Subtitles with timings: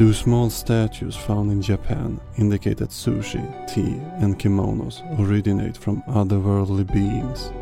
[0.00, 6.90] Do small statues found in Japan indicate that sushi, tea, and kimonos originate from otherworldly
[6.90, 7.52] beings?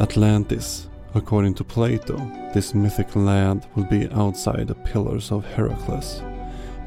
[0.00, 2.16] Atlantis, according to Plato,
[2.52, 6.20] this mythic land would be outside the pillars of Heracles.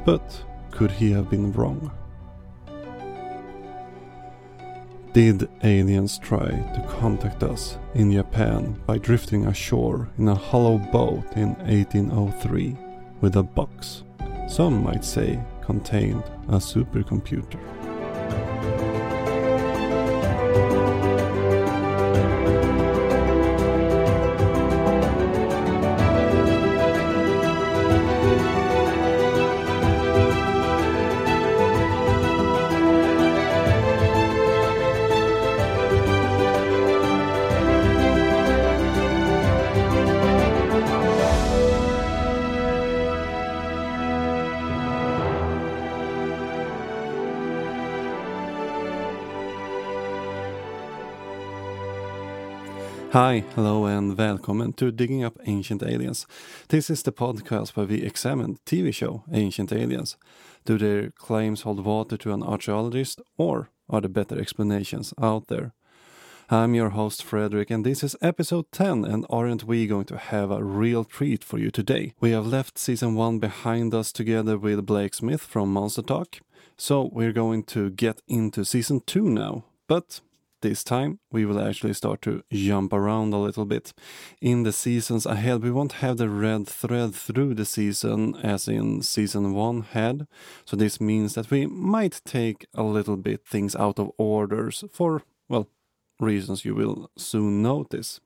[0.03, 1.89] But could he have been wrong?
[5.13, 11.31] Did aliens try to contact us in Japan by drifting ashore in a hollow boat
[11.37, 12.75] in 1803
[13.21, 14.03] with a box,
[14.47, 17.59] some might say contained a supercomputer?
[53.19, 56.27] Hi, hello, and welcome to Digging Up Ancient Aliens.
[56.67, 60.17] This is the podcast where we examine the TV show Ancient Aliens.
[60.65, 65.73] Do their claims hold water to an archaeologist, or are there better explanations out there?
[66.51, 69.03] I'm your host Frederick, and this is episode 10.
[69.03, 72.13] And aren't we going to have a real treat for you today?
[72.19, 76.37] We have left season 1 behind us together with Blake Smith from Monster Talk,
[76.77, 79.63] so we're going to get into season 2 now.
[79.87, 80.21] But
[80.67, 83.93] this time we will actually start to jump around a little bit.
[84.41, 89.01] In the seasons ahead, we won't have the red thread through the season as in
[89.01, 90.27] season 1 had,
[90.65, 95.23] so this means that we might take a little bit things out of orders for,
[95.47, 95.67] well,
[96.19, 98.19] reasons you will soon notice.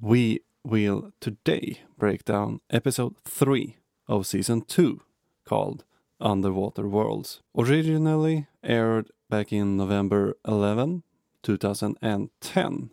[0.00, 3.76] We will today break down episode 3
[4.08, 5.00] of season 2
[5.44, 5.84] called
[6.20, 7.42] Underwater Worlds.
[7.56, 11.02] Originally aired back in November 11,
[11.42, 12.90] 2010.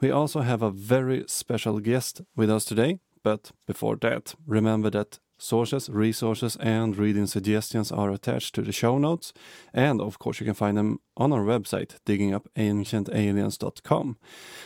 [0.00, 5.18] We also have a very special guest with us today, but before that, remember that
[5.38, 9.32] sources, resources, and reading suggestions are attached to the show notes,
[9.74, 14.18] and of course, you can find them on our website, diggingupancientaliens.com.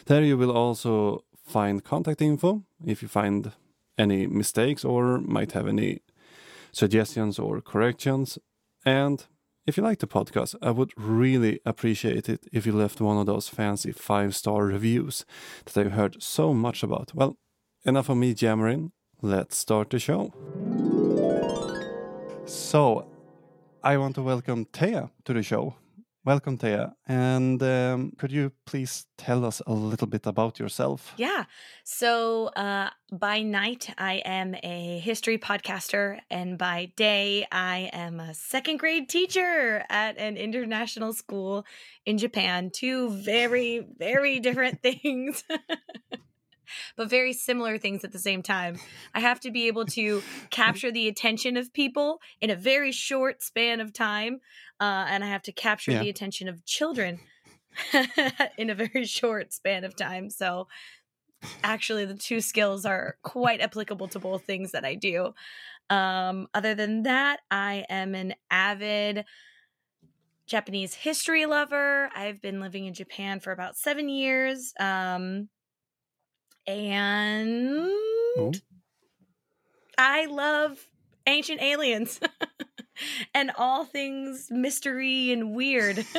[0.06, 3.52] There you will also find contact info if you find
[3.96, 6.00] any mistakes or might have any
[6.72, 8.38] suggestions or corrections.
[8.84, 9.24] And
[9.66, 13.26] if you like the podcast, I would really appreciate it if you left one of
[13.26, 15.24] those fancy five star reviews
[15.64, 17.14] that I've heard so much about.
[17.14, 17.38] Well,
[17.84, 18.92] enough of me jammering.
[19.22, 20.32] Let's start the show.
[22.46, 23.08] So,
[23.82, 25.76] I want to welcome Thea to the show.
[26.26, 26.94] Welcome, Thea.
[27.06, 31.12] And um, could you please tell us a little bit about yourself?
[31.18, 31.44] Yeah.
[31.84, 36.20] So uh, by night, I am a history podcaster.
[36.30, 41.66] And by day, I am a second grade teacher at an international school
[42.06, 42.70] in Japan.
[42.70, 45.44] Two very, very different things.
[46.96, 48.78] but very similar things at the same time.
[49.14, 53.42] I have to be able to capture the attention of people in a very short
[53.42, 54.40] span of time,
[54.80, 56.00] uh, and I have to capture yeah.
[56.00, 57.20] the attention of children
[58.58, 60.30] in a very short span of time.
[60.30, 60.68] So,
[61.62, 65.34] actually, the two skills are quite applicable to both things that I do.
[65.90, 69.24] Um, other than that, I am an avid
[70.46, 72.10] Japanese history lover.
[72.14, 74.72] I've been living in Japan for about seven years.
[74.78, 75.48] Um,
[76.66, 77.88] and
[78.38, 78.52] oh.
[79.96, 80.88] I love
[81.26, 82.20] ancient aliens
[83.34, 86.04] and all things mystery and weird.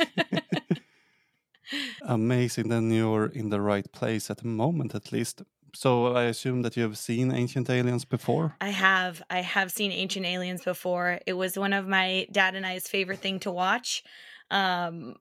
[2.04, 2.70] Amazing.
[2.70, 5.42] Then you're in the right place at the moment, at least.
[5.74, 8.56] So I assume that you have seen Ancient Aliens before?
[8.62, 9.22] I have.
[9.30, 11.20] I have seen Ancient Aliens before.
[11.26, 14.02] It was one of my dad and I's favorite thing to watch.
[14.50, 15.16] Um,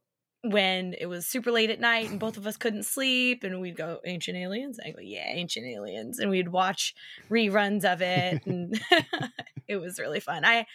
[0.45, 3.77] when it was super late at night and both of us couldn't sleep and we'd
[3.77, 4.79] go ancient aliens?
[4.85, 6.19] I go yeah ancient aliens.
[6.19, 6.95] And we'd watch
[7.31, 8.81] reruns of it and
[9.69, 10.45] it was really fun.
[10.45, 10.67] I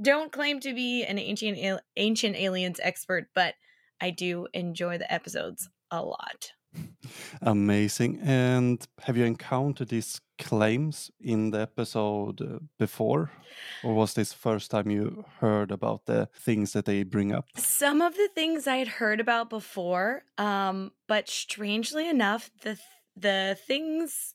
[0.00, 3.54] don't claim to be an ancient ancient aliens expert but
[4.00, 6.52] i do enjoy the episodes a lot
[7.42, 8.20] Amazing.
[8.22, 13.30] And have you encountered these claims in the episode uh, before?
[13.82, 17.46] Or was this first time you heard about the things that they bring up?
[17.56, 22.78] Some of the things I had heard about before, um, but strangely enough, the
[23.16, 24.34] the things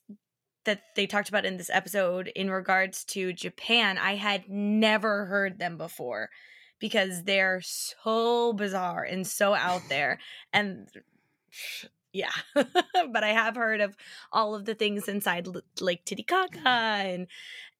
[0.64, 5.58] that they talked about in this episode in regards to Japan, I had never heard
[5.58, 6.30] them before
[6.78, 10.18] because they're so bizarre and so out there
[10.52, 10.88] and
[12.12, 13.96] yeah but i have heard of
[14.32, 15.46] all of the things inside
[15.80, 16.04] lake mm-hmm.
[16.04, 17.26] titicaca and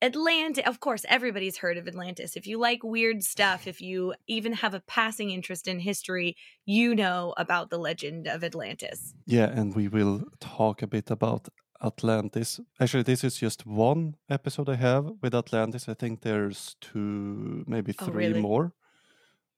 [0.02, 2.34] Atlantis, of course, everybody's heard of Atlantis.
[2.34, 6.94] If you like weird stuff, if you even have a passing interest in history, you
[6.94, 9.12] know about the legend of Atlantis.
[9.26, 11.48] Yeah, and we will talk a bit about
[11.84, 12.60] Atlantis.
[12.80, 15.88] Actually, this is just one episode I have with Atlantis.
[15.88, 18.40] I think there's two, maybe Oh, three really?
[18.40, 18.72] more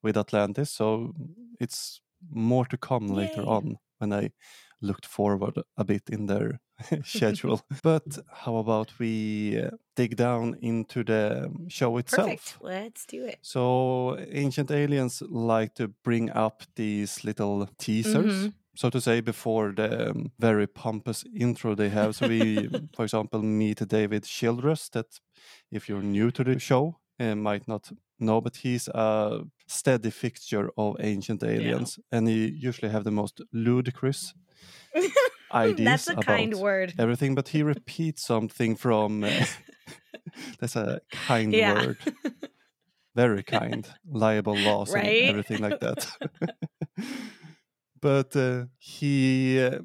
[0.03, 0.71] with Atlantis.
[0.71, 1.15] So
[1.61, 4.31] it's more to come later on when I
[4.81, 6.61] looked forward a bit in their
[7.05, 7.61] schedule.
[7.83, 12.27] but how about we uh, dig down into the show itself?
[12.27, 12.57] Perfect.
[12.61, 13.39] Let's do it.
[13.43, 18.53] So, Ancient Aliens like to bring up these little teasers, Mhm.
[18.75, 22.13] so to say, before the um, very pompous intro they have.
[22.15, 25.21] So, we, for example, meet David Childress, that
[25.71, 30.71] if you're new to the show, uh, might not know, but he's a steady fixture
[30.77, 34.35] of Ancient Aliens, and he usually have the most ludicrous
[35.53, 36.95] ideas That's a kind about word.
[36.99, 39.25] everything, but he repeats something from.
[39.25, 39.45] Uh,
[40.61, 41.75] that's a kind Yeah.
[41.75, 41.99] word
[43.15, 45.21] very kind, liable laws Right?
[45.21, 46.07] and everything like that.
[48.01, 49.79] but uh, he, uh,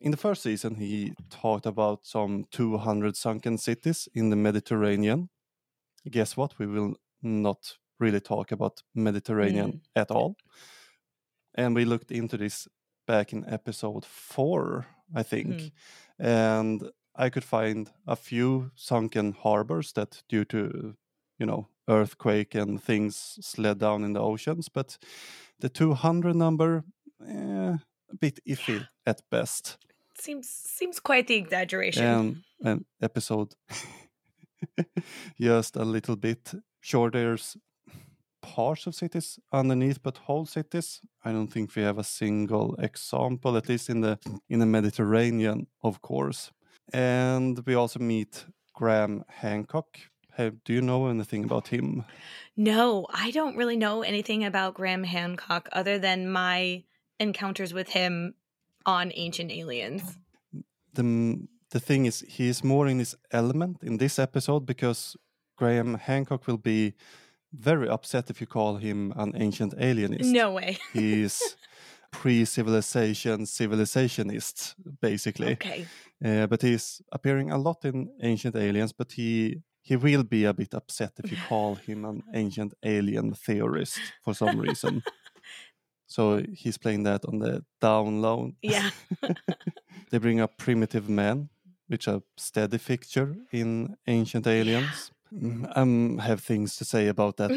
[0.00, 5.30] in the first season, he talked about some 200 sunken cities in the Mediterranean.
[6.10, 6.58] Guess what?
[6.58, 9.80] We will not really talk about Mediterranean Mm.
[9.94, 10.36] at all.
[11.54, 12.68] And we looked into this
[13.06, 15.48] back in episode four, I think.
[15.48, 15.72] Mhm.
[16.18, 20.96] And I could find a few sunken harbors that, due to,
[21.38, 24.68] you know, earthquake and things slid down in the oceans.
[24.68, 24.98] But
[25.60, 26.84] the 200 number,
[27.28, 27.76] eh,
[28.10, 29.76] a bit iffy at best.
[30.18, 32.04] Seems seems quite the exaggeration.
[32.04, 33.54] And an episode
[35.40, 36.54] just a little bit.
[36.80, 37.56] Sure, there's
[38.44, 41.00] parts of cities underneath, but whole cities.
[41.24, 44.18] I don't think we have a single example, at least in the
[44.48, 46.52] in the Mediterranean, of course.
[46.92, 49.88] And we also meet Graham Hancock.
[50.36, 52.04] Have, do you know anything about him?
[52.56, 56.84] No, I don't really know anything about Graham Hancock other than my
[57.18, 58.34] encounters with him
[58.84, 60.18] on Ancient Aliens.
[60.92, 65.16] the the thing is he is more in his element in this episode because
[65.56, 66.94] Graham Hancock will be
[67.58, 70.30] very upset if you call him an ancient alienist.
[70.30, 70.78] No way.
[70.92, 71.56] He's
[72.10, 75.52] pre-civilization civilizationist basically.
[75.52, 75.86] Okay.
[76.24, 80.54] Uh, but he's appearing a lot in Ancient Aliens, but he he will be a
[80.54, 85.02] bit upset if you call him an ancient alien theorist for some reason.
[86.06, 88.52] so he's playing that on the down low.
[88.62, 88.90] Yeah.
[90.10, 91.48] They bring up Primitive Man,
[91.88, 95.10] which are steady fixture in Ancient Aliens.
[95.32, 97.50] I have things to say about that,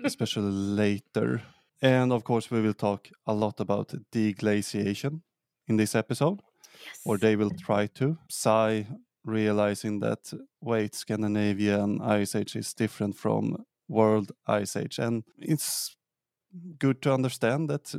[0.04, 1.42] especially later.
[1.82, 5.22] And of course, we will talk a lot about deglaciation
[5.68, 6.40] in this episode,
[6.84, 7.00] yes.
[7.04, 8.18] or they will try to.
[8.28, 8.84] Psy
[9.24, 15.96] realizing that wait, Scandinavian Ice Age is different from World Ice Age, and it's
[16.78, 17.94] good to understand that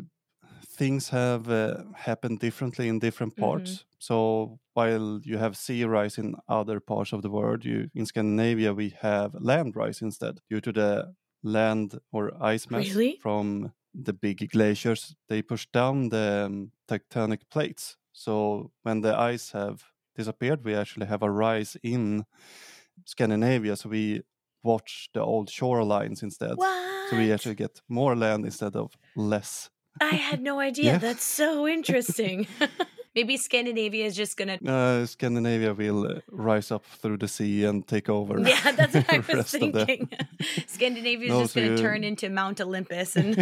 [0.70, 3.42] things have uh, happened differently in different Mhm.
[3.42, 3.86] parts.
[4.00, 8.74] So while you have sea rise in other parts of the world, you in Scandinavia
[8.74, 13.18] we have land rise instead due to the land or ice mass Really?
[13.22, 15.16] from the big glaciers.
[15.30, 17.98] They push down the um, tectonic plates.
[18.12, 19.84] So when the ice have
[20.16, 22.26] disappeared, we actually have a rise in
[23.06, 23.76] Scandinavia.
[23.76, 24.22] So we
[24.64, 26.58] watch the old shorelines instead.
[26.58, 27.10] what?
[27.10, 29.70] So we actually get more land instead of less.
[30.02, 30.94] I had no idea.
[30.94, 30.98] Yeah.
[31.00, 32.48] That's so interesting.
[33.16, 34.60] Maybe Scandinavia is just gonna.
[34.64, 38.40] Uh, Scandinavia will uh, rise up through the sea and take over.
[38.48, 40.10] Yeah, that's what I was rest of the- thinking.
[40.68, 43.36] Scandinavia is No, just so gonna you- turn into Mount Olympus, and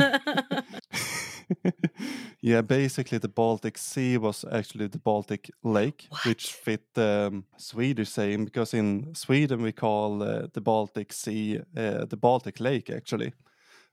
[2.42, 8.10] yeah, basically the Baltic Sea was actually the Baltic Lake, which fit the um, Swedish
[8.10, 13.34] saying because in Sweden we call uh, the Baltic Sea uh, the Baltic Lake actually.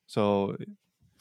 [0.06, 0.56] So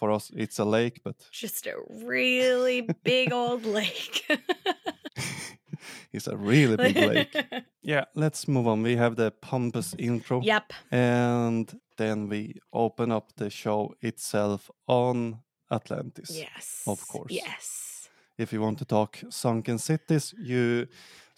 [0.01, 4.25] for us it's a lake, but just a really big old lake.
[6.11, 7.35] it's a really big lake.
[7.83, 8.83] Yeah, let's move on.
[8.83, 10.41] We have the pompous intro.
[10.41, 10.71] yep.
[10.91, 15.39] And then we open up the show itself on
[15.71, 16.29] Atlantis.
[16.29, 16.83] Yes.
[16.85, 17.31] Of course.
[17.31, 18.09] Yes.
[18.37, 20.87] If you want to talk sunken cities, you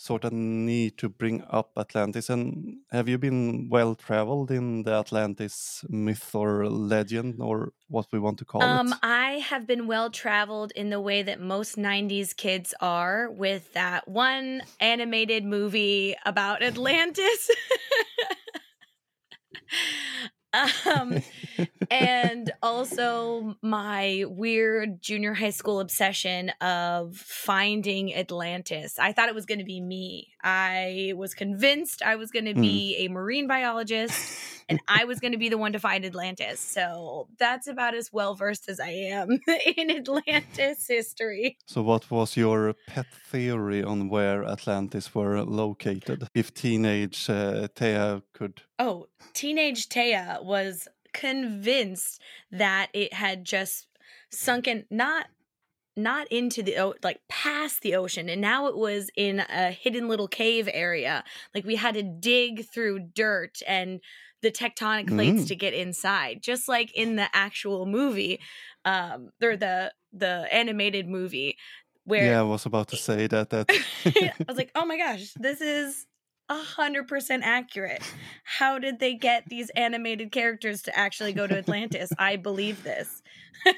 [0.04, 2.30] sort of need to bring up Atlantis.
[2.30, 8.20] And have you been well traveled in the Atlantis myth or legend or what we
[8.20, 9.00] want to call Um, it?
[9.02, 14.08] I have been well traveled in the way that most 90s kids are with that
[14.08, 17.50] one animated movie about Atlantis.
[20.54, 21.22] Um,
[21.90, 29.00] and also my weird junior high school obsession of finding Atlantis.
[29.00, 30.30] I thought it was going to be me.
[30.44, 32.62] I was convinced I was going to Mm.
[32.62, 34.14] be a marine biologist
[34.70, 36.60] and I was going to be the one to find Atlantis.
[36.60, 39.40] So that's about as well versed as I am
[39.78, 41.58] in Atlantis history.
[41.66, 46.28] So, what was your pet theory on where Atlantis were located?
[46.34, 48.62] If teenage uh, Thea could.
[48.80, 53.88] Oh, teenage Thea was convinced that it had just
[54.32, 55.28] sunken not
[55.96, 60.08] not into the o- like past the ocean and now it was in a hidden
[60.08, 64.02] little cave area like we had to dig through dirt and
[64.44, 65.48] the tectonic plates Mm.
[65.48, 68.40] to get inside just like in the actual movie
[68.86, 71.58] um or the the animated movie
[72.06, 73.50] where Yeah, I was about to say that.
[73.50, 73.66] that
[74.06, 76.06] I was like, oh my gosh, this is
[76.50, 78.04] a hundred percent accurate.
[78.44, 82.12] How did they get these animated characters to actually go to Atlantis?
[82.20, 83.22] I believe this.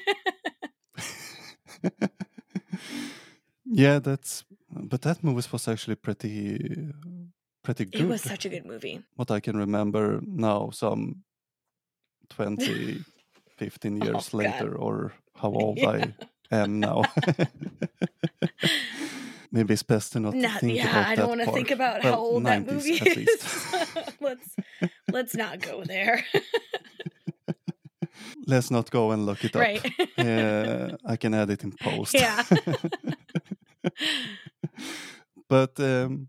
[3.64, 4.44] yeah, that's.
[4.70, 6.58] But that movie was actually pretty,
[7.66, 8.00] pretty good.
[8.02, 9.02] It was such a good movie.
[9.16, 11.24] what I can remember now, some
[12.30, 13.02] 20,
[13.58, 14.34] 15 years Oh, God.
[14.34, 15.90] later, or how old Yeah.
[15.90, 16.14] I
[16.62, 17.02] am now.
[19.52, 22.02] Maybe it's best to not Not, think yeah, about I don't want to think about
[22.04, 22.92] Well, how old that 90s movie
[23.22, 24.16] is.
[24.20, 24.56] let's
[25.12, 26.24] let's not go there.
[28.46, 29.62] Let's not go and look it up.
[29.62, 29.84] right.
[30.18, 32.14] Uh, I can add it in post.
[32.14, 32.42] Yeah.
[35.48, 36.28] but um,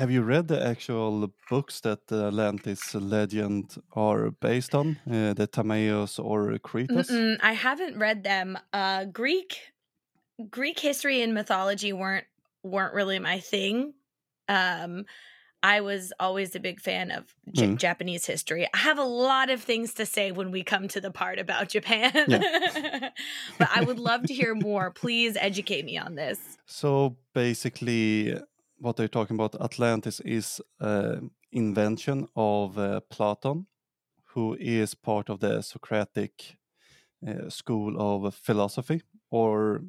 [0.00, 4.98] have you read the actual books that the Atlantis legend are based on?
[5.06, 7.10] Uh, the Timaeus or Critias?
[7.10, 8.58] Mm-mm, I haven't read them.
[8.72, 9.58] Uh, Greek
[10.50, 12.26] Greek history and mythology weren't
[12.62, 13.92] weren't really my thing.
[14.48, 15.04] Um,
[15.62, 17.76] I was always a big fan of J- Mm.
[17.76, 18.66] Japanese history.
[18.72, 21.68] I have a lot of things to say when we come to the part about
[21.68, 22.12] Japan,
[23.58, 24.90] but I would love to hear more.
[24.90, 26.56] Please educate me on this.
[26.66, 28.34] So basically,
[28.80, 33.66] what they're talking about Atlantis is an invention of uh, Platon,
[34.34, 36.56] who is part of the Socratic
[37.26, 39.02] uh, school of philosophy.
[39.32, 39.82] Or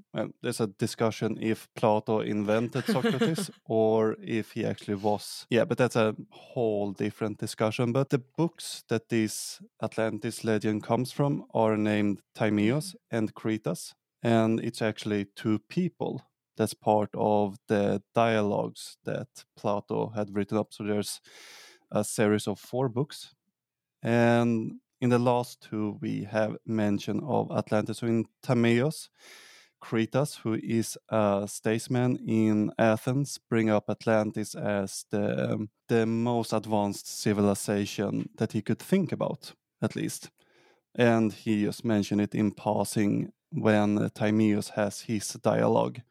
[0.43, 5.47] there's a discussion if Plato invented Socrates or if he actually was.
[5.49, 7.91] Yeah, but that's a whole different discussion.
[7.91, 14.59] But the books that this Atlantis legend comes from are named Timaeus and Critias, and
[14.59, 16.21] it's actually two people
[16.57, 20.73] that's part of the dialogues that Plato had written up.
[20.73, 21.21] So there's
[21.91, 23.33] a series of four books.
[24.03, 27.99] And in the last two, we have mention of Atlantis.
[27.99, 29.09] So in Timaeus,
[29.81, 36.53] Critias, who is a statesman in Athens, bring up Atlantis as the, um, the most
[36.53, 40.29] advanced civilization that he could think about, at least.
[40.93, 46.01] And he just mentioned it in passing when Timaeus has his dialogue.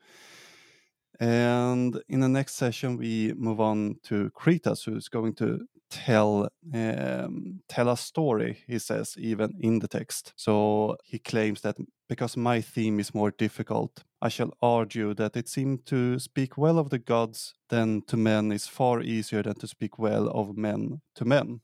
[1.20, 7.60] And in the next session, we move on to Critias, who's going to tell um,
[7.68, 8.64] tell a story.
[8.66, 10.32] He says even in the text.
[10.36, 11.76] So he claims that
[12.08, 16.78] because my theme is more difficult, I shall argue that it seemed to speak well
[16.78, 21.02] of the gods than to men is far easier than to speak well of men
[21.16, 21.60] to men.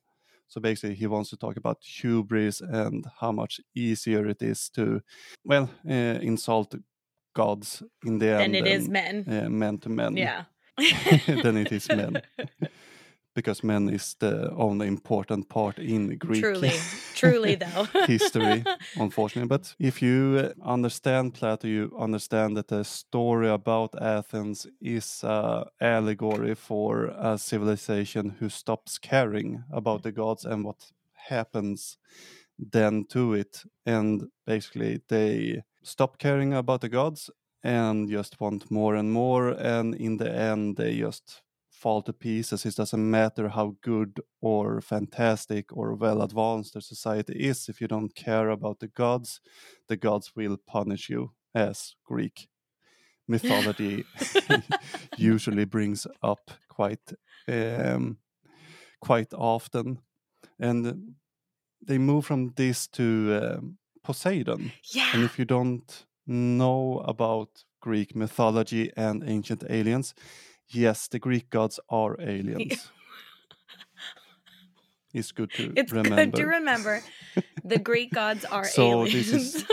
[0.48, 5.00] So basically, he wants to talk about hubris and how much easier it is to,
[5.44, 6.74] well, uh, insult
[7.36, 8.54] gods in the Then end.
[8.56, 9.24] it is men.
[9.28, 10.16] uh, men to men.
[10.16, 10.44] Yeah.
[11.42, 12.22] Then it is men.
[13.34, 16.72] Because men is the only important part in Greek Truly,
[17.14, 17.84] truly though.
[18.06, 18.64] history,
[18.96, 19.48] unfortunately.
[19.48, 25.64] But if you uh, understand Plato, you understand that the story about Athens is an
[25.80, 30.92] allegory for a civilization who stops caring about the gods and what
[31.28, 31.98] happens
[32.72, 33.64] then to it.
[33.84, 37.30] And basically, they stop caring about the gods
[37.62, 39.48] and just want more and more.
[39.48, 42.66] And in the end, they just fall to pieces.
[42.66, 47.68] It doesn't matter how good or fantastic or well advanced the society is.
[47.68, 49.40] If you don't care about the gods,
[49.88, 52.48] the gods will punish you, as Greek
[53.28, 54.04] mythology
[55.16, 57.12] usually brings up quite
[57.48, 58.18] um,
[59.00, 59.98] quite often.
[60.58, 61.14] And
[61.86, 64.72] they move from this to um, Poseidon.
[64.94, 65.10] Yeah.
[65.14, 70.14] And if you don't know about Greek mythology and ancient aliens,
[70.68, 72.90] yes, the Greek gods are aliens.
[75.14, 76.24] it's good to It's remember.
[76.24, 77.02] good to remember.
[77.64, 79.54] The Greek gods are So this aliens.
[79.54, 79.64] is-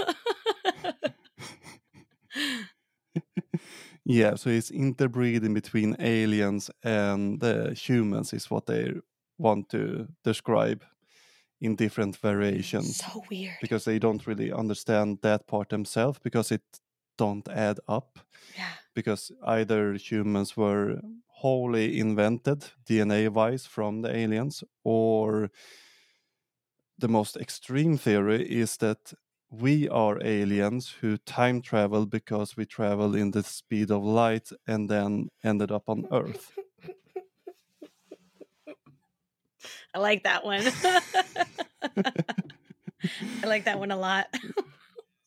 [4.05, 8.93] yeah, so it's interbreeding between aliens and uh, humans is what they
[9.37, 10.83] want to describe
[11.63, 13.55] in different variations So weird.
[13.61, 16.61] because they don't really understand that part themselves because it
[17.17, 18.19] don't add up
[18.57, 18.73] Yeah.
[18.95, 20.99] because either humans were
[21.41, 25.49] wholly invented DNA wise from the aliens or
[26.97, 29.13] the most extreme theory is that
[29.49, 34.89] we are aliens who time travel because we travel in the speed of light and
[34.89, 36.51] then ended up on earth
[39.93, 40.63] I like that one.
[43.43, 44.27] I like that one a lot.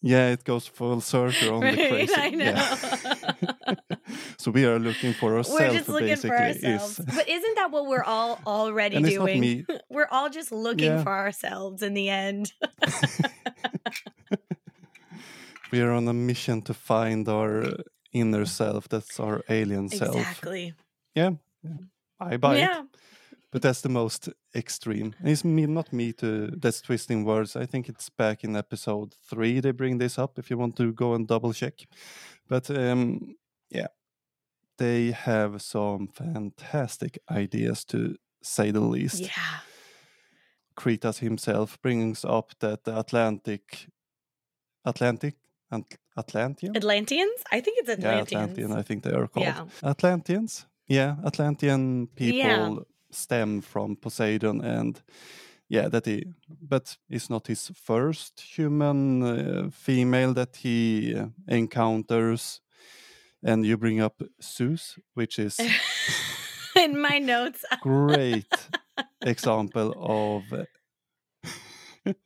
[0.02, 2.44] yeah it goes full circle on the crazy I know.
[2.44, 3.74] yeah.
[4.38, 6.98] so we are looking for We're ourselves just looking for basically ourselves.
[7.00, 9.66] is But isn't that what we're all already and doing?
[9.90, 11.02] We're all just looking Yeah.
[11.02, 12.52] for ourselves in the end.
[15.72, 17.64] we are on a mission to find our
[18.12, 20.72] inner self that's our alien self Exactly.
[21.14, 21.30] yeah
[22.20, 22.82] i buy it Yeah.
[23.56, 25.14] But that's the most extreme.
[25.18, 27.56] And it's me, not me to that's twisting words.
[27.56, 30.38] I think it's back in episode three they bring this up.
[30.38, 31.86] If you want to go and double check,
[32.48, 33.34] but um,
[33.70, 33.86] yeah,
[34.76, 39.20] they have some fantastic ideas to say the least.
[39.20, 39.60] Yeah.
[40.74, 43.88] Critias himself brings up that the Atlantic,
[44.84, 45.34] Atlantic,
[45.70, 47.40] Ant- Atlantean, Atlanteans?
[47.50, 48.32] I think it's Atlanteans.
[48.32, 48.72] yeah, Atlantean.
[48.78, 49.64] I think they are called Yeah.
[49.82, 50.66] Atlanteans.
[50.88, 52.74] Yeah, Atlantean people Yeah.
[53.16, 55.02] Stem from Poseidon, and
[55.68, 62.60] yeah, that he, but it's not his first human uh, female that he uh, encounters.
[63.42, 65.58] And you bring up Zeus, which is
[66.76, 67.64] in my notes.
[67.80, 68.52] great
[69.22, 70.64] example of uh,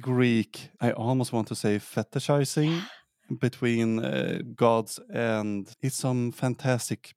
[0.00, 0.70] Greek.
[0.80, 2.82] I almost want to say fetishizing
[3.40, 7.14] between uh, gods, and it's some fantastic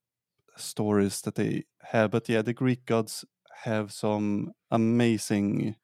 [0.58, 2.12] stories that they have.
[2.12, 3.26] But yeah, the Greek gods
[3.64, 5.76] have some amazing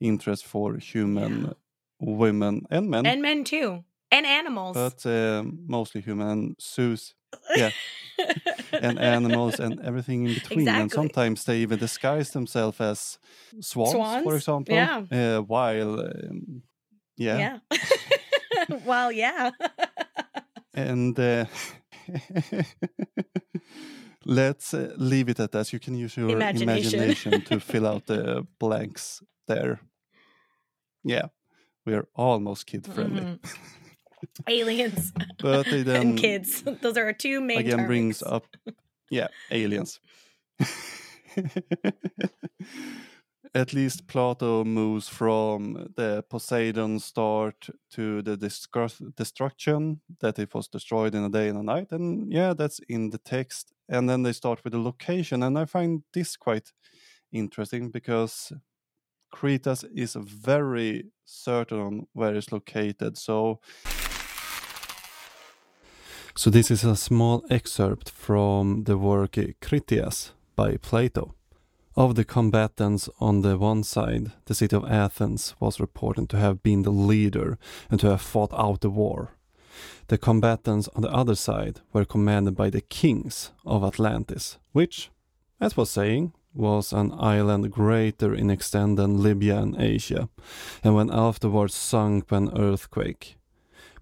[0.00, 1.54] interest for human
[2.00, 3.84] women and men, and men too.
[4.12, 4.76] And animals.
[4.76, 6.54] but um, mostly human.
[6.60, 7.14] Zeus
[7.56, 7.70] yeah.
[8.72, 10.68] and animals and everything in between.
[10.68, 13.18] And sometimes they even disguise themselves as
[13.60, 14.74] swans, for example.
[14.74, 15.02] Yeah.
[15.10, 16.62] Uh, while, um,
[17.16, 17.58] yeah.
[17.70, 18.78] yeah.
[18.84, 19.50] well, yeah.
[20.74, 21.46] And uh,
[24.26, 25.72] let's uh, leave it at that.
[25.72, 27.00] You can use your Imagination.
[27.00, 29.80] imagination to fill out the blanks there.
[31.04, 31.28] Yeah,
[31.86, 33.22] we are almost kid friendly.
[33.22, 33.38] Mhm.
[34.48, 35.12] Aliens
[35.42, 36.62] But they then and kids.
[36.80, 38.44] Those are our two main again brings up
[39.10, 40.00] yeah aliens
[43.54, 48.36] at least plato moves from the poseidon start to the
[49.16, 53.10] destruction that it was destroyed in a day and a night and yeah that's in
[53.10, 56.72] the text and then they start with the location and i find this quite
[57.32, 58.52] interesting because
[59.32, 63.60] Critias is very certain on where it's located so
[66.38, 71.34] so this is a small excerpt from the work Critias by Plato.
[71.96, 76.62] Of the combatants on the one side, the city of Athens was reported to have
[76.62, 77.58] been the leader
[77.90, 79.30] and to have fought out the war.
[80.08, 85.10] The combatants on the other side were commanded by the kings of Atlantis, which,
[85.60, 90.28] as was saying, was an island greater in extent than Libya and Asia,
[90.82, 93.36] and when afterwards sunk by an earthquake,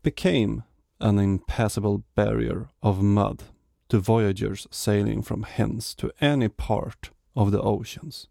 [0.03, 0.63] became
[1.01, 3.45] an impassable barrier of mud
[3.89, 8.29] to voyagers sailing from hence to any part of the oceans.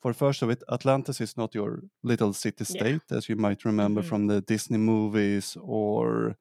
[0.00, 4.02] For first of it, Atlantis is not your little city state, as you might remember
[4.02, 4.02] Mhm.
[4.02, 6.36] from the Disney movies or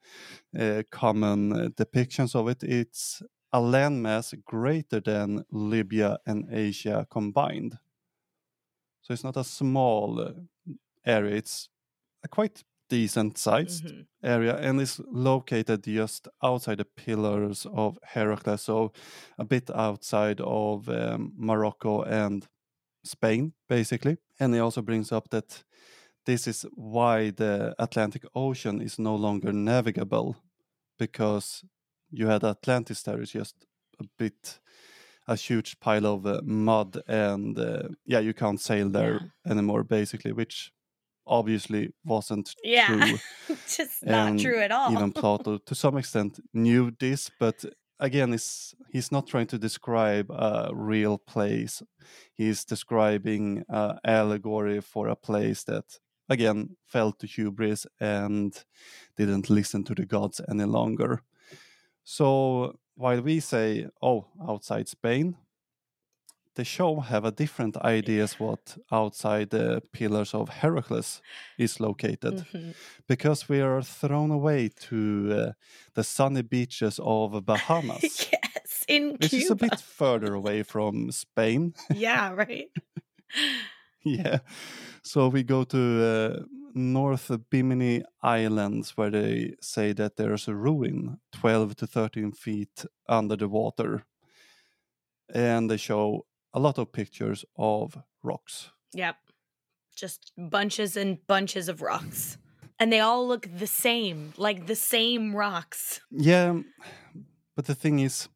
[0.57, 2.63] uh, common uh, depictions of it.
[2.63, 3.21] It's
[3.53, 7.79] a landmass greater than Libya and Asia combined.
[9.01, 10.33] So it's not a small uh,
[11.05, 11.69] area, it's
[12.23, 14.07] a quite decent sized Mhm.
[14.23, 18.93] area and is located just outside the pillars of Heracles, so
[19.39, 22.47] a bit outside of um, Morocco and
[23.03, 24.17] Spain, basically.
[24.39, 25.63] And he also brings up that
[26.25, 30.35] this is why the Atlantic Ocean is no longer navigable
[30.99, 31.63] because
[32.11, 33.55] you had Atlantis there is just
[33.99, 34.59] a bit
[35.29, 40.31] a huge pile of uh, mud and uh, yeah you can't sail there anymore basically
[40.31, 40.71] which
[41.25, 42.85] obviously wasn't Yeah.
[42.87, 43.19] true
[43.67, 44.91] Just not true at all.
[44.91, 47.65] even Plato, to some extent, knew this, but
[47.99, 51.83] again, is he's not trying to describe a real place.
[52.33, 58.53] He's describing an allegory for a place that, again, fell to hubris and
[59.15, 61.21] didn't listen to the gods any longer.
[62.03, 65.35] So while we say, "Oh, outside Spain,"
[66.57, 71.21] the show have a different ideas what outside the pillars of Heracles
[71.57, 72.73] is located Mhm.
[73.07, 74.97] because we are thrown away to
[75.31, 75.51] uh,
[75.93, 78.03] the sunny beaches of Bahamas.
[78.31, 81.73] yes, in Which is a bit further away from Spain.
[81.95, 82.69] yeah, right.
[84.03, 84.39] yeah.
[85.03, 86.43] So we go to uh,
[86.73, 93.35] North Bimini Islands where they say that there's a ruin 12 to 13 feet under
[93.37, 94.03] the water.
[95.33, 96.25] And they show
[96.57, 98.71] a lot of pictures of rocks.
[98.93, 99.15] Yep.
[99.95, 102.37] Just bunches and bunches of rocks.
[102.79, 106.01] And they all look the same, like the same rocks.
[106.11, 106.61] Yeah,
[107.55, 108.29] but the thing is,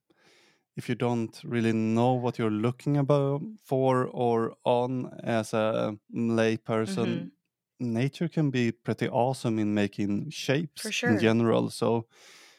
[0.75, 7.05] if you don't really know what you're looking about for or on as a layperson,
[7.07, 7.31] Mhm.
[7.79, 11.09] nature can be pretty awesome in making shapes sure.
[11.11, 11.69] in general.
[11.69, 12.07] So,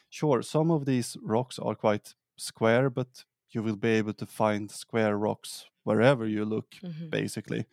[0.09, 4.71] sure, some of these rocks are quite square, but you will be able to find
[4.71, 7.09] square rocks wherever you look, Mhm.
[7.09, 7.65] basically.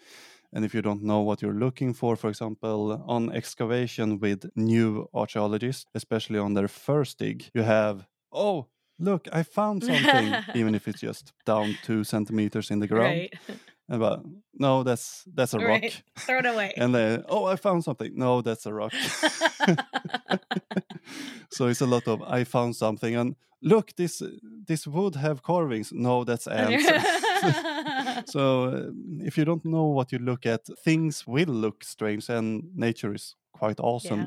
[0.52, 5.08] And if you don't know what you're looking for, for example, on excavation with new
[5.14, 8.66] archaeologists, especially on their first dig, you have, oh,
[8.98, 13.18] look, I found something, even if it's just down two centimeters in the ground.
[13.20, 13.32] Right.
[13.90, 14.22] And but
[14.54, 15.82] no, that's that's a rock.
[16.18, 16.72] Throw it away.
[16.76, 18.12] And then, oh, I found something.
[18.14, 18.92] No, that's a rock.
[21.50, 24.22] so it's a lot of I found something, and look, this
[24.66, 25.92] this would have carvings.
[25.92, 26.86] No, that's ants.
[28.32, 28.90] so uh,
[29.26, 33.36] if you don't know what you look at, things will look strange, and nature is
[33.52, 34.26] quite awesome Yeah.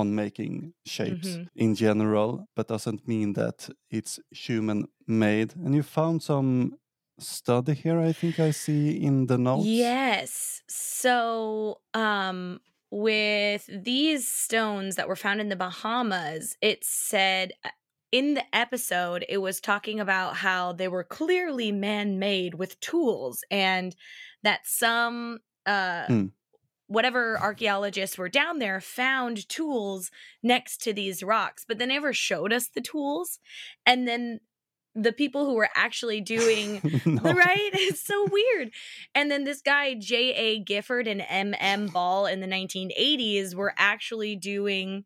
[0.00, 1.48] on making shapes Mhm.
[1.54, 5.54] in general, but doesn't mean that it's human made.
[5.64, 6.72] And you found some
[7.18, 9.84] study here, I think I see in the notes.
[9.84, 10.62] Yes.
[10.68, 17.70] So, um, with these stones that were found in the Bahamas, it said uh,
[18.12, 23.44] in the episode, it was talking about how they were clearly man made with tools
[23.50, 23.94] and
[24.42, 26.32] that some, uh, Mm.
[26.88, 30.10] whatever archaeologists were down there found tools
[30.42, 33.38] next to these rocks, but they never showed us the tools.
[33.86, 34.40] And then
[34.94, 37.22] the people who were actually doing No.
[37.22, 37.70] right?
[37.72, 38.70] It's so weird.
[39.14, 40.60] And then this guy, J.A.
[40.60, 41.86] Gifford and M.M.
[41.86, 45.04] Ball in the 1980s were actually doing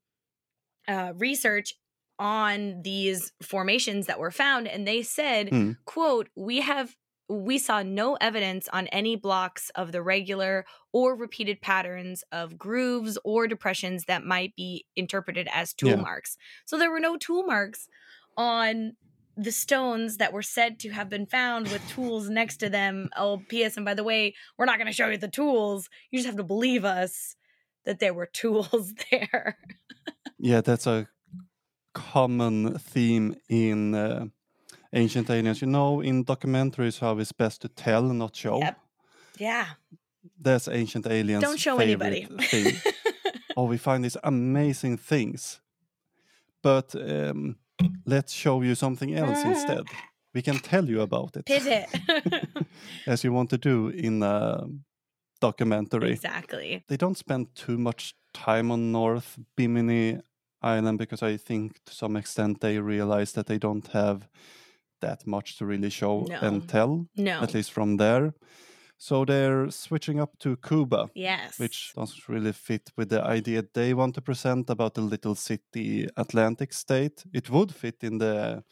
[0.89, 1.75] uh, research
[2.19, 4.69] on these formations that were found.
[4.69, 5.73] And they said, Hmm.
[5.85, 6.97] quote, we have
[7.29, 13.17] we saw no evidence on any blocks of the regular or repeated patterns of grooves
[13.25, 15.97] or depressions that might be interpreted as tool Yeah.
[15.97, 16.37] marks.
[16.67, 17.89] So there were no tool marks
[18.37, 18.97] on
[19.37, 23.09] the stones that were said to have been found with tools next to them.
[23.17, 23.77] Oh, P.S.
[23.77, 25.89] And by the way, we're not going to show you the tools.
[26.11, 27.37] You just have to believe us
[27.85, 29.59] that there were tools there.
[30.39, 31.09] Yeah, that's a
[31.95, 34.27] common theme in uh,
[34.93, 35.63] ancient aliens.
[35.63, 38.59] You know, in documentaries, how it's best to tell, not show.
[38.59, 38.79] Yep.
[39.39, 39.67] Yeah.
[40.41, 41.43] That's ancient aliens.
[41.43, 42.27] Don't show anybody.
[42.27, 42.75] thing.
[43.57, 45.61] oh, we find these amazing things,
[46.63, 47.57] but um,
[48.07, 49.85] let's show you something else instead.
[50.35, 51.87] We can tell you about it, Pivot.
[53.07, 54.65] as you want to do in a
[55.41, 56.13] documentary.
[56.13, 56.83] exactly.
[56.89, 60.21] they don't spend too much time on North Bimini
[60.63, 64.27] Island because I think to some extent they realize that they don't have
[65.01, 66.39] that much to really show No.
[66.41, 67.41] and tell, No.
[67.43, 68.33] at least from there.
[69.03, 71.59] So they're switching up to Cuba, Yes.
[71.59, 76.07] which doesn't really fit with the idea they want to present about the little city
[76.17, 77.25] Atlantic state.
[77.33, 78.63] It would fit in the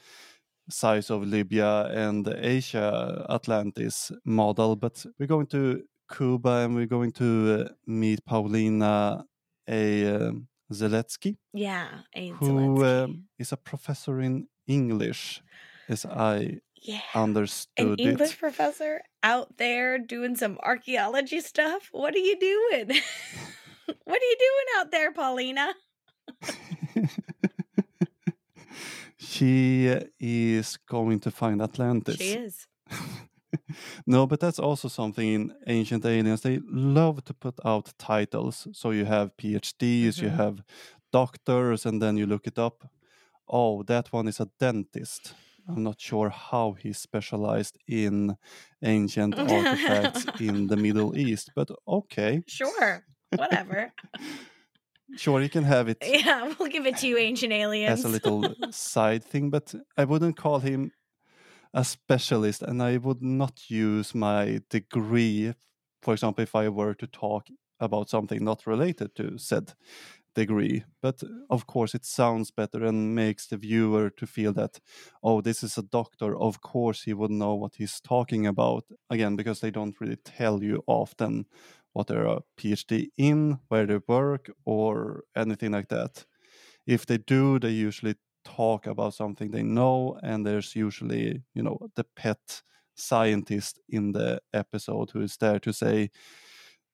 [0.69, 5.83] size of Libya and the Asia Atlantis model, but we're going to
[6.17, 9.25] Cuba and we're going to uh, meet Paulina
[9.69, 10.07] A.
[10.15, 11.89] um Zelitsky, Yeah.
[12.15, 12.29] A.
[12.29, 15.43] who um, is a professor in English,
[15.89, 17.01] as I yeah.
[17.79, 18.39] uh, An English it.
[18.39, 21.89] professor out there doing some archaeology stuff.
[21.93, 22.89] What are you doing?
[24.05, 25.75] what are you doing out there, Paulina?
[29.19, 32.17] she is going to find Atlantis.
[32.17, 32.67] She is.
[34.07, 36.41] no, but that's also something in Ancient Aliens.
[36.41, 38.69] They love to put out titles.
[38.73, 40.37] So you have PhDs, you Mhm.
[40.37, 40.63] have
[41.13, 42.89] doctors, and then you look it up.
[43.49, 45.35] Oh, that one is a dentist.
[45.69, 48.37] I'm not sure how he specialized in
[48.83, 50.49] ancient artifacts mm-hmm.
[50.49, 53.05] in the Middle East, but okay, Sure.
[53.37, 53.93] Whatever.
[55.17, 58.01] sure, you can have it yeah, we'll give it to you, ancient aliens.
[58.01, 60.93] as a little side thing, but I wouldn't call him
[61.73, 65.55] a specialist, and I would not use my degree,
[66.03, 67.47] for example, if I were to talk
[67.79, 69.73] about something not related to said
[70.35, 74.79] degree but uh, of course it sounds better and makes the viewer to feel that
[75.23, 76.37] oh this is a doctor.
[76.37, 78.85] Of course he would know what he's talking about.
[79.11, 81.47] Again because they don't really tell you often
[81.93, 86.25] what they're uh, a phd in where they work or anything like that.
[86.87, 91.79] If they do they usually talk about something they know and there's usually you know
[91.97, 92.63] the pet
[92.97, 96.11] scientist in the episode who is there to say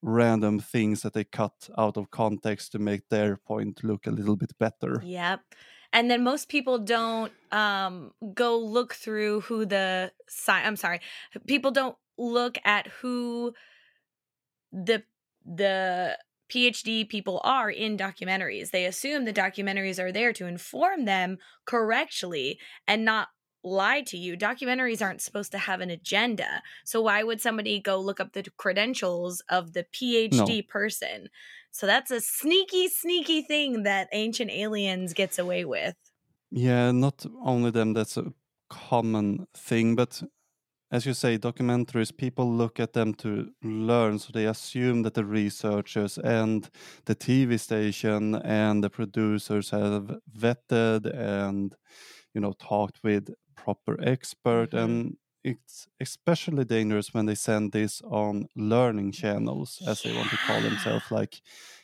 [0.03, 4.37] random things that they cut out of context to make their point look a little
[4.37, 5.03] bit better.
[5.05, 5.41] Yep.
[5.93, 10.13] And then most people don't um, go look through who the
[10.49, 11.01] I'm sorry,
[11.47, 13.55] people don't look at who
[14.73, 15.03] the
[15.45, 16.19] the
[16.51, 18.71] PhD people are in documentaries.
[18.71, 23.29] They assume the documentaries are there to inform them correctly and not
[23.67, 24.37] lie to you.
[24.37, 26.63] Documentaries aren't supposed to have an agenda.
[26.85, 30.63] So why would somebody go look up the credentials of the PhD no.
[30.69, 31.29] person?
[31.73, 35.95] So that's a sneaky, sneaky thing that Ancient Aliens gets away with.
[36.51, 38.33] Yeah, not only them, that's a
[38.71, 40.23] common thing, but
[40.91, 44.19] as you say, documentaries, people look at them to learn.
[44.21, 46.71] So they assume that the researchers and
[47.07, 51.75] the TV station and the producers have vetted and,
[52.33, 54.79] you know, talked with proper expert mm-hmm.
[54.79, 55.17] and
[55.47, 60.11] it's especially dangerous when they send this on learning channels as yeah.
[60.11, 61.41] they want to call themselves like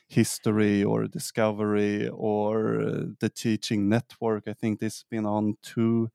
[0.09, 6.09] history or discovery or uh, the teaching network i think this has been on too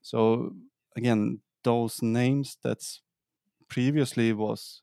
[0.00, 0.52] so
[0.96, 3.02] again those names that's
[3.68, 4.82] previously was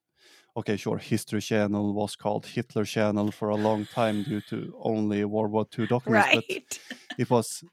[0.58, 5.24] okay sure history channel was called hitler channel for a long time due to only
[5.24, 6.46] world war ii documents right.
[6.48, 6.80] but
[7.18, 7.64] it was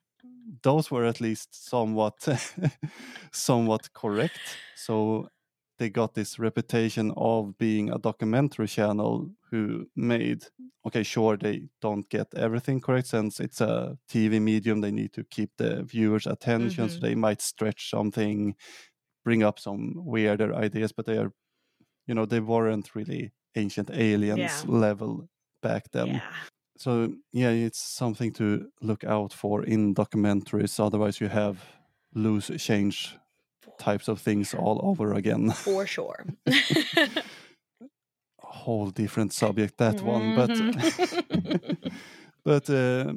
[0.62, 2.14] those were at least somewhat
[3.32, 4.40] somewhat correct.
[4.74, 5.28] So
[5.78, 10.44] they got this reputation of being a documentary channel who made
[10.86, 15.24] okay sure they don't get everything correct since it's a tv medium they need to
[15.24, 16.94] keep the viewers attention mm-hmm.
[16.94, 18.54] so they might stretch something
[19.24, 21.32] bring up some weirder ideas but they are
[22.06, 24.62] you know they weren't really ancient aliens yeah.
[24.66, 25.28] level
[25.62, 26.20] back then yeah
[26.76, 30.78] so yeah, it's something to look out for in documentaries.
[30.78, 31.58] Otherwise, you have
[32.14, 33.16] loose change
[33.78, 35.50] types of things all over again.
[35.50, 36.24] For sure.
[36.46, 37.22] A
[38.42, 41.88] whole different subject that one, but mm-hmm.
[42.44, 43.12] but uh,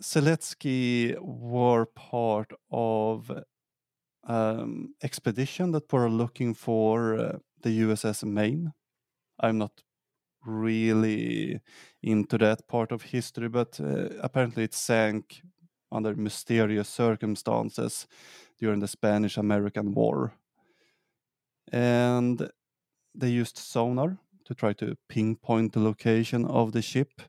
[0.00, 3.30] Zelitsky were part of
[4.26, 8.72] um, expedition that were looking for uh, the USS Maine.
[9.40, 9.72] I'm not
[10.46, 11.60] really
[12.02, 15.42] into that part of history, but uh, apparently it sank
[15.90, 18.06] under mysterious circumstances
[18.58, 20.34] during the Spanish American War.
[21.72, 22.50] And
[23.14, 27.22] they used sonar to try to pinpoint the location of the ship.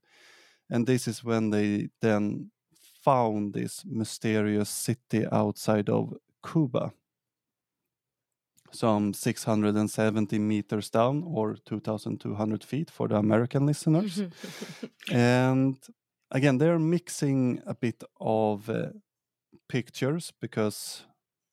[0.69, 2.51] And this is when they then
[3.03, 6.91] found this mysterious city outside of Cuba
[8.75, 14.21] some 670 meters down or 2,200 feet for the American listeners.
[15.11, 15.77] and
[16.31, 18.87] again, they're mixing a bit of uh,
[19.69, 21.05] pictures because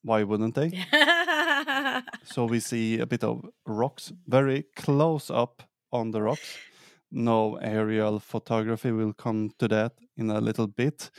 [0.03, 0.85] why wouldn't they?
[2.25, 6.59] so we see a bit of rocks very close up on the rocks.
[7.11, 11.11] No aerial photography, we'll come to that in a little bit.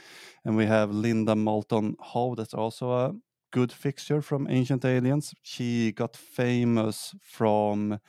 [0.44, 3.14] And we have Linda Moulton Howe, that's also a
[3.54, 5.34] good fixture from Ancient Aliens.
[5.44, 8.00] She got famous from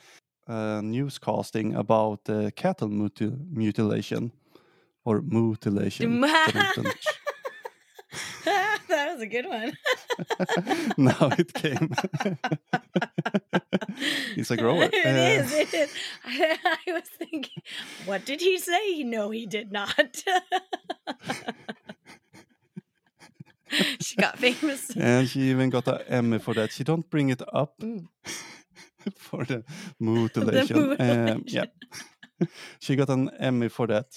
[0.47, 4.31] uh, newscasting about uh, cattle mutil mutilation
[5.05, 6.19] or mutilation.
[6.21, 6.89] that
[8.89, 9.77] was a good one.
[10.97, 11.93] now it came.
[14.35, 14.89] He's a grower.
[14.91, 15.53] It uh, is.
[15.53, 15.93] It is.
[16.25, 17.61] I, I was thinking,
[18.05, 19.03] what did he say?
[19.03, 20.23] No, he did not.
[23.99, 24.89] she got famous.
[24.95, 26.71] and she even got an Emmy for that.
[26.71, 28.07] She don't bring it up mm.
[29.17, 29.63] for the
[29.99, 30.77] mutilation.
[30.77, 31.29] The mutilation.
[31.29, 31.65] Um, yeah,
[32.79, 34.07] she got an Emmy for that.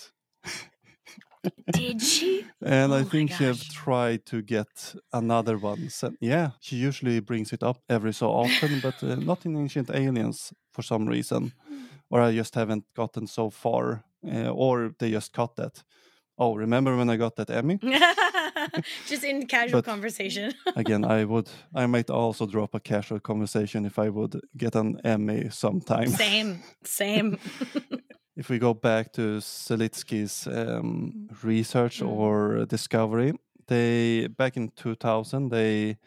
[1.72, 2.44] Did she?
[2.62, 5.88] And oh I think she have tried to get another one.
[5.88, 6.16] Sent.
[6.20, 10.52] Yeah, she usually brings it up every so often, but uh, not in Ancient Aliens
[10.72, 11.84] for some reason, hmm.
[12.10, 15.84] or I just haven't gotten so far, uh, or they just cut that.
[16.38, 17.80] Oh, remember when I got that Emmy?
[19.06, 20.54] just in casual but conversation.
[20.76, 25.00] again, I would, I might also drop a casual conversation if I would get an
[25.04, 26.08] Emmy sometime.
[26.08, 27.38] Same, same.
[28.36, 32.08] if we go back to Zelitsky's um, research mm.
[32.08, 33.32] or discovery,
[33.66, 35.98] they back in 2000 they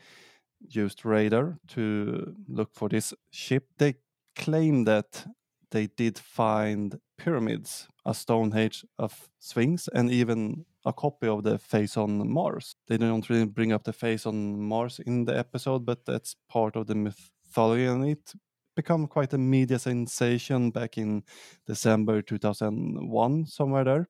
[0.70, 3.66] used radar to look for this ship.
[3.78, 3.96] They
[4.36, 5.26] claim that
[5.72, 11.98] they did find pyramids a Stonehenge of Sphinx and even a copy of the face
[11.98, 12.76] on Mars.
[12.88, 16.76] They don't really bring up the face on Mars in the episode, but that's part
[16.76, 18.34] of the mythology, and it
[18.76, 21.24] become quite a media sensation back in
[21.68, 24.10] December 2001, somewhere there.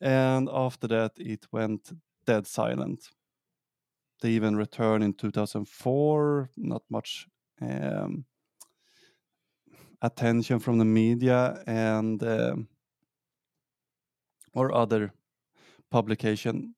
[0.00, 1.92] And after that, it went
[2.26, 3.08] dead silent.
[4.20, 7.26] They even returned in 2004, not much
[7.60, 8.24] um,
[10.02, 12.68] attention from the media and um,
[14.54, 15.12] or other
[15.90, 16.74] publication.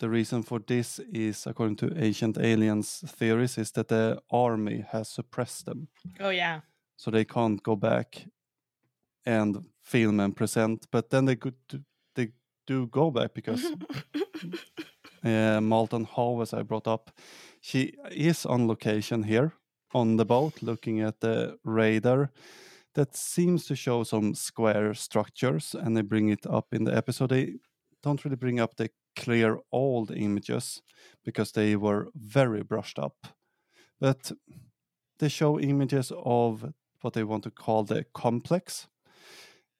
[0.00, 5.08] The reason for this is, according to Ancient Aliens theories, is that the army has
[5.08, 5.88] suppressed them.
[6.20, 6.60] Oh yeah.
[6.96, 8.26] So they can't go back
[9.26, 10.86] and film and present.
[10.90, 12.32] But then they could they
[12.66, 13.64] do go back because
[15.24, 17.10] uh, Malton Howe, as I brought up,
[17.60, 19.52] she is on location here
[19.94, 22.30] on the boat, looking at the radar
[22.98, 27.30] that seems to show some square structures, and they bring it up in the episode.
[27.30, 27.58] They
[28.02, 30.82] don't really bring up the clear old images
[31.24, 33.14] because they were very brushed up,
[34.00, 34.32] but
[35.20, 38.88] they show images of what they want to call the complex.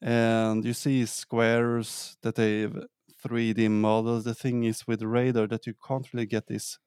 [0.00, 2.84] And you see squares that they've
[3.26, 4.22] 3D models.
[4.22, 6.78] The thing is with radar that you can't really get these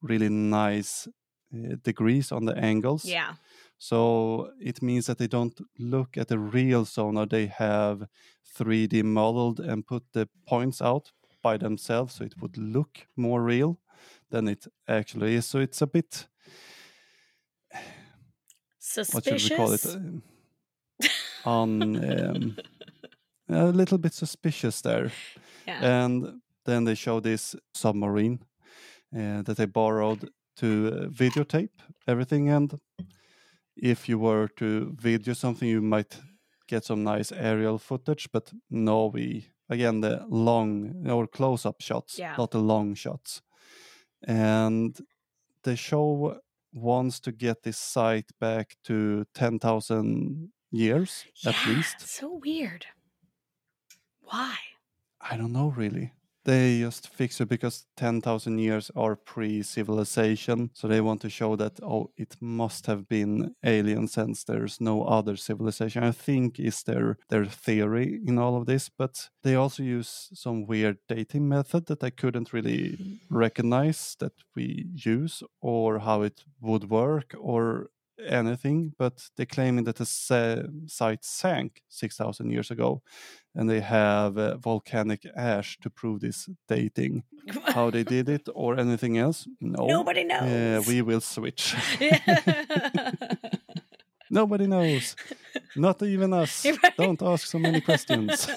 [0.00, 1.06] really nice
[1.54, 3.04] uh, degrees on the angles.
[3.04, 3.34] Yeah.
[3.78, 7.26] So it means that they don't look at the real sonar.
[7.26, 8.06] They have
[8.58, 11.12] 3D modeled and put the points out
[11.42, 13.78] by themselves so it would look more real
[14.30, 15.46] than it actually is.
[15.46, 16.26] So it's a bit.
[18.78, 19.14] Suspicious.
[19.14, 19.86] What should we call it?
[19.86, 20.22] Um,
[21.44, 22.56] on um,
[23.48, 25.12] a little bit suspicious there.
[25.66, 26.04] Yeah.
[26.04, 28.40] And then they show this submarine
[29.14, 31.70] uh, that they borrowed to uh, videotape
[32.06, 32.48] everything.
[32.48, 32.80] And
[33.76, 36.18] if you were to video something, you might
[36.68, 38.28] get some nice aerial footage.
[38.32, 42.34] But no, we again the long or close-up shots, Yeah.
[42.38, 43.42] not the long shots.
[44.26, 44.96] And
[45.62, 46.40] the show
[46.72, 52.00] wants to get this site back to ten thousand years at least.
[52.00, 52.86] So weird.
[54.22, 54.56] Why?
[55.20, 56.12] I don't know really.
[56.46, 60.70] They just fix it because 10,000 years are pre civilization.
[60.74, 65.02] So they want to show that, oh, it must have been alien since there's no
[65.02, 66.04] other civilization.
[66.04, 68.88] I think is their, their theory in all of this.
[68.88, 73.18] But they also use some weird dating method that I couldn't really mm.
[73.28, 77.90] recognize that we use or how it would work or
[78.24, 78.92] anything.
[78.98, 80.06] But they're claiming that the
[80.86, 83.02] site sank 6,000 years ago
[83.54, 87.22] and they have uh, volcanic ash to prove this dating.
[87.74, 89.48] How they did it or anything else?
[89.60, 89.86] No.
[89.86, 90.86] Nobody Uh, knows.
[90.86, 91.74] we will switch.
[94.30, 95.14] Nobody knows.
[95.76, 96.66] Not even us.
[96.82, 96.96] Right.
[96.96, 98.48] Don't ask so many questions.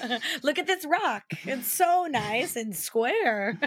[0.42, 1.24] Look at this rock.
[1.44, 3.58] It's so nice and square.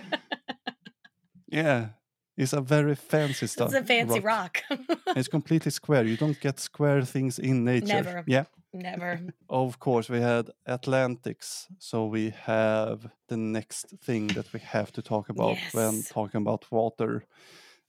[1.47, 1.89] Yeah.
[2.37, 3.67] It's a very fancy stuff.
[3.73, 4.61] it's a fancy rock.
[5.15, 6.03] It's completely square.
[6.05, 7.87] You don't get square things in nature.
[8.03, 8.23] Never.
[8.27, 8.45] Yeah.
[8.73, 9.19] Never.
[9.49, 11.67] Of course, we had Atlantics.
[11.77, 16.65] So we have the next thing that we have to talk about when talking about
[16.71, 17.23] water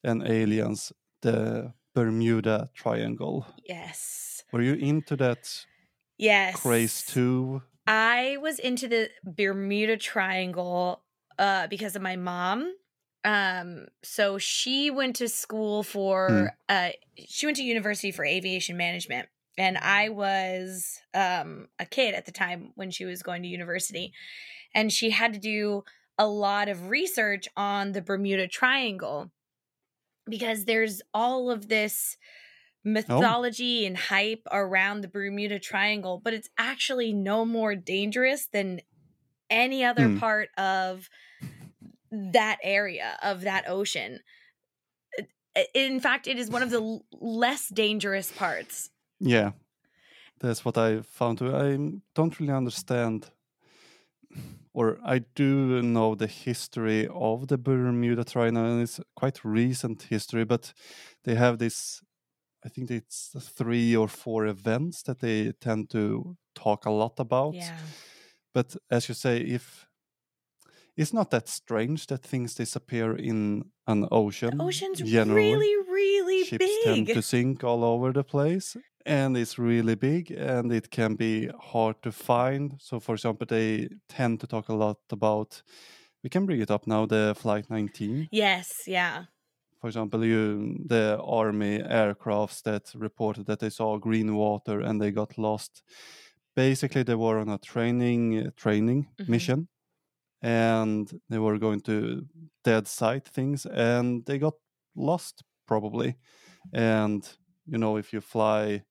[0.03, 3.47] and aliens the Bermuda Triangle.
[3.67, 4.45] Yes.
[4.53, 5.67] Were you into that
[6.19, 6.61] Yes.
[6.61, 7.63] craze too?
[7.87, 11.03] I was into the Bermuda Triangle
[11.39, 12.75] uh, because of my mom.
[13.25, 16.91] Um, so she went to school for uh,
[17.27, 22.33] she went to university for aviation management, and I was um a kid at the
[22.33, 24.13] time when she was going to university,
[24.75, 25.85] and she had to do
[26.19, 29.33] a lot of research on the Bermuda Triangle
[30.27, 32.17] because there's all of this
[32.85, 38.81] mythology and hype around the Bermuda Triangle, but it's actually no more dangerous than
[39.51, 40.19] any other Hmm.
[40.19, 41.09] part of
[42.33, 44.20] that area of that ocean.
[45.72, 48.90] In fact, it is one of the l- less dangerous parts.
[49.20, 49.53] Yeah,
[50.40, 51.55] that's what I found too.
[51.55, 51.79] I
[52.14, 53.31] don't really understand,
[54.72, 60.44] or I do know the history of the Bermuda Triangle, and it's quite recent history.
[60.44, 60.72] But
[61.22, 62.03] they have this,
[62.64, 67.55] I think it's three or four events that they tend to talk a lot about.
[67.55, 67.79] Yeah.
[68.53, 69.87] But as you say, if
[70.97, 74.59] it's not that strange that things disappear in an ocean.
[74.59, 78.77] The ocean's generally really, really ships tend to sink all over the place
[79.07, 83.88] and it's really big and it can be hard to find so for example they
[84.09, 85.63] tend to talk a lot about
[86.23, 89.25] we can bring it up now the flight 19 Yes, yeah.
[89.81, 95.11] for example you the army aircrafts that reported that they saw green water and they
[95.11, 95.83] got lost
[96.57, 99.29] basically they were on a training training Mhm.
[99.29, 99.69] mission
[100.45, 102.27] and they were going to
[102.65, 104.55] dead sight things and they got
[104.97, 106.17] lost probably
[106.73, 107.23] and
[107.67, 108.83] you know if you fly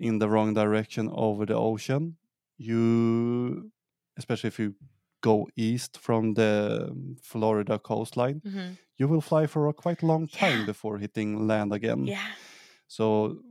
[0.00, 2.16] in the wrong direction over the ocean
[2.58, 3.70] you
[4.18, 4.74] especially if you
[5.22, 6.50] go east from the
[7.22, 8.76] florida coastline Mhm.
[8.98, 10.66] you will fly for a quite long time Yeah.
[10.72, 12.32] before hitting land again Yeah.
[12.88, 13.42] so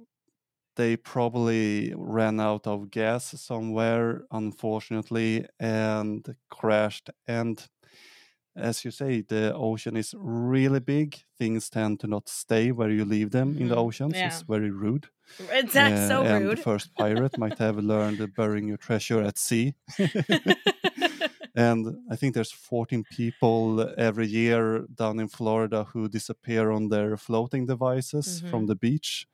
[0.81, 7.09] they probably ran out of gas somewhere, unfortunately, and crashed.
[7.27, 7.57] And
[8.55, 11.23] as you say, the ocean is really big.
[11.37, 13.77] Things tend to not stay where you leave them in the Mhm.
[13.77, 14.21] oceans.
[14.23, 15.07] It's very rude.
[15.39, 16.57] It's that's so Uh, and rude.
[16.57, 19.75] the first pirate might have learned burying your treasure at sea.
[21.55, 27.17] and I think there's 14 people every year down in Florida who disappear on their
[27.17, 28.67] floating devices from Mhm.
[28.67, 29.27] the beach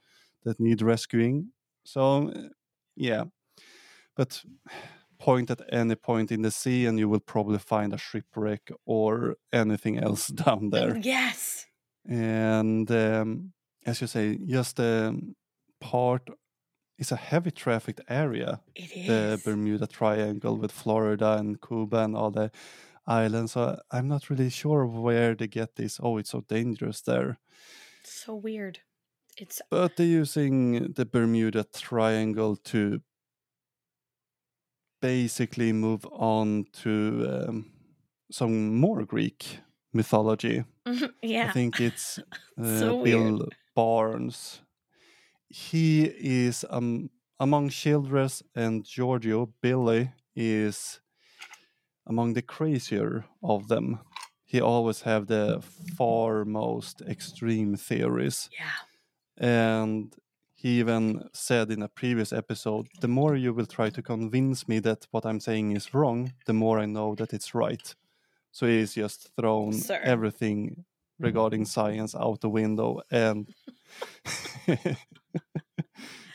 [0.43, 1.51] that need rescuing.
[1.83, 2.49] So, uh,
[2.95, 3.25] yeah.
[4.15, 4.43] But
[5.19, 9.35] point at any point in the sea, and you will probably find a shipwreck or
[9.53, 10.97] anything else down there.
[10.97, 11.65] yes.
[12.07, 13.53] And um,
[13.85, 15.19] as you say, just the
[15.81, 16.29] part
[16.97, 19.07] is a heavy trafficked area It is.
[19.07, 22.49] the Bermuda Triangle with Florida and Cuba and all the
[23.05, 23.51] islands.
[23.51, 25.99] So I'm not really sure where they get this.
[26.01, 27.37] Oh, it's so dangerous there.
[28.03, 28.79] so weird.
[29.37, 33.01] It's But they're using the Bermuda Triangle to
[35.01, 37.71] basically move on to um,
[38.31, 39.59] some more Greek
[39.93, 40.63] mythology.
[41.21, 41.47] yeah.
[41.49, 42.19] I think it's
[42.59, 44.59] uh, So Bill Birnes.
[45.49, 47.09] He is um,
[47.39, 49.53] among Childress and Giorgio.
[49.61, 50.99] Billy is
[52.05, 53.99] among the crazier of them.
[54.45, 55.61] He always have the
[55.97, 58.86] far most extreme theories, yeah.
[59.37, 60.15] And
[60.55, 64.79] he even said in a previous episode, "The more you will try to convince me
[64.79, 67.95] that what I'm saying is wrong, the more I know that it's right."
[68.51, 69.99] So he's just thrown Sir.
[70.03, 70.85] everything
[71.19, 73.47] regarding science out the window and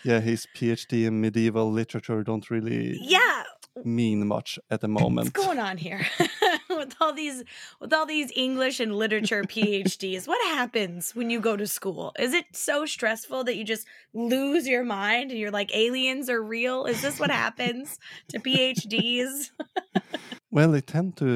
[0.05, 3.45] yeah his phd in medieval literature don't really Yeah.
[3.85, 6.07] Mean much at the moment What's going on here
[6.69, 7.43] with all these
[7.81, 10.29] with all these English and literature PhDs?
[10.29, 12.13] What happens when you go to school?
[12.19, 16.43] Is it so stressful that you just lose your mind and you're like aliens are
[16.43, 16.85] real?
[16.85, 17.99] Is this what happens
[18.29, 19.51] to PhDs?
[20.55, 21.27] well they tend to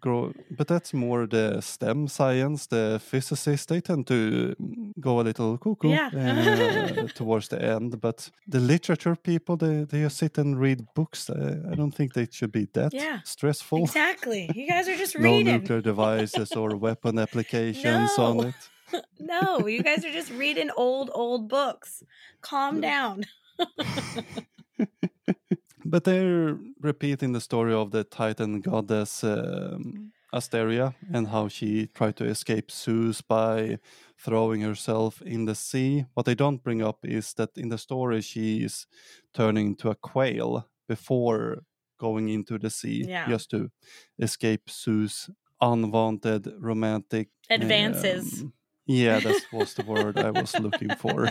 [0.00, 4.54] grow but that's more the stem science the physicists they tend to
[5.00, 6.10] go a little cuckoo Yeah.
[6.14, 11.28] uh, towards the end but the literature people they, they just sit and read books
[11.30, 13.20] uh, i don't think they should be that Yeah.
[13.24, 14.50] stressful Exactly.
[14.54, 15.46] You guys are just no reading.
[15.60, 18.54] nuclear devices or weapon applications on it
[19.18, 22.04] No, you guys are just reading old old books.
[22.40, 23.24] Calm down.
[25.94, 32.16] But they're repeating the story of the Titan goddess um, Asteria and how she tried
[32.16, 33.78] to escape Zeus by
[34.18, 36.06] throwing herself in the sea.
[36.14, 38.88] What they don't bring up is that in the story she is
[39.34, 41.62] turning into a quail before
[42.00, 43.28] going into the sea Yeah.
[43.28, 43.70] just to
[44.18, 45.30] escape Zeus'
[45.60, 48.42] unwanted romantic Advances.
[48.42, 48.52] um,
[48.86, 51.28] yeah, that was the word I was looking for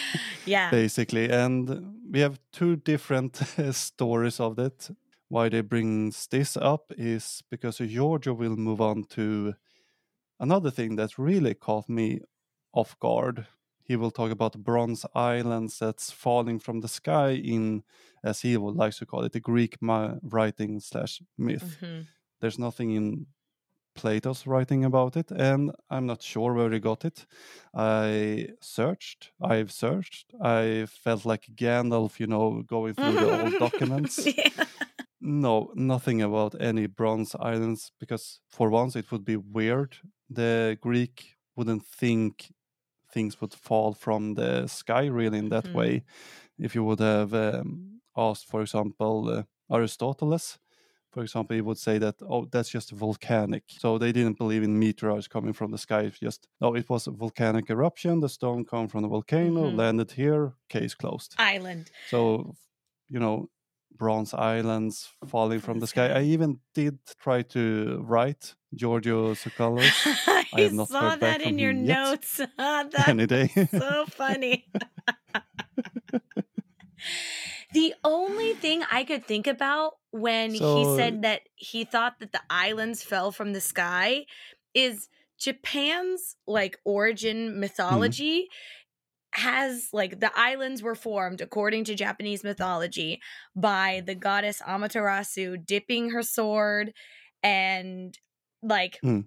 [0.46, 0.70] yeah.
[0.70, 3.36] basically and we have two different
[3.72, 4.90] stories of that
[5.28, 9.54] why they brings this up is because Giorgio will move on to
[10.40, 12.20] another thing that really caught me
[12.72, 13.46] off guard
[13.82, 17.82] he will talk about bronze islands that's falling from the sky in
[18.24, 22.06] as he would like to call it the greek ma- writing slash myth Mhm.
[22.40, 23.26] there's nothing in
[23.96, 27.26] Plato's writing about it, and I'm not sure where he got it.
[27.74, 34.30] I searched, I've searched, I felt like Gandalf, you know, going through the old documents.
[34.36, 34.66] Yeah.
[35.20, 39.96] No, nothing about any bronze islands, because for once it would be weird.
[40.28, 42.52] The Greek wouldn't think
[43.12, 45.74] things would fall from the sky really in that Mhm.
[45.74, 46.04] way.
[46.58, 50.58] If you would have um, asked, for example, uh, Aristoteles,
[51.16, 53.62] for example, he would say that, oh, that's just volcanic.
[53.68, 56.02] So they didn't believe in meteorites coming from the sky.
[56.02, 58.20] It's just, no, it was a volcanic eruption.
[58.20, 59.76] The stone come from the volcano, Mhm.
[59.78, 61.34] landed here, case closed.
[61.38, 61.90] Island.
[62.12, 62.54] So,
[63.08, 63.48] you know,
[63.96, 66.08] bronze islands falling from the sky.
[66.20, 69.96] I even did try to write Giorgio Tsoukalos
[70.26, 71.98] I, I saw that in your him yet.
[72.04, 72.40] notes.
[72.58, 73.48] That's any day.
[73.70, 74.66] so funny.
[77.72, 82.42] The only thing I could think about when he said that he thought that the
[82.48, 84.26] islands fell from the sky
[84.74, 85.08] is
[85.38, 88.48] Japan's like origin mythology
[89.32, 93.20] has like the islands were formed according to Japanese mythology
[93.54, 96.94] by the goddess Amaterasu dipping her sword
[97.42, 98.18] and
[98.62, 99.20] like Hmm.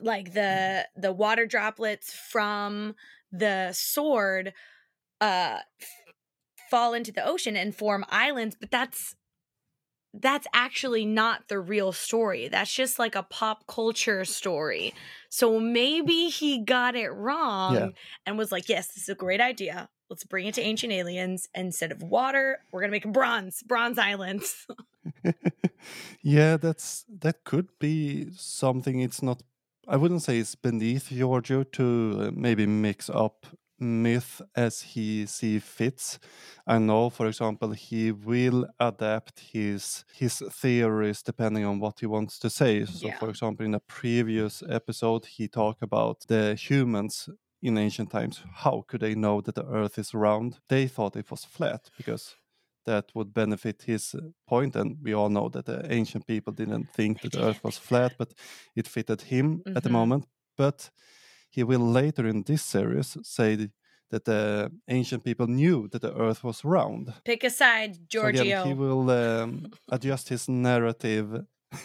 [0.00, 2.94] like the the water droplets from
[3.32, 4.52] the sword
[5.20, 5.58] uh
[6.70, 9.16] fall into the ocean and form islands but that's
[10.12, 12.48] that's actually not the real story.
[12.48, 14.92] That's just like a pop culture story.
[15.28, 17.92] So maybe he got it wrong
[18.26, 19.88] and was like yes this is a great idea.
[20.08, 21.48] Let's bring it to ancient aliens.
[21.54, 24.66] Instead of water we're gonna make bronze bronze islands.
[26.22, 29.00] Yeah, that's that could be something.
[29.00, 29.42] It's not.
[29.88, 33.46] I wouldn't say it's beneath Giorgio to uh, maybe mix up
[33.80, 36.18] myth as he see fits.
[36.66, 42.38] I know, for example, he will adapt his his theories depending on what he wants
[42.40, 42.84] to say.
[42.86, 43.18] So, Yeah.
[43.18, 47.28] for example, in a previous episode, he talked about the humans
[47.62, 48.42] in ancient times.
[48.54, 50.60] How could they know that the Earth is round?
[50.68, 52.36] They thought it was flat because
[52.86, 54.14] that would benefit his
[54.48, 57.76] point and we all know that the ancient people didn't think that the earth was
[57.76, 58.32] flat but
[58.74, 59.90] it fitted him at the Mhm.
[59.90, 60.26] moment
[60.56, 60.90] but
[61.50, 63.68] he will later in this series say
[64.10, 67.12] that the ancient people knew that the earth was round.
[67.24, 68.64] Pick a side so again, giorgio.
[68.64, 71.44] he will um, adjust his narrative.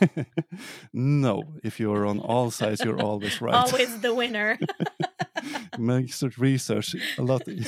[0.93, 3.53] No if you're on all sides you're always right.
[3.53, 4.57] Always the winner.
[5.77, 7.65] Makes research a lot e-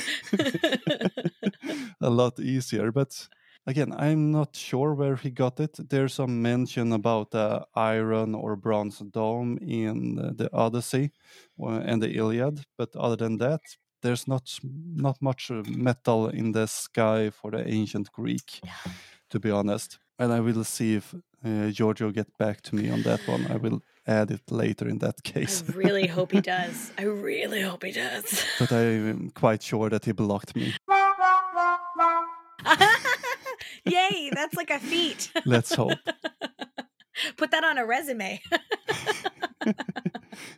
[2.00, 2.90] a lot easier.
[2.90, 3.28] But
[3.68, 5.76] again, I'm not sure where he got it.
[5.90, 11.12] There's some mention about the iron or bronze dome in the Odyssey
[11.62, 13.60] uh, and the Iliad, but other than that,
[14.02, 14.58] there's not
[14.94, 18.60] not much metal in the sky for the ancient Greek,
[19.30, 19.98] to be honest.
[20.18, 21.14] And I will see if
[21.44, 23.46] uh, Giorgio get back to me on that one.
[23.50, 25.62] I will add it later in that case.
[25.68, 30.04] i really hope he does i really hope he does but I'm quite sure that
[30.04, 30.74] he blocked me.
[33.90, 35.98] yay that's like a feat Let's hope.
[37.36, 38.40] put that on a resume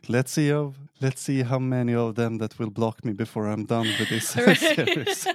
[0.07, 3.65] let's see of let's see how many of them that will block me before I'm
[3.65, 5.27] done with this series.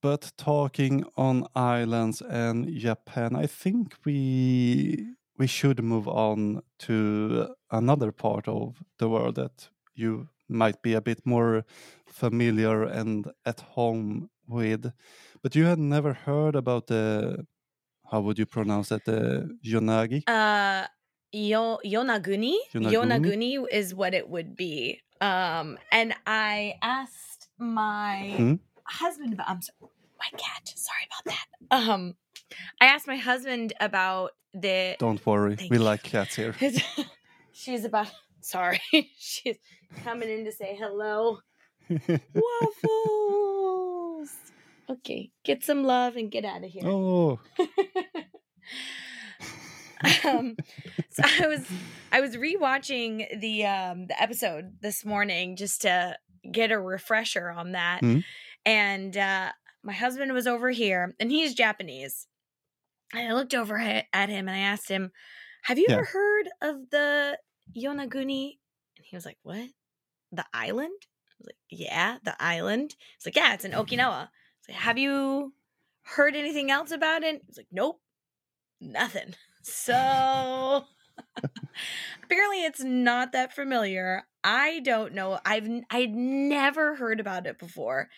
[0.00, 8.12] but talking on islands and Japan, I think we we should move on to another
[8.12, 11.64] part of the world that you might be a bit more
[12.06, 14.92] familiar and at home with.
[15.42, 17.46] But you had never heard about the
[18.10, 20.22] how would you pronounce that the Yonagi?
[20.28, 20.86] uh
[21.32, 22.56] Yo- Yonaguni?
[22.74, 22.92] Yonaguni?
[22.92, 25.00] Yonaguni is what it would be.
[25.20, 28.54] Um, and I asked my Hmm?
[28.84, 29.48] husband about.
[29.48, 30.72] I'm sorry, my cat.
[30.74, 31.46] Sorry about that.
[31.90, 32.14] Um,
[32.80, 34.96] I asked my husband about the.
[34.98, 35.84] Don't worry, Thank we you.
[35.84, 36.54] like cats here.
[37.52, 38.10] She's about.
[38.42, 38.80] Sorry,
[39.18, 39.58] she's
[40.02, 41.40] coming in to say hello.
[41.90, 42.06] Waffles.
[44.90, 46.82] Okay, get some love and get out of here.
[46.84, 47.38] oh,
[50.24, 50.56] um,
[51.10, 51.66] so I was
[52.12, 56.16] I was rewatching the um the episode this morning just to
[56.50, 58.24] get a refresher on that, Mhm.
[58.64, 62.26] and uh, my husband was over here, and he's Japanese.
[63.12, 65.10] And I looked over at him and I asked him,
[65.64, 65.96] "Have you Yeah.
[65.96, 67.38] ever heard of the
[67.76, 68.58] Yonaguni?"
[68.96, 69.68] And he was like, "What?
[70.32, 70.94] The island?"
[71.28, 74.28] I was like, "Yeah, the island." He's like, "Yeah, it's in Okinawa."
[74.70, 75.52] "Have you
[76.02, 78.00] heard anything else about it?" He's like, "Nope,
[78.80, 80.86] nothing." So
[82.22, 84.22] apparently, it's not that familiar.
[84.42, 85.38] I don't know.
[85.44, 88.08] I've I'd never heard about it before.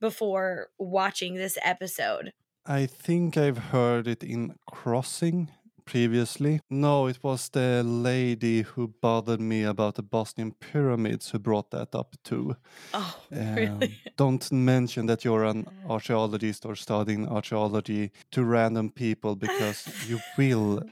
[0.00, 2.32] Before watching this episode,
[2.64, 5.50] I think I've heard it in Crossing
[5.84, 6.60] previously.
[6.70, 11.94] No, it was the lady who bothered me about the Bosnian pyramids who brought that
[11.94, 12.56] up too.
[12.94, 13.96] oh Um, really?
[14.16, 20.82] don't mention that you're an archaeologist or studying archaeology to random people because you will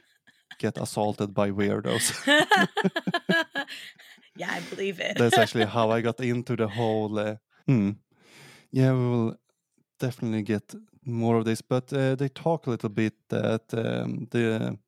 [0.58, 2.12] get assaulted by weirdos.
[4.36, 5.16] yeah, I believe it.
[5.18, 7.18] That's actually how I got into the whole.
[7.18, 7.36] Uh,
[7.66, 7.90] hmm.
[8.70, 9.36] Yeah, we will
[9.98, 10.74] definitely get
[11.08, 14.78] more of this, but uh, they talk a little bit that um, the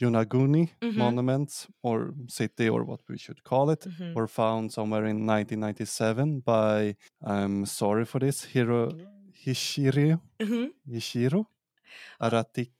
[0.00, 0.96] Yonaguni Mhm.
[0.96, 4.14] monuments or city or what we should call it Mhm.
[4.14, 8.90] were found somewhere in 1997 by I'm sorry for this Hiro
[9.46, 10.70] Hishiro Mhm.
[10.90, 11.46] Hishiro
[12.20, 12.70] Arati.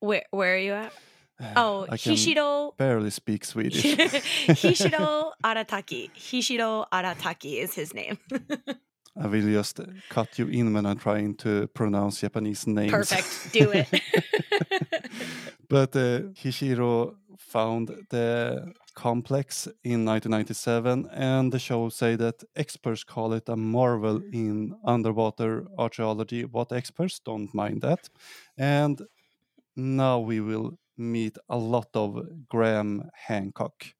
[0.00, 0.92] Where where are you at?
[1.56, 3.82] Oh, I Hishiro barely speak Swedish.
[4.62, 6.10] Hishiro Arataki.
[6.14, 8.18] Hishiro Arataki is his name.
[9.16, 12.92] I will just cut you in when I'm trying to pronounce Japanese names.
[12.92, 13.52] Perfect.
[13.52, 13.88] Do it.
[15.68, 23.32] but uh, Hishiro found the complex in 1997, and the show say that experts call
[23.32, 26.44] it a marvel in underwater archaeology.
[26.44, 28.08] What experts don't mind that,
[28.56, 29.00] and
[29.76, 33.94] now we will meet a lot of Graham Hancock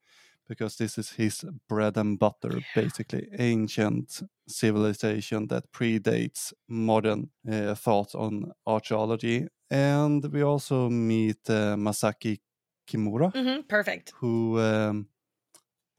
[0.51, 8.17] because this is his bread and butter, basically ancient civilization that predates modern uh, thoughts
[8.17, 9.47] on archaeology.
[9.71, 12.41] And we also meet uh, Masaki
[12.89, 14.13] Kimura, hmm Perfect.
[14.17, 15.07] who um,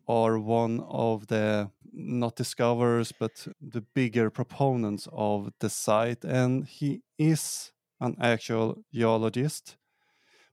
[0.06, 7.04] are one of the not discoverers but the bigger proponents of the site, and he
[7.18, 7.72] is
[8.02, 9.78] an actual geologist.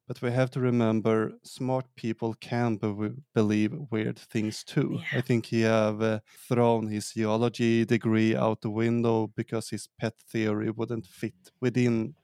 [0.08, 5.00] But we have to remember, smart people can be- believe weird things too.
[5.12, 5.18] Yeah.
[5.18, 10.14] I think he have uh, thrown his geology degree out the window because his pet
[10.32, 12.14] theory wouldn't fit within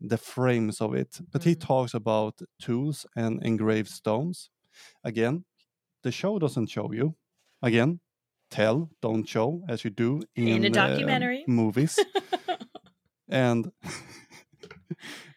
[0.00, 1.20] the frames of it.
[1.30, 1.60] But he Mhm.
[1.66, 4.50] talks about tools and engraved stones.
[5.04, 5.44] Again,
[6.02, 7.14] the show doesn't show you.
[7.62, 8.00] Again,
[8.50, 11.44] tell, don't show, as you do in, In a uh, documentary.
[11.46, 11.98] movies
[13.28, 13.70] and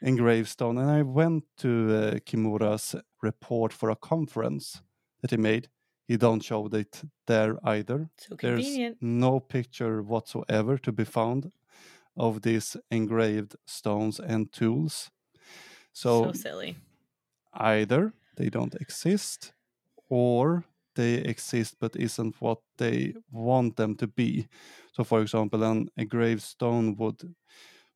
[0.05, 0.77] engraved stone.
[0.77, 4.81] And I went to uh, Kimura's report for a conference
[5.21, 5.69] that he made.
[6.07, 8.09] He don't show it there either.
[8.17, 11.51] So There's no picture whatsoever to be found
[12.17, 15.11] of these engraved stones and tools.
[15.93, 16.75] So, So, silly.
[17.53, 19.53] either they don't exist
[20.09, 24.47] or they exist but isn't what they want them to be.
[24.93, 27.35] So, for example, an engraved stone would,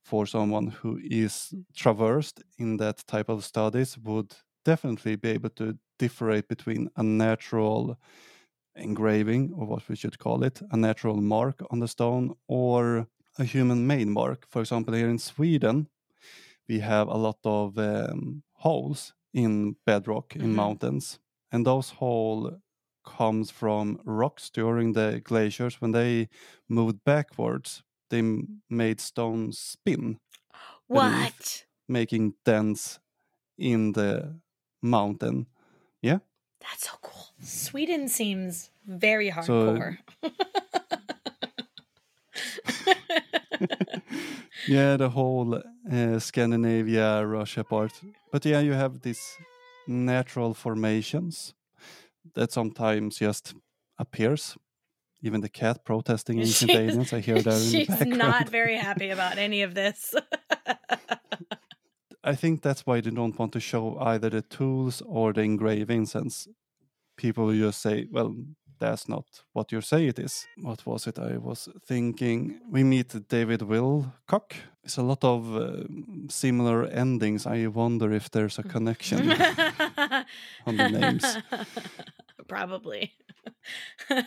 [0.10, 4.36] for someone who is traversed in that type of studies, would
[4.66, 7.97] definitely be able to differentiate between a natural
[8.76, 13.07] engraving, or what we should call it, a natural mark on the stone, or
[13.39, 14.47] a human made mark.
[14.49, 15.88] For example, here in Sweden,
[16.68, 20.55] we have a lot of um, holes in bedrock in Mhm.
[20.55, 21.20] mountains,
[21.51, 22.53] and those holes
[23.05, 26.30] comes from rocks during the glaciers when they
[26.70, 27.84] moved backwards.
[28.10, 28.22] They
[28.70, 30.20] made stones spin.
[30.88, 31.66] What?
[31.88, 32.99] making dents
[33.57, 34.39] in the
[34.82, 35.47] mountain.
[36.01, 36.20] Yeah.
[36.62, 37.28] That's so cool.
[37.41, 39.97] Sweden seems very So- hardcore.
[44.68, 45.55] yeah, the whole
[45.91, 47.93] uh, Scandinavia, Russia part.
[48.32, 49.38] But yeah, you have these
[49.88, 51.53] natural formations
[52.36, 53.53] that sometimes just
[53.97, 54.57] appears.
[55.22, 59.38] Even the cat protesting ancient She's- aliens, I hear that She's not very happy about
[59.38, 60.13] any of this.
[62.24, 66.11] I think that's why they don't want to show either the tools or the engravings,
[66.11, 66.47] since
[67.17, 68.36] people will just say, well,
[68.78, 70.45] that's not what you say it is.
[70.61, 72.59] What was it I was thinking?
[72.70, 74.53] We meet David Wilcock.
[74.84, 75.84] It's a lot of uh,
[76.30, 77.45] similar endings.
[77.45, 79.32] I wonder if there's a connection.
[80.65, 81.38] on the names.
[82.50, 83.14] Probably.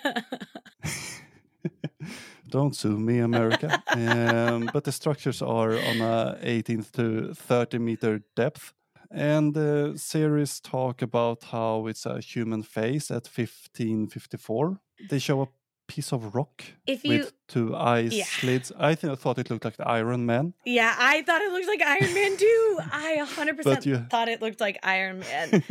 [2.49, 3.83] Don't sue me, America.
[3.89, 8.73] um, but the structures are on a 18 to 30 meter depth.
[9.11, 14.81] And the series talk about how it's a human face at 1554.
[15.11, 15.49] They show a
[15.89, 18.25] piece of rock If you with two eyes Yeah.
[18.25, 18.73] slits.
[18.79, 20.55] I think I thought it looked like the Iron Man.
[20.64, 22.79] Yeah, I thought it looked like Iron Man too.
[22.91, 25.62] I 100% you- thought it looked like Iron Man.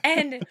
[0.04, 0.46] and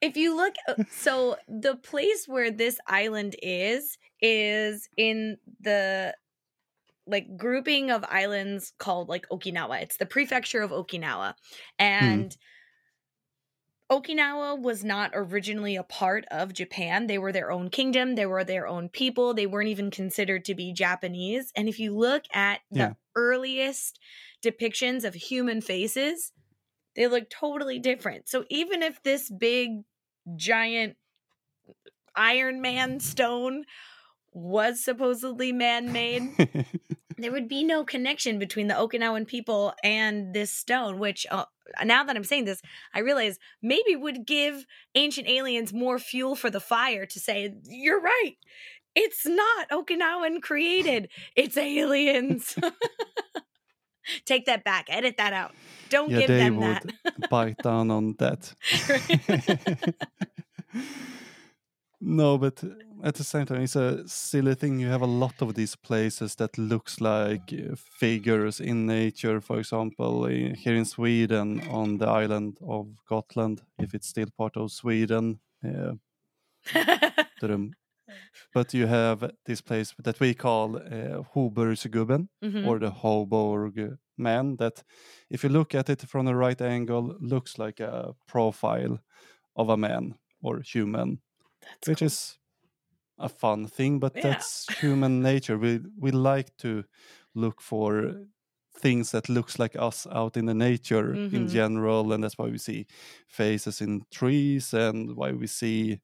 [0.00, 6.14] if you look uh, so the place where this island is is in the
[7.06, 9.82] like grouping of islands called like Okinawa.
[9.82, 11.34] It's the prefecture of Okinawa.
[11.78, 12.36] And
[13.90, 17.06] Okinawa was not originally a part of Japan.
[17.06, 19.34] They were their own kingdom, they were their own people.
[19.34, 21.52] They weren't even considered to be Japanese.
[21.54, 24.00] And if you look at the earliest
[24.44, 26.32] depictions of human faces,
[26.96, 28.28] they look totally different.
[28.28, 29.82] So even if this big
[30.34, 30.96] giant
[32.14, 33.64] Iron Man stone
[34.32, 36.66] was supposedly man-made,
[37.18, 41.44] there would be no connection between the Okinawan people and this stone, which uh,
[41.84, 42.62] now that I'm saying this,
[42.94, 48.00] I realize maybe would give ancient aliens more fuel for the fire to say, you're
[48.00, 48.36] right.
[48.94, 51.10] It's not Okinawan created.
[51.34, 52.56] It's aliens.
[54.24, 54.86] Take that back.
[54.88, 55.54] Edit that out.
[55.88, 57.30] Don't yeah, give they them would that.
[57.30, 58.54] bite down on that.
[62.00, 62.62] no, but
[63.02, 64.78] at the same time, it's a silly thing.
[64.80, 69.40] You have a lot of these places that looks like uh, figures in nature.
[69.40, 74.72] For example, here in Sweden, on the island of Gotland, if it's still part of
[74.72, 75.92] Sweden, uh,
[77.40, 77.72] the
[78.54, 82.70] but you have this place that we call uh, Hoburgsgubben Mhm.
[82.70, 84.82] or the Hoborg man that
[85.30, 88.98] if you look at it from the right angle looks like a profile
[89.56, 91.20] of a man or human
[91.60, 92.02] That's which cool.
[92.02, 92.38] is
[93.18, 94.22] a fun thing but Yeah.
[94.22, 96.84] that's human nature we we like to
[97.34, 98.14] look for
[98.78, 101.48] things that looks like us out in the nature in Mhm.
[101.48, 102.86] general and that's why we see
[103.28, 105.98] faces in trees and why we see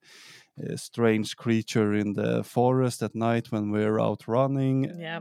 [0.77, 5.21] strange creature in the forest at night when we're out running Yeah.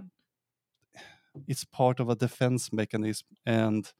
[1.47, 3.91] it's part of a defense mechanism and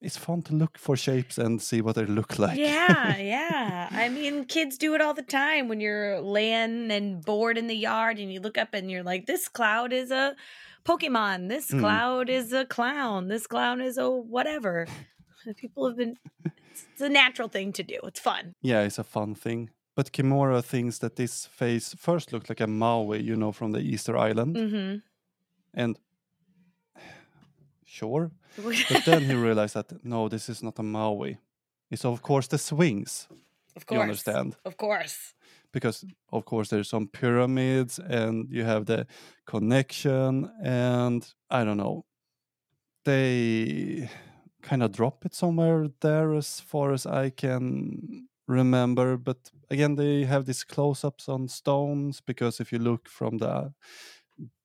[0.00, 3.88] it's fun to look for shapes and see what they look like Yeah, yeah.
[3.92, 7.76] I mean, kids do it all the time when you're laying and bored in the
[7.76, 10.34] yard and you look up and you're like, this cloud is a
[10.84, 11.48] Pokemon.
[11.48, 11.78] This Mm.
[11.80, 13.28] cloud is a clown.
[13.28, 14.88] This clown is a whatever.
[15.56, 17.98] People have been, it's a natural thing to do.
[18.04, 18.54] It's fun.
[18.62, 22.66] yeah it's a fun thing but kimura thinks that this face first looked like a
[22.66, 24.96] moai you know from the easter island Mm-hmm.
[25.74, 25.98] and
[27.84, 28.30] sure
[28.90, 31.38] but then he realized that no this is not a moai
[31.90, 33.28] it's of course the Sphinx
[33.76, 33.96] of course.
[33.96, 35.34] you understand Of course.
[35.72, 39.06] because of course there's some pyramids and you have the
[39.46, 42.04] connection and i don't know
[43.04, 44.08] they
[44.62, 50.24] kind of drop it somewhere there as far as i can remember but again they
[50.24, 53.72] have these close-ups on stones because if you look from the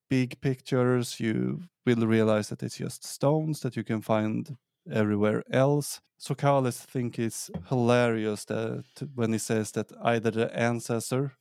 [0.09, 4.57] big pictures you will realize that it's just stones that you can find
[4.91, 6.01] everywhere else.
[6.19, 8.85] Tsoukalos think it's hilarious that
[9.15, 11.33] when he says that either the ancestor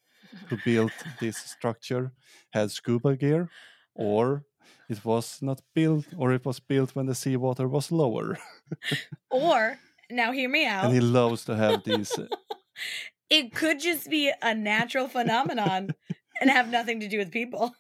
[0.48, 2.12] who built this structure
[2.52, 3.48] had scuba gear
[3.94, 4.44] or
[4.88, 8.38] it was not built or it was built when the seawater was lower.
[9.30, 9.78] Or,
[10.10, 10.86] now hear me out.
[10.86, 12.26] And he loves to have these uh,
[13.30, 15.90] it could just be a natural phenomenon
[16.40, 17.74] and have nothing to do with people.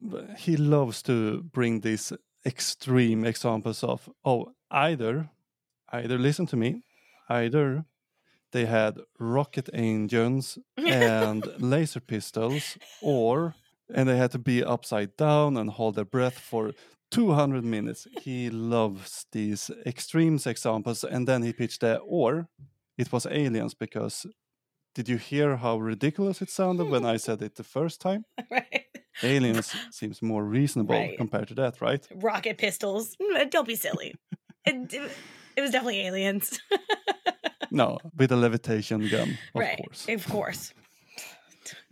[0.00, 2.12] but he loves to bring these
[2.46, 5.28] extreme examples of oh either
[5.92, 6.82] either listen to me
[7.28, 7.84] either
[8.52, 13.54] they had rocket engines and laser pistols or
[13.94, 16.72] and they had to be upside down and hold their breath for
[17.10, 22.46] 200 minutes he loves these extremes examples and then he pitched the or
[22.98, 24.26] it was aliens because
[24.94, 28.84] did you hear how ridiculous it sounded when i said it the first time right.
[29.22, 31.16] aliens seems more reasonable Right.
[31.18, 32.06] compared to that, right?
[32.14, 33.16] Rocket pistols.
[33.20, 34.14] Mm, Don't be silly.
[34.66, 34.94] it,
[35.56, 36.60] it was definitely aliens.
[37.72, 39.76] No, with a levitation gun, of right.
[39.78, 40.06] course.
[40.08, 40.74] Of course.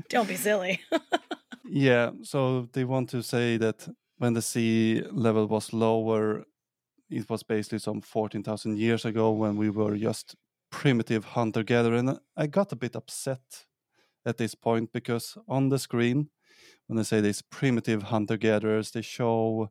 [0.09, 0.81] Don't be silly.
[1.71, 3.89] Yeah, so they want to say that
[4.19, 6.45] when the sea level was lower,
[7.11, 10.37] it was basically some 14,000 years ago when we were just
[10.71, 11.97] primitive hunter gatherer.
[11.97, 13.67] And I got a bit upset
[14.27, 16.29] at this point because on the screen,
[16.87, 19.71] when they say these primitive hunter gatherers, they show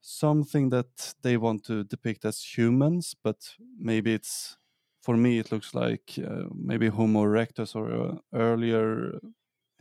[0.00, 3.36] something that they want to depict as humans, but
[3.78, 4.56] maybe it's
[5.02, 9.18] for me it looks like uh, maybe Homo erectus or uh, earlier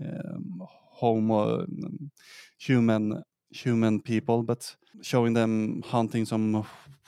[0.01, 0.61] um,
[0.99, 2.11] Homo um,
[2.57, 6.65] human human people, but showing them hunting some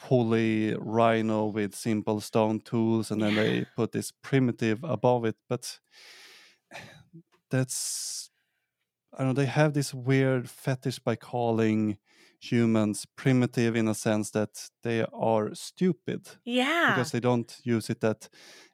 [0.09, 5.35] woolly rhino with simple stone tools, and then they put this primitive above it.
[5.49, 5.79] But
[7.49, 8.29] that's
[9.13, 9.41] I don't know.
[9.41, 11.99] They have this weird fetish by calling
[12.41, 16.71] humans primitive in a sense that they are stupid Yeah.
[16.87, 18.29] because they don't use it that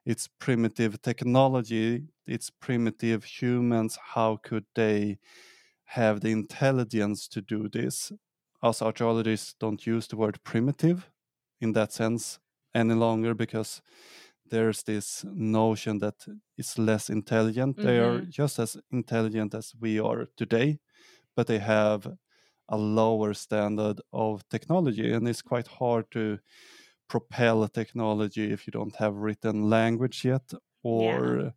[0.05, 5.19] it's primitive technology it's primitive humans how could they
[5.85, 8.11] have the intelligence to do this.
[8.61, 11.09] Us archaeologists don't use the word primitive
[11.61, 12.39] in that sense
[12.73, 13.81] any longer because
[14.49, 16.15] there's this notion that
[16.57, 17.77] it's less intelligent.
[17.77, 18.29] They are mm-hmm.
[18.29, 20.79] just as intelligent as we are today
[21.35, 22.07] but they have
[22.69, 26.39] a lower standard of technology and it's quite hard to
[27.07, 30.51] propel technology if you don't have written language yet
[30.83, 31.53] or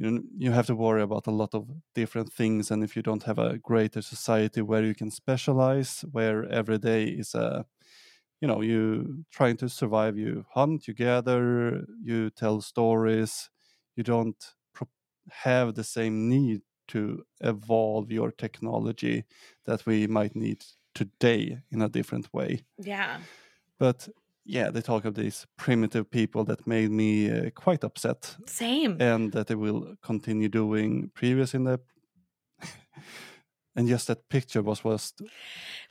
[0.00, 3.24] you you have to worry about a lot of different things and if you don't
[3.24, 7.64] have a greater society where you can specialize where every day is a
[8.40, 13.50] you know you trying to survive you hunt you gather you tell stories
[13.96, 14.88] you don't pro-
[15.30, 19.24] have the same need to evolve your technology
[19.66, 23.18] that we might need today in a different way yeah.
[23.78, 24.08] but
[24.44, 28.96] yeah they talk of these primitive people that made me uh, quite upset Same.
[29.00, 31.78] and that they will continue doing previous in the
[33.76, 35.28] and just that picture was was It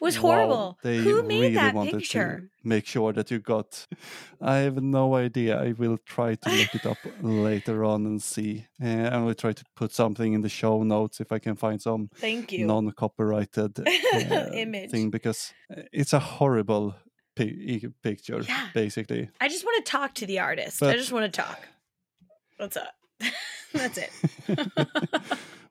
[0.02, 0.78] was wow, horrible.
[0.84, 2.40] They Who made really that wanted picture?
[2.40, 3.88] to make sure that you got.
[4.42, 5.58] I have no idea.
[5.62, 8.66] I will try to look it up later on and see.
[8.84, 11.82] Uh, I will try to put something in the show notes if I can find
[11.82, 12.66] some Thank you.
[12.68, 14.92] non-copyrighted uh, Image.
[14.92, 16.96] thing because uh, it's a horrible
[18.02, 18.68] picture, Yeah.
[18.74, 19.30] basically.
[19.42, 20.82] I just want to talk to the artist.
[20.84, 21.68] I just want to talk.
[22.58, 22.94] What's up?
[23.74, 24.12] That's it.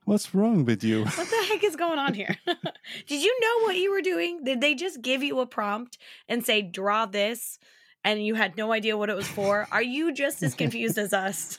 [0.04, 1.04] What's wrong with you?
[1.04, 2.34] What the heck is going on here?
[3.06, 4.42] Did you know what you were doing?
[4.44, 5.98] Did they just give you a prompt
[6.28, 7.58] and say, draw this?
[8.04, 9.66] And you had no idea what it was for?
[9.70, 11.58] Are you just as confused as us?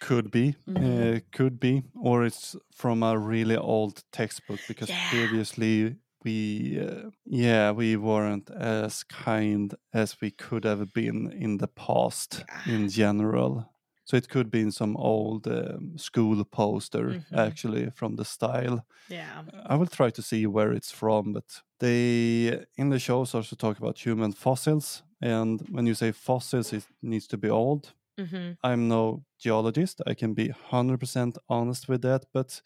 [0.00, 1.16] Could be, Mhm.
[1.16, 5.10] uh, could be, or it's from a really old textbook because Yeah.
[5.10, 11.68] previously we, uh, yeah, we weren't as kind as we could have been in the
[11.68, 13.68] past in general.
[14.04, 17.38] So it could be in some old um, school poster, Mhm.
[17.38, 18.84] actually, from the style.
[19.08, 19.42] yeah.
[19.70, 23.78] I will try to see where it's from, but they in the shows also talk
[23.78, 27.92] about human fossils, and when you say fossils, it needs to be old.
[28.18, 30.00] hmm I'm no geologist.
[30.06, 32.62] I can be 100% honest with that, but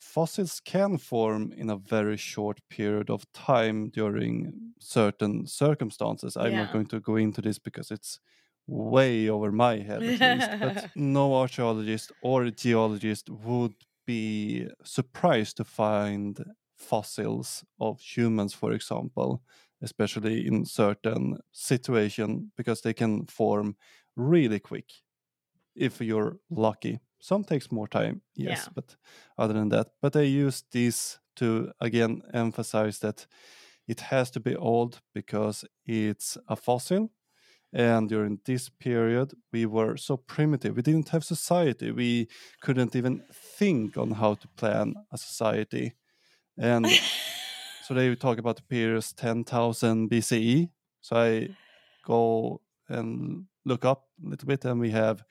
[0.00, 6.36] fossils can form in a very short period of time during certain circumstances.
[6.36, 6.56] I'm Yeah.
[6.56, 8.20] not going to go into this because it's
[8.66, 13.74] way over my head at least, but no archaeologist or geologist would
[14.06, 16.42] be surprised to find
[16.76, 19.42] fossils of humans, for example,
[19.82, 23.76] especially in certain situation because they can form
[24.16, 24.90] really quick
[25.74, 27.00] if you're lucky.
[27.20, 28.72] Some takes more time, yes, Yeah.
[28.74, 28.96] but
[29.38, 33.26] other than that, but i use this to again emphasize that
[33.86, 37.10] it has to be old because it's a fossil.
[37.72, 40.74] And during this period, we were so primitive.
[40.74, 41.92] We didn't have society.
[41.92, 42.26] We
[42.62, 43.22] couldn't even
[43.58, 45.92] think on how to plan a society.
[46.58, 46.86] And
[47.84, 50.68] so they talk about the periods 10,000 BCE.
[51.00, 51.48] So I
[52.04, 55.22] go and look up a little bit, and we have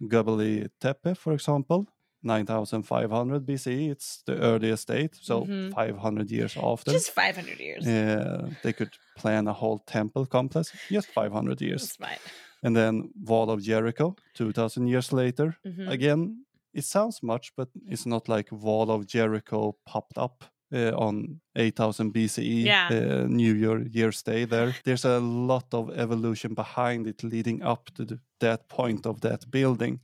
[0.00, 1.86] Göbekli Tepe, for example,
[2.22, 3.90] 9,500 BCE.
[3.90, 5.72] It's the earliest date, so Mhm.
[5.74, 6.92] 500 years after.
[6.92, 7.86] Just 500 years.
[7.86, 11.82] Yeah, they could plan a whole temple complex, just 500 years.
[11.82, 12.18] That's fine.
[12.62, 15.56] And then Wall of Jericho, 2,000 years later.
[15.64, 15.88] Mhm.
[15.90, 16.44] Again,
[16.74, 22.12] it sounds much, but it's not like Wall of Jericho popped up uh, on 8000
[22.14, 22.88] BCE, Yeah.
[22.90, 24.74] uh, New Year Year's Day there.
[24.84, 29.50] There's a lot of evolution behind it leading up to the, that point of that
[29.50, 30.00] building.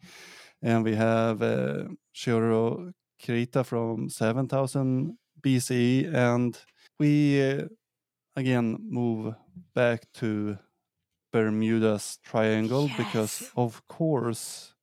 [0.62, 2.92] And we have uh, Shiro
[3.24, 6.58] Krita from 7000 BCE, and
[6.98, 7.68] we uh,
[8.36, 9.34] again move
[9.74, 10.58] back to
[11.32, 14.74] Bermuda's Triangle because, of course,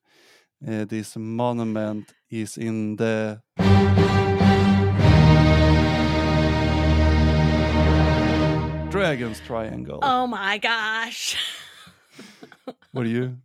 [0.68, 3.42] uh, this monument is in the
[8.94, 9.98] Dragon's Triangle.
[10.04, 11.36] Oh my gosh.
[12.92, 13.38] What are you?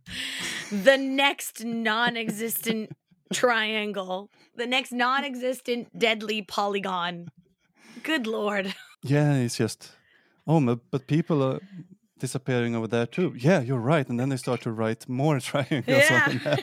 [0.71, 2.91] the next non existent
[3.33, 7.29] triangle, the next non existent deadly polygon.
[8.03, 8.75] Good lord.
[9.01, 9.91] Yeah, it's just
[10.45, 10.59] oh,
[10.91, 11.59] but people are
[12.19, 13.33] disappearing over there too.
[13.37, 14.07] Yeah, you're right.
[14.07, 16.27] And then they start to write more triangles Yeah.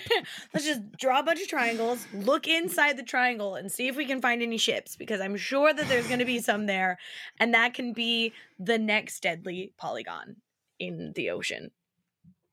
[0.54, 4.04] Let's just draw a bunch of triangles, look inside the triangle, and see if we
[4.04, 6.98] can find any ships because I'm sure that there's going to be some there.
[7.40, 10.36] And that can be the next deadly polygon
[10.78, 11.70] in the ocean.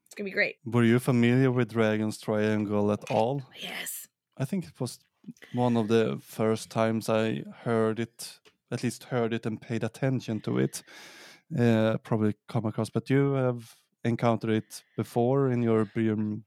[0.06, 0.58] It's going to be great.
[0.66, 3.42] Were you familiar with Dragon's Triangle at all?
[3.60, 4.08] Yes.
[4.38, 5.00] I think it was
[5.54, 8.40] one of the first times I heard it,
[8.72, 10.84] at least heard it and paid attention to it.
[11.58, 13.76] Uh, probably come across, but you have
[14.06, 15.86] encountered it before in your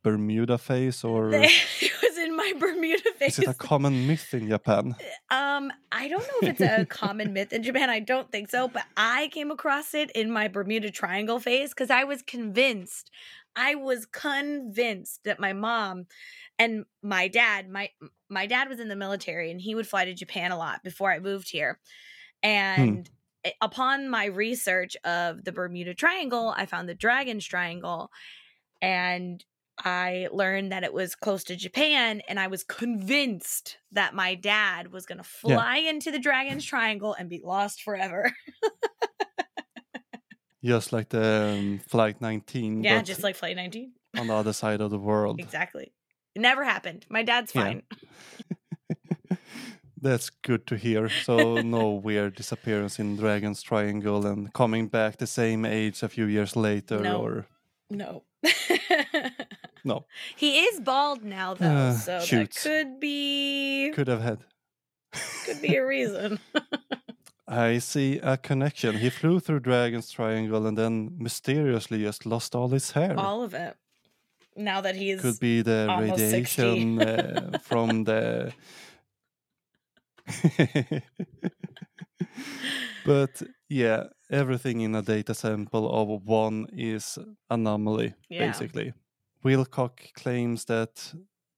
[0.02, 3.38] Bermuda phase, or it was in my Bermuda phase.
[3.38, 4.94] is it a common myth in Japan?
[5.30, 7.90] Um, I don't know if it's a common myth in Japan.
[7.90, 11.90] I don't think so, but I came across it in my Bermuda Triangle phase because
[11.90, 13.10] I was convinced.
[13.56, 16.06] I was convinced that my mom
[16.60, 17.90] and my dad, my
[18.28, 21.10] my dad was in the military and he would fly to Japan a lot before
[21.10, 21.80] I moved here.
[22.42, 23.15] And i-
[23.60, 28.10] upon my research of the Bermuda Triangle, I found the Dragon's Triangle
[28.82, 29.44] and
[29.78, 34.90] I learned that it was close to Japan, and I was convinced that my dad
[34.90, 35.56] was going to Yeah.
[35.56, 38.32] fly into the Dragon's Triangle and be lost forever.
[40.64, 43.92] Just like the um, Flight 19, yeah, just like Flight 19.
[44.16, 45.38] on the other side of the world.
[45.38, 45.92] Exactly.
[46.34, 47.06] It never happened.
[47.08, 47.62] My dad's Yeah.
[47.62, 47.82] fine.
[50.00, 51.08] That's good to hear.
[51.08, 56.26] So no weird disappearance in Dragon's Triangle and coming back the same age a few
[56.26, 57.16] years later, No.
[57.22, 57.46] or
[57.90, 58.22] No.
[59.84, 60.04] no,
[60.36, 63.90] He is bald now, though, Uh, so that could be.
[63.94, 64.38] could have had.
[65.46, 66.38] could be a reason.
[67.48, 68.98] I see a connection.
[68.98, 73.14] He flew through Dragon's Triangle and then mysteriously just lost all his hair.
[73.16, 73.76] All of it.
[74.56, 78.52] Now that he's Could be the radiation uh, from the.
[83.04, 87.18] but yeah, everything in a data sample of one is
[87.50, 88.46] anomaly, Yeah.
[88.46, 88.92] basically.
[89.44, 91.14] Wilcock claims that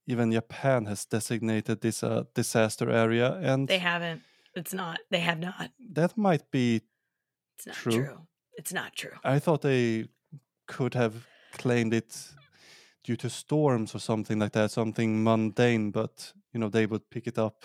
[0.07, 4.23] even Japan has designated this a disaster area, and they haven't.
[4.55, 4.99] It's not.
[5.11, 5.71] They have not.
[5.95, 6.83] that might be.
[7.57, 7.93] It's not True.
[7.93, 8.27] true.
[8.59, 9.17] It's not true.
[9.25, 10.07] I thought they
[10.67, 11.15] could have
[11.53, 12.35] claimed it
[13.05, 17.27] due to storms or something like that, something mundane, but you know they would pick
[17.27, 17.65] it up.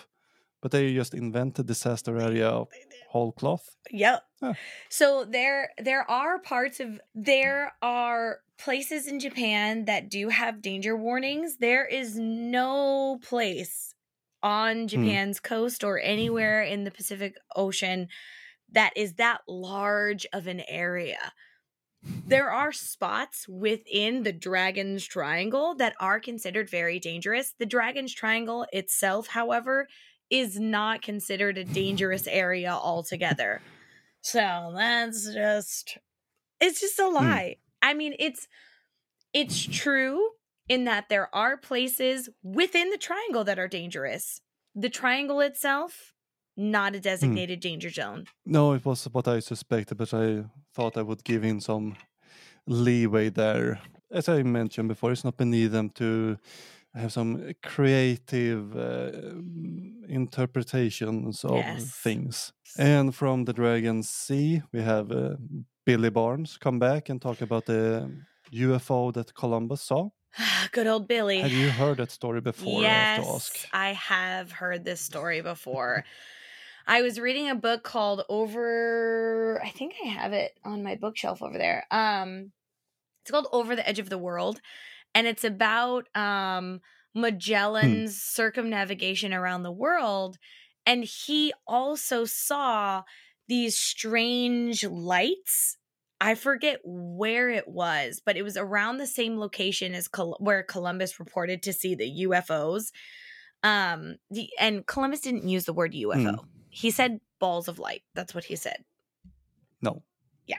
[0.64, 2.68] But they just invented disaster area of
[3.10, 3.76] whole cloth.
[3.90, 4.22] Yep.
[4.40, 4.54] Huh.
[4.88, 10.96] So there there are parts of there are places in Japan that do have danger
[10.96, 11.58] warnings.
[11.58, 13.94] There is no place
[14.42, 14.86] on hmm.
[14.86, 18.08] Japan's coast or anywhere in the Pacific Ocean
[18.72, 21.34] that is that large of an area.
[22.26, 27.52] There are spots within the Dragon's Triangle that are considered very dangerous.
[27.58, 29.88] The Dragon's Triangle itself, however,
[30.34, 33.60] is not considered a dangerous area altogether.
[34.20, 35.98] So that's just
[36.60, 37.56] it's just a lie.
[37.80, 38.48] I mean, it's
[39.32, 40.30] it's true
[40.68, 44.40] in that there are places within the triangle that are dangerous.
[44.74, 46.14] The triangle itself
[46.56, 48.26] not a designated danger zone.
[48.44, 51.96] No, it was what I suspected, but I thought I would give in some
[52.66, 53.80] leeway there.
[54.10, 56.38] As I mentioned before, it's not beneath them to
[56.94, 59.10] have some creative uh,
[60.08, 62.00] interpretations of Yes.
[62.02, 62.52] things.
[62.76, 65.36] And from the Dragon Sea, we have uh,
[65.86, 68.10] Billy Birnes come back and talk about the
[68.50, 70.10] UFO that Columbus saw.
[70.72, 71.42] Good old Billy.
[71.42, 72.86] Have you heard that story before?
[72.86, 73.68] I have to Yes, ask.
[73.72, 76.04] I have heard this story before.
[76.86, 81.42] I was reading a book called Over I think I have it on my bookshelf
[81.42, 81.86] over there.
[81.90, 82.52] Um
[83.22, 84.60] it's called Over the Edge of the World
[85.14, 86.80] and it's about um
[87.14, 90.36] Magellan's circumnavigation around the world
[90.86, 93.02] and he also saw
[93.48, 95.76] these strange lights
[96.20, 100.62] I forget where it was, but it was around the same location as Col- where
[100.62, 102.92] Columbus reported to see the UFOs.
[103.62, 106.38] Um, the and Columbus didn't use the word UFO.
[106.38, 106.46] Hmm.
[106.70, 108.02] He said balls of light.
[108.14, 108.84] That's what he said.
[109.82, 110.02] No.
[110.46, 110.58] Yeah.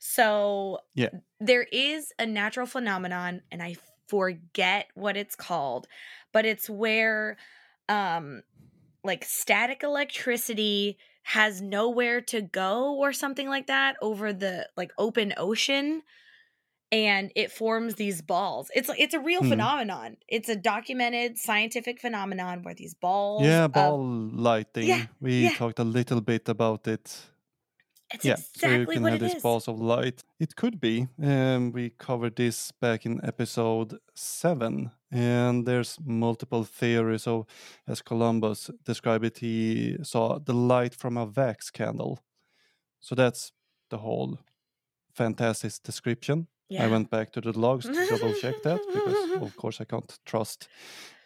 [0.00, 1.10] So Yeah.
[1.38, 3.76] there is a natural phenomenon, and I
[4.10, 5.86] forget what it's called,
[6.32, 7.36] but it's where
[7.88, 8.42] um
[9.04, 15.32] like static electricity has nowhere to go or something like that over the like open
[15.36, 16.02] ocean
[16.92, 18.68] and it forms these balls.
[18.74, 19.50] It's it's a real Hmm.
[19.52, 20.16] phenomenon.
[20.28, 24.04] It's a documented scientific phenomenon where these balls Yeah, of- ball
[24.48, 24.88] lightning.
[24.88, 25.54] Yeah, we yeah.
[25.60, 27.04] talked a little bit about it
[28.12, 29.42] it's yeah, so you can what have these is.
[29.42, 30.22] balls of light.
[30.38, 31.08] It could be.
[31.22, 37.22] Um, we covered this back in episode seven, and there's multiple theories.
[37.22, 37.46] So,
[37.86, 42.18] as Columbus described it, he saw the light from a wax candle.
[43.00, 43.52] So that's
[43.90, 44.38] the whole
[45.14, 46.48] fantastic description.
[46.70, 50.18] I went back to the logs to double check that because, of course, I can't
[50.24, 50.68] trust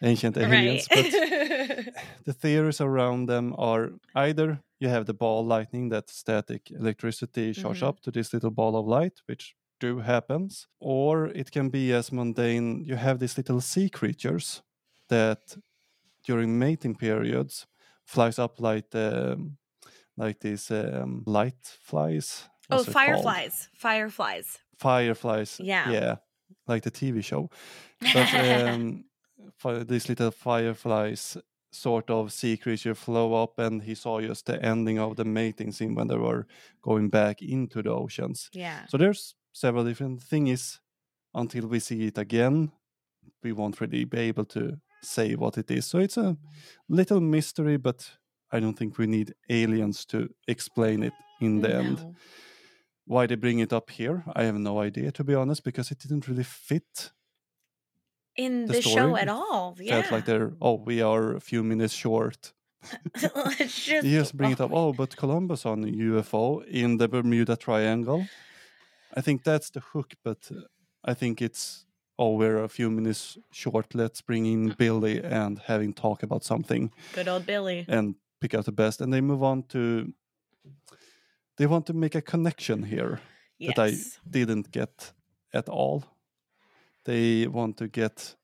[0.01, 0.87] ancient aliens.
[0.95, 1.11] right.
[1.13, 1.93] But
[2.25, 7.81] the theories around them are either you have the ball lightning that static electricity charge
[7.81, 7.87] Mhm.
[7.87, 12.11] up to this little ball of light which do happens or it can be as
[12.11, 14.63] mundane you have these little sea creatures
[15.09, 15.57] that
[16.27, 17.67] during mating periods
[18.05, 19.57] flies up like um,
[20.17, 22.93] like these um, light flies oh, What's it called?
[22.93, 23.69] fireflies.
[23.75, 24.59] Fireflies.
[24.77, 25.59] Fireflies.
[25.59, 25.91] Yeah.
[25.91, 26.15] yeah.
[26.67, 27.49] Like the tv show.
[28.13, 29.05] But um,
[29.87, 31.37] these little fireflies
[31.71, 35.71] sort of sea creature flow up and he saw just the ending of the mating
[35.71, 36.47] scene when they were
[36.81, 38.49] going back into the oceans.
[38.53, 38.85] Yeah.
[38.87, 40.79] so there's several different things
[41.33, 42.71] until we see it again.
[43.43, 45.85] We won't really be able to say what it is.
[45.85, 46.37] So it's a
[46.89, 48.09] little mystery but
[48.51, 51.97] i don't think we need aliens to explain it in the end.
[51.97, 52.15] No.
[53.05, 55.99] Why they bring it up here i have no idea to be honest because it
[55.99, 57.11] didn't really fit
[58.35, 59.75] In the the, show at all.
[59.79, 60.01] Yeah.
[60.01, 62.53] felt like they're oh we are a few minutes short
[63.57, 67.55] just, you just bring it up oh, oh but columbus on ufo in the bermuda
[67.55, 68.21] triangle
[69.17, 70.51] i think that's the hook but
[71.03, 71.85] i think it's
[72.17, 76.91] oh we're a few minutes short let's bring in billy and having talk about something
[77.13, 77.85] Good old Billy.
[77.87, 80.13] and pick out the best and they move on to
[81.57, 83.19] they want to make a connection here
[83.57, 83.75] Yes.
[83.75, 83.93] that I
[84.29, 85.13] didn't get
[85.53, 86.03] at all.
[87.05, 88.35] They want to get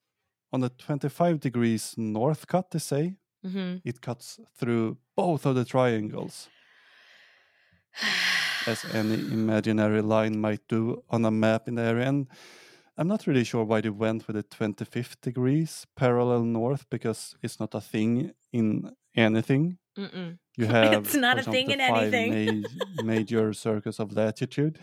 [0.54, 5.66] on a 25 degrees north cut, they say, hmm It cuts through both of the
[5.66, 6.50] triangles,
[8.68, 12.08] as any imaginary line might do on a map in the area.
[12.08, 12.28] And
[12.98, 17.60] I'm not really sure why they went with the 25th degrees parallel north because it's
[17.60, 19.78] not a thing in anything.
[19.98, 20.38] Mm-mm.
[20.58, 22.64] You have It's not a thing in anything.
[22.98, 24.80] ma- major circles of latitude.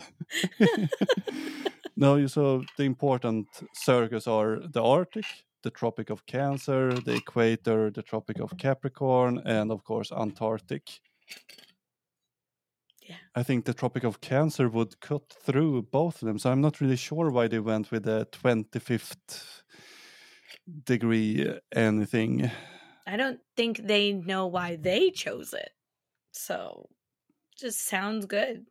[1.97, 5.24] no, you so the important circles are the Arctic,
[5.62, 11.01] the Tropic of Cancer, the Equator, the Tropic of Capricorn, and of course Antarctic.
[13.09, 13.16] Yeah.
[13.35, 16.81] I think the Tropic of Cancer would cut through both of them, so I'm not
[16.81, 19.62] really sure why they went with the 25th
[20.85, 22.51] degree uh, anything.
[23.09, 25.70] I don't think they know why they chose it.
[26.32, 26.88] So,
[27.56, 28.66] just sounds good.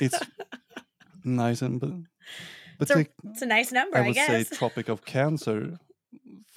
[0.00, 0.18] It's
[1.24, 1.90] nice and but,
[2.78, 4.44] but It's a, the- it's a nice number, I I, would say.
[4.44, 5.78] Tropic of Cancer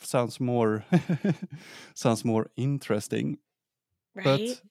[0.02, 0.84] sounds more
[1.94, 3.38] sounds more interesting.
[4.16, 4.26] right?
[4.26, 4.62] But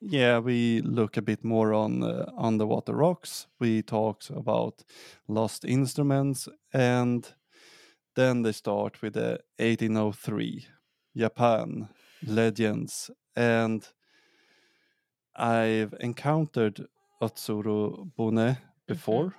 [0.00, 3.46] yeah, we look a bit more on uh, underwater rocks.
[3.58, 4.82] We talk about
[5.28, 7.34] lost instruments, and
[8.16, 10.66] then they start with the 1803
[11.16, 11.88] Japan
[12.26, 13.86] legends, and
[15.36, 16.86] I've encountered
[17.22, 19.34] Utsurobune before,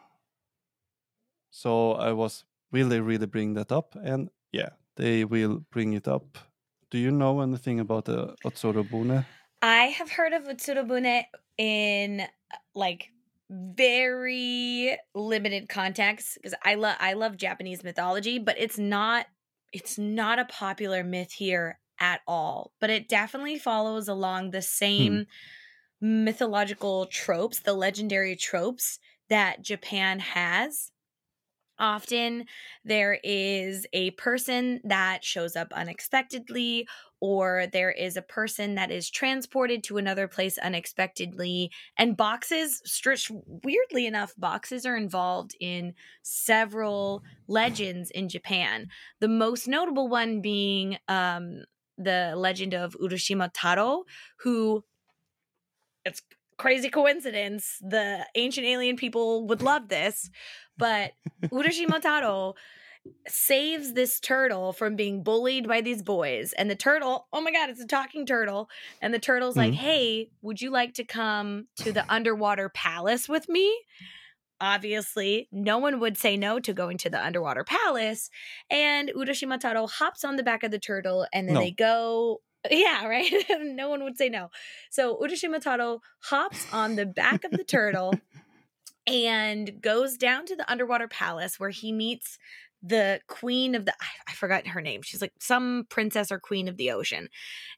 [1.49, 6.37] so I was really, really bring that up, and yeah, they will bring it up.
[6.89, 9.25] Do you know anything about the Utsurobune?
[9.61, 11.23] I have heard of Utsurobune
[11.57, 13.11] in uh, like
[13.51, 19.25] very limited context because I love I love Japanese mythology, but it's not
[19.73, 22.71] it's not a popular myth here at all.
[22.79, 24.63] But it definitely follows along the hmm.
[24.63, 25.25] same
[25.99, 28.99] mythological tropes, the legendary tropes
[29.29, 30.91] that Japan has.
[31.77, 32.45] Often
[32.85, 36.87] there is a person that shows up unexpectedly,
[37.21, 41.71] or there is a person that is transported to another place unexpectedly.
[41.95, 45.93] And boxes, stretch weirdly enough, boxes are involved in
[46.23, 48.87] several legends in Japan.
[49.19, 51.63] The most notable one being um,
[51.97, 54.03] the legend of Urashima Taro,
[54.39, 54.83] who
[56.03, 56.23] it's
[56.57, 57.77] crazy coincidence.
[57.81, 60.29] The ancient alien people would love this,
[60.75, 61.11] but
[61.43, 62.55] Urashima Taro
[63.27, 66.53] saves this turtle from being bullied by these boys.
[66.53, 68.69] And the turtle, oh my God, it's a talking turtle.
[69.01, 69.77] And the turtle's like, Mhm.
[69.77, 73.75] hey, would you like to come to the underwater palace with me?
[74.59, 78.29] Obviously, no one would say no to going to the underwater palace.
[78.69, 81.61] And Urashima Taro hops on the back of the turtle and then No.
[81.61, 82.41] they go.
[82.69, 83.31] Yeah, right?
[83.61, 84.51] no one would say no.
[84.91, 88.13] So Urashima Taro hops on the back of the turtle
[89.07, 92.37] and goes down to the underwater palace where he meets
[92.83, 95.01] the queen of the I, I forgot her name.
[95.01, 97.29] She's like some princess or queen of the ocean.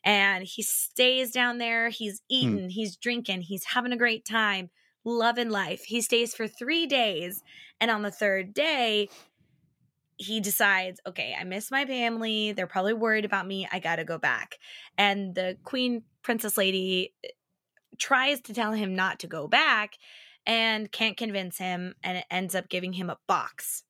[0.03, 1.89] And he stays down there.
[1.89, 4.69] He's eating, he's drinking, he's having a great time,
[5.03, 5.83] loving life.
[5.83, 7.43] He stays for 3 days
[7.81, 9.09] and on the third day
[10.17, 12.53] he decides, okay, I miss my family.
[12.53, 13.67] They're probably worried about me.
[13.71, 14.57] I got to go back.
[14.97, 17.29] And the queen princess lady eh,
[17.97, 19.97] tries to tell him not to go back
[20.45, 23.83] and can't convince him and it ends up giving him a box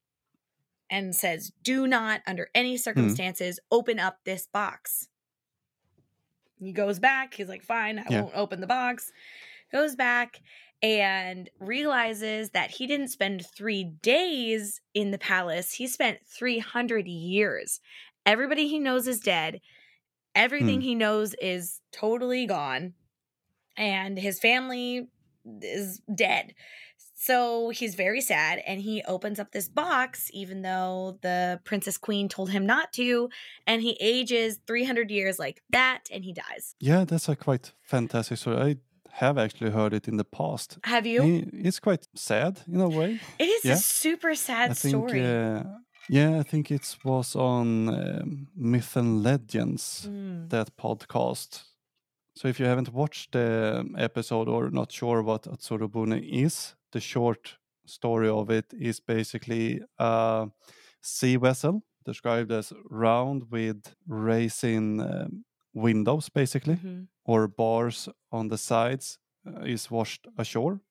[0.93, 5.07] and says do not under any circumstances open up this box.
[6.59, 7.33] He goes back.
[7.33, 8.21] He's like fine i Yeah.
[8.21, 9.11] won't open the box.
[9.71, 10.41] Goes back
[10.81, 15.73] and realizes that he didn't spend three days in the palace.
[15.73, 17.81] He spent 300 years.
[18.25, 19.61] Everybody he knows is dead.
[20.35, 20.81] Everything Hmm.
[20.87, 22.93] he knows is totally gone.
[23.77, 25.07] And his family
[25.61, 26.53] is dead.
[27.27, 32.27] So he's very sad and he opens up this box, even though the princess queen
[32.27, 33.29] told him not to.
[33.65, 36.75] And he ages 300 years like that and he dies.
[36.79, 38.57] Yeah, that's a quite fantastic story.
[38.57, 38.75] I
[39.23, 40.77] have actually heard it in the past.
[40.83, 41.49] Have you?
[41.53, 43.19] It's quite sad in a way.
[43.39, 43.73] It is yeah.
[43.73, 45.21] a super sad I think, story.
[45.25, 45.63] uh,
[46.09, 50.49] yeah, I think it was on um, Myth and Legends, Mm.
[50.49, 51.63] that podcast.
[52.43, 57.57] So if you haven't watched the episode or not sure what Utsurobune is, the short
[57.85, 60.49] story of it is basically a
[61.01, 67.07] sea vessel described as round with racing um, windows, basically Mhm.
[67.23, 70.81] or bars on the sides uh, is washed ashore.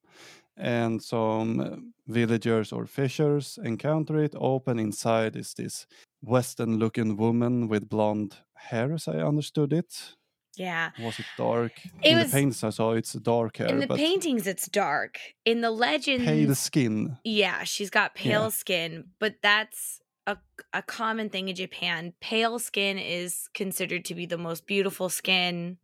[0.57, 1.77] And some uh,
[2.07, 4.35] villagers or fishers encounter it.
[4.39, 5.87] Open inside is this
[6.23, 10.17] western looking woman with blonde hair as i understood it
[10.57, 10.91] Yeah.
[11.01, 11.73] was it dark
[12.03, 15.19] It in was- the paintings i saw it's dark hair In the paintings, it's dark.
[15.45, 18.49] In the legends, pale skin yeah, she's got pale Yeah.
[18.49, 20.37] skin, but that's a,
[20.73, 22.13] a common thing in Japan.
[22.21, 25.79] Pale skin is considered to be the most beautiful skin.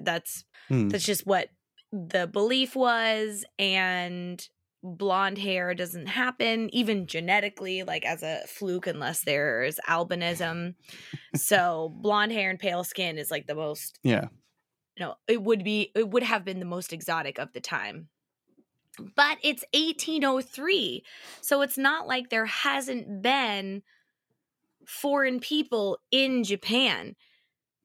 [0.00, 0.88] That's Hmm.
[0.88, 1.48] that's just what
[1.92, 4.46] the belief was and
[4.82, 10.74] blonde hair doesn't happen even genetically like as a fluke unless there's albinism
[11.34, 14.26] so blonde hair and pale skin is like the most Yeah.
[14.96, 18.08] you know it would be it would have been the most exotic of the time
[19.16, 21.04] but it's 1803
[21.40, 23.82] so it's not like there hasn't been
[24.86, 27.16] foreign people in japan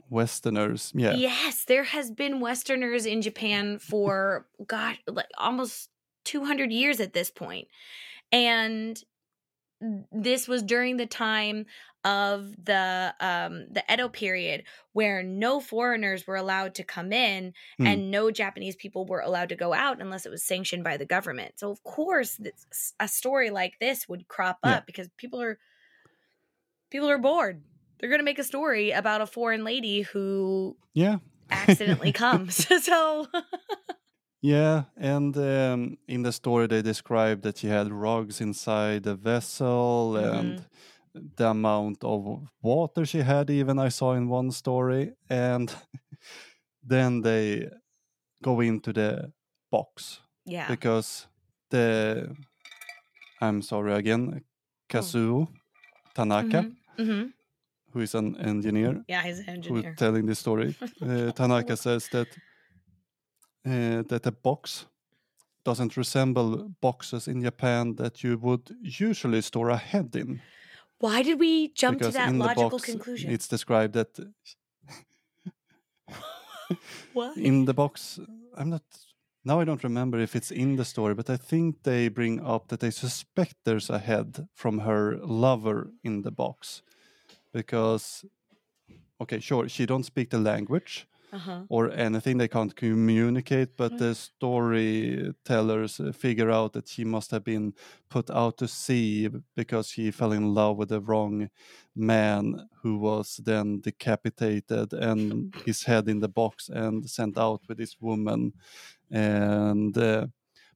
[0.09, 0.91] Westerners.
[0.93, 1.13] Yeah.
[1.13, 5.89] Yes, there has been Westerners in Japan for God, like almost
[6.23, 7.67] 200 years at this point.
[8.31, 9.01] And
[10.11, 11.65] this was during the time
[12.05, 17.85] of the um the Edo period where no foreigners were allowed to come in Hmm.
[17.87, 21.05] and no Japanese people were allowed to go out unless it was sanctioned by the
[21.05, 21.59] government.
[21.59, 24.77] So of course this, a story like this would crop Yeah.
[24.77, 25.59] up because people are
[26.89, 27.63] people are bored.
[27.99, 31.19] They're going to make a story about a foreign lady who Yeah.
[31.51, 32.67] accidentally comes.
[32.83, 33.27] so
[34.45, 40.13] Yeah, and um, in the story they described that she had rugs inside the vessel
[40.15, 40.39] Mhm.
[40.39, 40.65] and
[41.37, 45.73] the amount of water she had even I saw in one story and
[46.83, 47.69] then they
[48.41, 49.31] go into the
[49.71, 50.67] box yeah.
[50.67, 51.27] because
[51.69, 52.35] the
[53.41, 54.43] I'm sorry again
[54.89, 55.47] Kazuo
[56.15, 56.65] Tanaka
[56.97, 57.23] hmm
[57.93, 59.93] who is an engineer Yeah, he's an who's engineer.
[59.95, 60.75] telling this story.
[61.01, 62.27] Uh, Tanaka says that
[63.65, 64.85] uh, that a box
[65.63, 70.41] doesn't resemble boxes in Japan that you would usually store a head in.
[70.99, 73.31] Why did we jump to that logical box, conclusion?
[73.31, 74.19] it's described that
[77.13, 77.37] what?
[77.37, 78.19] in the box,
[78.55, 78.83] I'm not.
[79.45, 82.69] Now I don't remember if it's in the story, but I think they bring up
[82.69, 86.81] that they suspect there's a head from her lover in the box,
[87.51, 88.23] because,
[89.19, 91.63] okay, sure, she don't speak the language, Uh-huh.
[91.67, 92.37] or anything.
[92.37, 97.73] They can't communicate, but the storytellers uh, figure out that she must have been
[98.07, 101.49] put out to sea because she fell in love with the wrong
[101.95, 107.79] man who was then decapitated and his head in the box and sent out with
[107.79, 108.53] this woman.
[109.09, 110.27] And uh,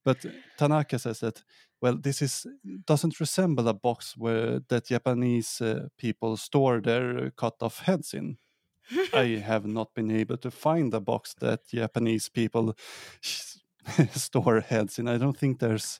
[0.03, 0.25] but
[0.57, 1.43] Tanaka says that
[1.81, 2.47] well, this is
[2.85, 8.37] doesn't resemble a box where that Japanese uh, people store their cut off heads in.
[9.13, 12.75] I have not been able to find a box that Japanese people
[14.13, 15.07] store heads in.
[15.07, 15.99] I don't think there's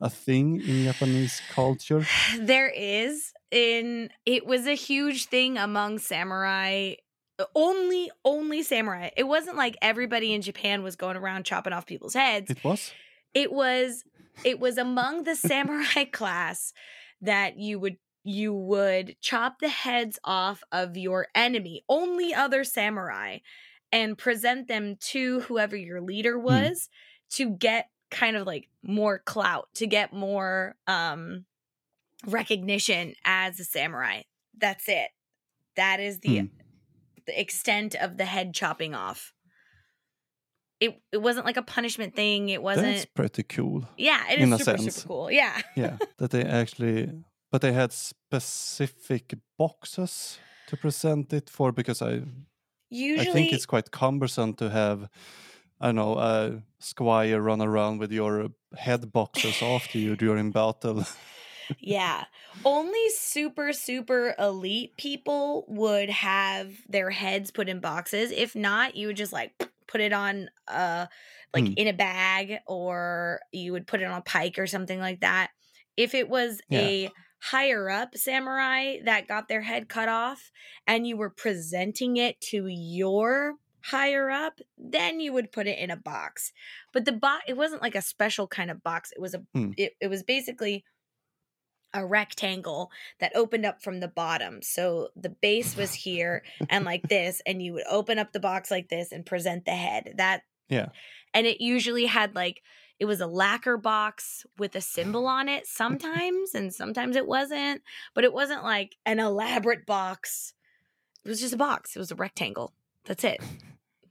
[0.00, 2.06] a thing in Japanese culture.
[2.38, 6.92] there is in it was a huge thing among samurai
[7.38, 11.86] uh, only only samurai it wasn't like everybody in japan was going around chopping off
[11.86, 12.92] people's heads It was.
[13.32, 14.04] it was
[14.44, 16.74] it was among the samurai class
[17.22, 23.38] that you would you would chop the heads off of your enemy only other samurai
[23.92, 26.88] and present them to whoever your leader was
[27.30, 31.44] to get kind of like more clout to get more um
[32.26, 34.22] recognition as a samurai
[34.58, 35.10] that's it
[35.76, 36.46] that is the Hmm.
[37.26, 39.32] the extent of the head chopping off
[40.80, 43.84] it it wasn't like a punishment thing it wasn't That's pretty cool.
[43.96, 44.94] yeah, it in is a super sense.
[44.94, 45.30] super cool.
[45.30, 45.60] Yeah.
[45.76, 47.10] Yeah, that they actually,
[47.50, 52.22] but they had specific boxes to present it for because I
[52.90, 55.10] Usually I think it's quite cumbersome to have.
[55.80, 61.04] I know a squire run around with your head boxes after you during battle.
[61.80, 62.24] yeah.
[62.64, 68.30] Only super super elite people would have their heads put in boxes.
[68.30, 69.54] If not, you would just like
[69.86, 71.06] put it on uh
[71.54, 71.74] like Hmm.
[71.76, 75.50] in a bag or you would put it on a pike or something like that.
[75.96, 76.90] If it was Yeah.
[76.90, 77.10] a
[77.40, 80.50] higher up samurai that got their head cut off
[80.86, 85.90] and you were presenting it to your higher up, then you would put it in
[85.90, 86.52] a box.
[86.92, 89.12] But the box it wasn't like a special kind of box.
[89.12, 89.70] It was a Hmm.
[89.76, 90.84] it, it was basically
[91.94, 94.60] a rectangle that opened up from the bottom.
[94.62, 98.70] So the base was here and like this and you would open up the box
[98.70, 100.14] like this and present the head.
[100.16, 100.88] That Yeah.
[101.32, 102.62] And it usually had like
[103.00, 107.82] it was a lacquer box with a symbol on it sometimes and sometimes it wasn't,
[108.14, 110.54] but it wasn't like an elaborate box.
[111.24, 111.94] It was just a box.
[111.94, 112.72] It was a rectangle.
[113.04, 113.40] That's it.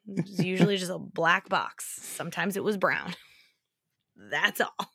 [0.08, 2.00] It was usually just a black box.
[2.02, 3.14] Sometimes it was brown.
[4.16, 4.92] That's all.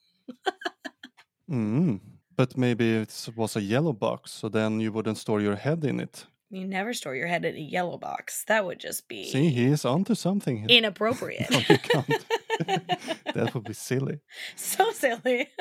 [1.51, 2.01] Mm.
[2.37, 6.01] But maybe it was a yellow box, so then you wouldn't store your head in
[6.01, 6.27] it.
[6.51, 8.45] You never store your head in a yellow box.
[8.49, 10.67] That would just be See, he is onto something.
[10.69, 11.49] inappropriate.
[11.95, 12.03] No.
[13.35, 14.21] that would be silly.
[14.57, 15.49] so silly.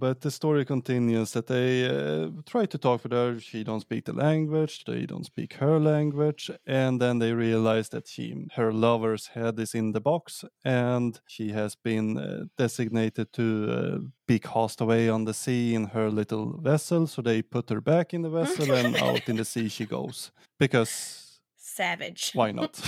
[0.00, 3.40] But the story continues that they uh, try to talk with her.
[3.40, 4.84] She don't speak the language.
[4.84, 9.74] They don't speak her language, and then they realize that she, her lover's head is
[9.74, 13.98] in the box, and she has been uh, designated to uh,
[14.28, 17.08] be cast away on the sea in her little vessel.
[17.08, 20.30] So they put her back in the vessel, and out in the sea she goes
[20.60, 22.30] because Savage.
[22.34, 22.80] why not?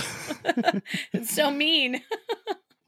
[1.13, 2.01] it's so mean.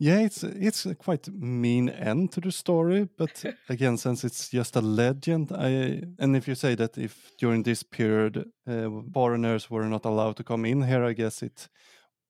[0.04, 4.76] Yeah, it's it's a quite mean end to the story, but again, since it's just
[4.76, 9.88] a legend, I and if you say that if during this period uh, foreigners were
[9.88, 11.70] not allowed to come in here, I guess it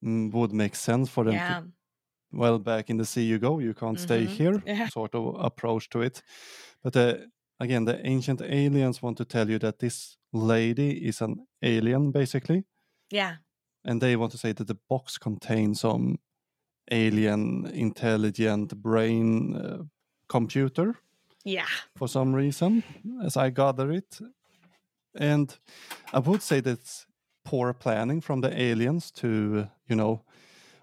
[0.03, 1.41] mm, would make sense for them yeah.
[1.41, 1.73] to
[2.33, 4.37] well back in the sea you go, you can't stay Mhm.
[4.37, 4.89] here, Yeah.
[4.93, 6.23] sort of approach to it.
[6.83, 7.17] But uh,
[7.59, 12.65] again, the ancient aliens want to tell you that this lady is an alien, basically
[13.11, 13.37] Yeah.
[13.85, 16.17] and they want to say that the box contains some
[16.91, 19.83] alien intelligent brain uh,
[20.27, 20.95] computer
[21.45, 21.67] Yeah.
[21.95, 22.83] for some reason
[23.25, 24.19] as i gather it
[25.15, 25.59] and
[26.13, 27.05] i would say that's
[27.45, 30.21] poor planning from the aliens to uh, you know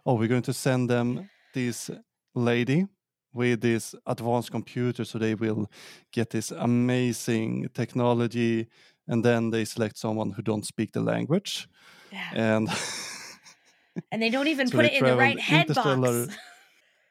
[0.06, 1.90] oh we're going to send them this
[2.34, 2.86] lady
[3.32, 5.66] with this advanced computer so they will
[6.12, 8.66] get this amazing technology
[9.08, 11.68] and then they select someone who don't speak the language
[12.12, 12.30] Yeah.
[12.56, 12.68] and
[14.10, 16.36] And they don't even So put it in the right head box.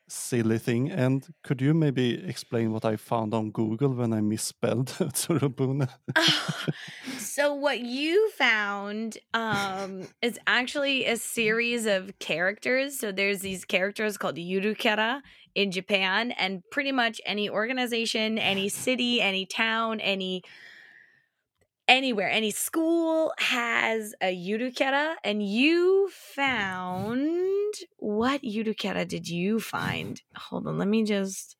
[0.10, 0.90] silly thing.
[0.92, 5.88] And could you maybe explain what I found on Google when I misspelled Tsurubune?
[7.18, 14.18] so what you found um is actually a series of characters so there's these characters
[14.18, 15.22] called yurukara
[15.56, 20.44] in japan and pretty much any organization any city any town any
[21.90, 30.22] anywhere any school has a yurukara and you found what yurukara did you find?
[30.36, 31.58] Hold on let me just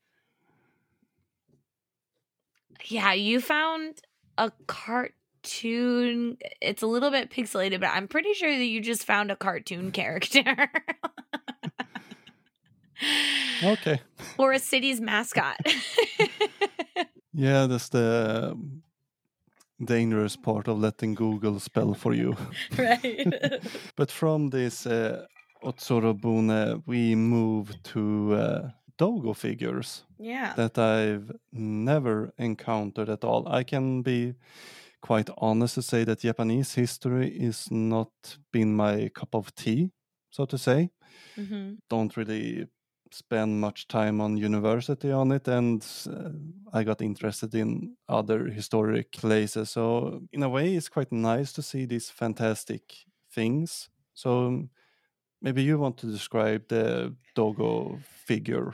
[2.86, 4.00] yeah you found
[4.38, 9.32] a cartoon it's a little bit pixelated but i'm pretty sure that you just found
[9.32, 10.70] a cartoon character.
[13.62, 14.00] Okay.
[14.38, 15.58] or a city's mascot.
[17.34, 18.58] Yeah, that's the
[19.84, 22.36] dangerous part of letting Google spell for you.
[22.78, 23.28] right
[23.96, 25.26] But from this uh,
[25.64, 30.04] Utsurobune, we move to uh, Dogu figures.
[30.20, 33.48] yeah that I've never encountered at all.
[33.48, 34.34] I can be
[35.02, 39.92] quite honest to say that Japanese history is not been my cup of tea,
[40.30, 40.90] so to say.
[41.36, 42.68] hmm Don't really
[43.12, 46.30] spend much time on university on it, and uh,
[46.74, 49.72] I got interested in other historic places.
[49.72, 52.84] So in a way, it's quite nice to see these fantastic
[53.32, 53.90] things.
[54.14, 54.70] So um,
[55.42, 58.74] maybe you want to describe the Dogu figure.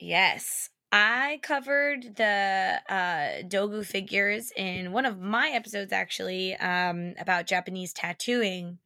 [0.00, 0.70] Yes.
[0.92, 7.92] I covered the uh, Dogu figures in one of my episodes, actually, um, about Japanese
[7.92, 8.78] tattooing.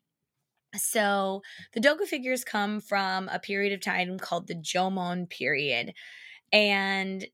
[0.76, 1.42] So,
[1.72, 5.94] the Dogu figures come from a period of time called the Jomon period.
[6.52, 7.26] And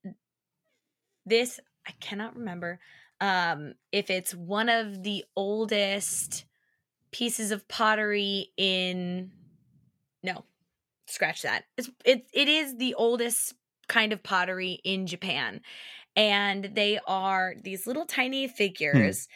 [1.27, 2.79] this, I cannot remember
[3.21, 6.45] um, if it's one of the oldest
[7.11, 9.31] pieces of pottery in.
[10.23, 10.45] No,
[11.07, 11.65] scratch that.
[11.77, 13.55] It's, it, it is the oldest
[13.89, 15.61] kind of pottery in Japan.
[16.17, 19.29] And they are these little tiny figures,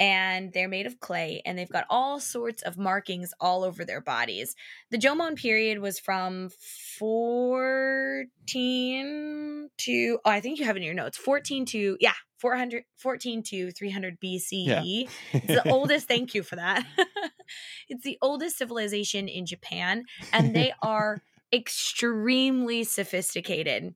[0.00, 4.00] and they're made of clay, and they've got all sorts of markings all over their
[4.00, 4.54] bodies.
[4.90, 6.50] The Jomon period was from
[6.98, 12.84] 14 to, oh, I think you have it in your notes, 14 to, yeah, 400,
[12.96, 15.08] 14 to 300 BCE.
[15.32, 16.84] It's the oldest, thank you for that.
[17.88, 23.94] it's the oldest civilization in Japan, and they are extremely sophisticated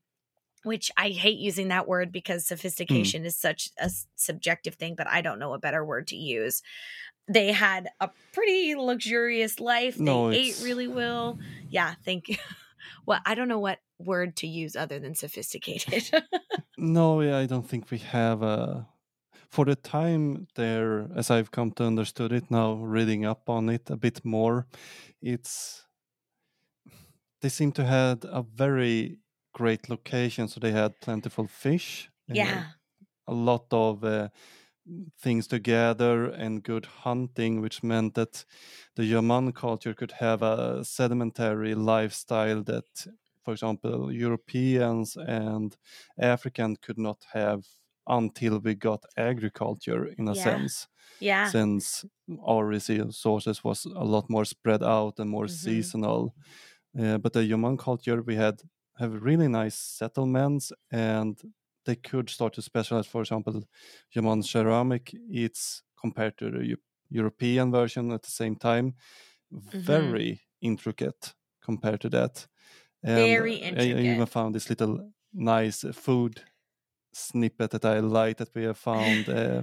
[0.66, 2.48] which I hate using that word because mm.
[2.48, 6.60] sophistication is such a subjective thing, but I don't know a better word to use.
[7.28, 9.96] They had a pretty luxurious life.
[9.96, 11.38] They ate really well.
[11.70, 12.36] Yeah, thank you.
[13.04, 16.10] Well, I don't know what word to use other than sophisticated.
[16.78, 18.86] No, yeah, I don't think we have a.
[19.48, 23.88] For the time there, as I've come to understood it now, reading up on it
[23.88, 24.66] a bit more,
[25.22, 25.86] it's
[27.40, 29.18] they seem to had a very
[29.56, 30.48] great location.
[30.48, 32.74] So they had plentiful fish, yeah.
[33.28, 34.28] a lot of uh,
[35.18, 38.44] things to gather, and good hunting, which meant that
[38.96, 43.06] the Jomon culture could have a sedimentary lifestyle that,
[43.44, 45.76] for example, Europeans and
[46.18, 47.64] African could not have
[48.08, 50.36] until we got agriculture in a Yeah.
[50.36, 50.88] sense,
[51.20, 51.54] Yeah.
[51.54, 52.04] since
[52.46, 55.48] our resources was a lot more spread out and more Mhm.
[55.48, 56.34] seasonal.
[56.98, 58.62] Uh, but the Jomon culture, we had
[58.98, 61.40] have really nice settlements and
[61.84, 63.06] they could start to specialize.
[63.06, 63.62] For example,
[64.14, 66.76] Jomon ceramic, it's compared to the
[67.08, 68.94] European version at the same time,
[69.52, 69.78] mm-hmm.
[69.78, 72.46] very intricate compared to that.
[73.02, 73.96] And very intricate.
[73.96, 76.42] I even found this little nice food
[77.12, 79.28] snippet that I like that we have found.
[79.28, 79.62] Uh,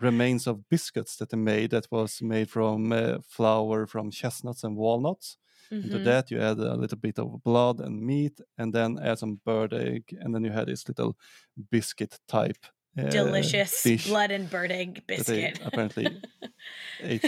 [0.00, 4.76] remains of biscuits that they made that was made from uh, flour from chestnuts and
[4.76, 5.38] walnuts
[5.74, 5.92] Mm-hmm.
[5.92, 9.40] Into that, you add a little bit of blood and meat, and then add some
[9.44, 11.16] bird egg, and then you had this little
[11.70, 12.64] biscuit type.
[12.96, 15.58] Uh, Delicious blood and bird egg biscuit.
[15.66, 16.06] apparently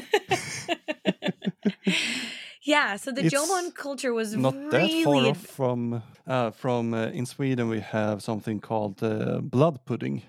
[2.62, 6.94] yeah, so the it's Jomon culture was not really that far off from uh, from
[6.94, 7.68] uh, in Sweden.
[7.68, 10.22] We have something called uh, blood pudding,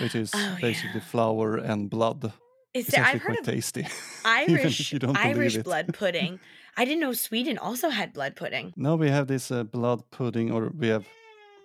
[0.00, 1.10] which is oh, basically yeah.
[1.10, 2.32] flour and blood.
[2.72, 3.86] Is it's there, I've heard quite tasty.
[4.24, 6.38] Irish Irish blood pudding.
[6.76, 8.72] I didn't know Sweden also had blood pudding.
[8.76, 11.04] No, we have this uh, blood pudding, or we have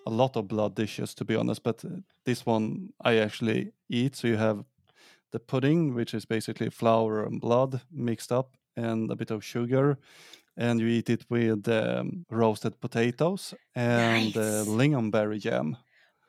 [0.07, 1.61] a lot of blood dishes, to be honest.
[1.64, 1.90] But uh,
[2.26, 4.15] this one I actually eat.
[4.15, 4.65] So you have
[5.32, 9.98] the pudding, which is basically flour and blood mixed up, and a bit of sugar,
[10.57, 14.68] and you eat it with um, roasted potatoes and uh, nice.
[14.68, 15.77] uh, lingonberry jam,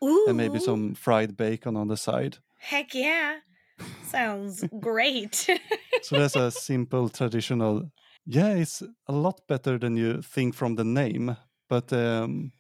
[0.04, 0.26] Ooh.
[0.28, 2.38] and maybe some fried bacon on the side.
[2.58, 3.36] Heck yeah!
[4.04, 5.34] Sounds great.
[6.02, 7.90] so that's a simple traditional
[8.26, 11.36] yeah, it's a lot better than you think from the name,
[11.68, 12.52] but um,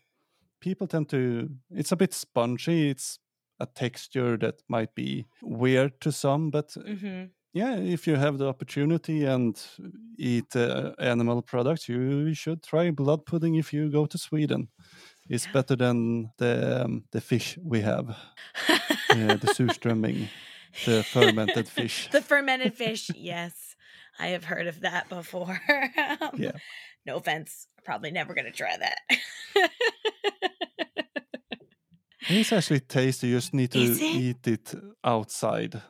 [0.60, 1.50] people tend to.
[1.70, 2.90] It's a bit spongy.
[2.90, 3.18] It's
[3.58, 7.24] a texture that might be weird to some, but mm-hmm.
[7.52, 9.60] yeah, if you have the opportunity and
[10.18, 14.68] eat uh, animal products, you should try blood pudding if you go to Sweden.
[15.28, 18.10] It's better than the um, the fish we have,
[19.10, 20.28] uh, the surströmming,
[20.84, 22.08] the fermented fish.
[22.12, 23.74] the fermented fish, yes.
[24.18, 25.60] I have heard of that before.
[26.20, 26.52] um, yeah.
[27.04, 27.68] No offense.
[27.84, 29.70] Probably never going to try that.
[32.28, 33.28] it's actually tasty.
[33.28, 34.02] You just need to it?
[34.02, 34.74] eat it
[35.04, 35.80] outside.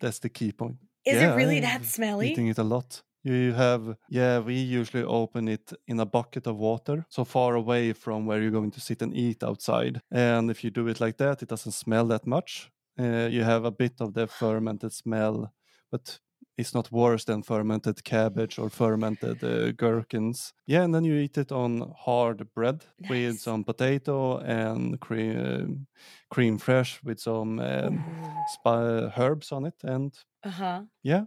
[0.00, 0.76] That's the key point.
[1.04, 2.30] Is yeah, it really that smelly?
[2.30, 3.02] Eating it a lot.
[3.24, 7.92] You have, yeah, we usually open it in a bucket of water, so far away
[7.92, 10.00] from where you're going to sit and eat outside.
[10.10, 12.70] And if you do it like that, it doesn't smell that much.
[12.98, 15.52] Uh, you have a bit of the fermented smell,
[15.90, 16.18] but
[16.56, 20.52] it's not worse than fermented cabbage or fermented uh, gherkins.
[20.66, 23.10] Yeah, and then you eat it on hard bread nice.
[23.10, 28.04] with some potato and cream, uh, crème fraîche with some um,
[28.50, 30.12] sp- herbs on it, and
[30.42, 30.82] uh-huh.
[31.02, 31.24] yeah.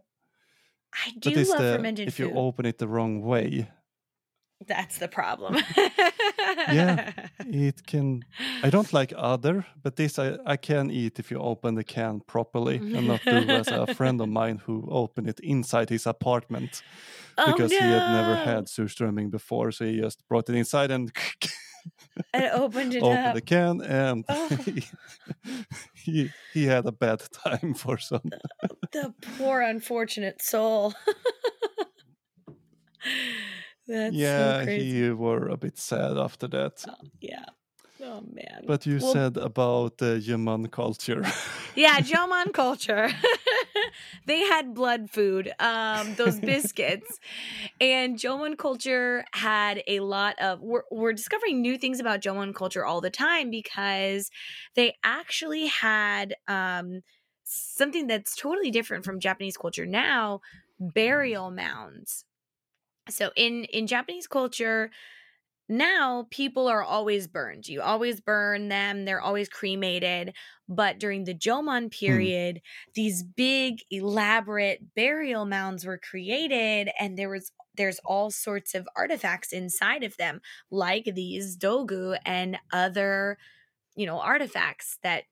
[0.94, 2.32] I do love the, fermented if food.
[2.32, 3.70] you open it the wrong way,
[4.68, 5.56] that's the problem.
[6.72, 8.24] yeah, it can.
[8.64, 12.22] I don't like other, but this I, I can eat if you open the can
[12.22, 16.82] properly and not do as a friend of mine who opened it inside his apartment
[17.38, 17.78] oh, because no.
[17.80, 21.12] he had never had surströmming before, so he just brought it inside and.
[22.34, 23.34] and opened it opened up.
[23.34, 24.50] the can and oh.
[24.66, 24.84] he,
[25.96, 28.22] he, he had a bad time for some.
[28.24, 30.94] the, the poor unfortunate soul.
[33.88, 36.86] That's yeah, so he were a bit sad after that.
[36.88, 37.46] Oh, yeah.
[38.04, 38.64] Oh man.
[38.66, 41.24] But you well, said about the Jomon culture.
[41.76, 43.10] yeah, Jomon culture.
[44.26, 47.20] they had blood food, um, those biscuits.
[47.80, 52.86] and Jomon culture had a lot of we're, we're discovering new things about Jomon culture
[52.86, 54.32] all the time because
[54.76, 57.02] they actually had um,
[57.44, 60.42] something that's totally different from Japanese culture now,
[60.80, 62.26] burial mounds
[63.10, 64.92] so in in Japanese culture,
[65.70, 67.68] now people are always burned.
[67.68, 70.34] You always burn them, they're always cremated.
[70.68, 71.88] But during the Jomon hmm.
[71.88, 72.94] period, mm.
[72.94, 79.54] these big, elaborate burial mounds were created, and there was there's all sorts of artifacts
[79.54, 83.38] inside of them, like these dogu and other,
[83.96, 85.24] you know, artifacts that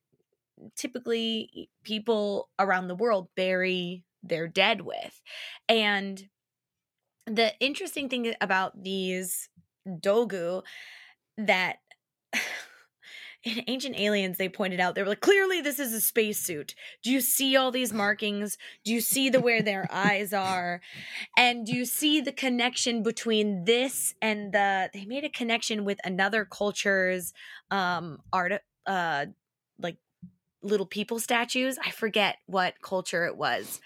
[0.75, 5.21] typically people around the world bury their dead with.
[5.67, 6.29] And
[7.29, 9.49] the interesting thing about these
[9.87, 10.63] dogu
[11.37, 11.77] that
[13.43, 16.75] in ancient aliens they pointed out they were like clearly this is a spacesuit.
[17.03, 18.57] Do you see all these markings?
[18.83, 20.81] Do you see the where their eyes are?
[21.37, 25.99] And do you see the connection between this and the they made a connection with
[26.03, 27.33] another culture's
[27.71, 28.53] um art
[28.85, 29.27] uh
[29.79, 29.97] like
[30.61, 31.77] little people statues?
[31.83, 33.79] I forget what culture it was.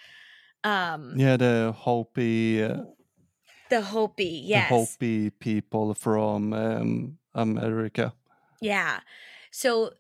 [0.64, 2.84] Um yeah the hopi uh,
[3.70, 4.70] the Hopi, yes.
[4.70, 8.14] The Hopi people from um, America.
[8.62, 9.00] Yeah.
[9.52, 9.92] So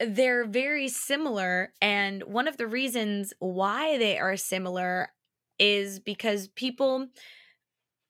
[0.00, 1.72] they're very similar.
[1.80, 5.10] And one of the reasons why they are similar
[5.58, 7.08] is because people,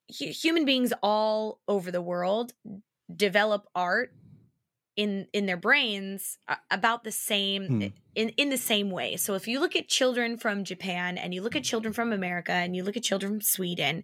[0.08, 2.52] human beings all over the world,
[3.14, 4.12] develop art
[4.96, 6.36] in in their brains
[6.70, 7.86] about the same hmm.
[8.14, 9.16] in in the same way.
[9.16, 12.52] So if you look at children from Japan and you look at children from America
[12.52, 14.02] and you look at children from Sweden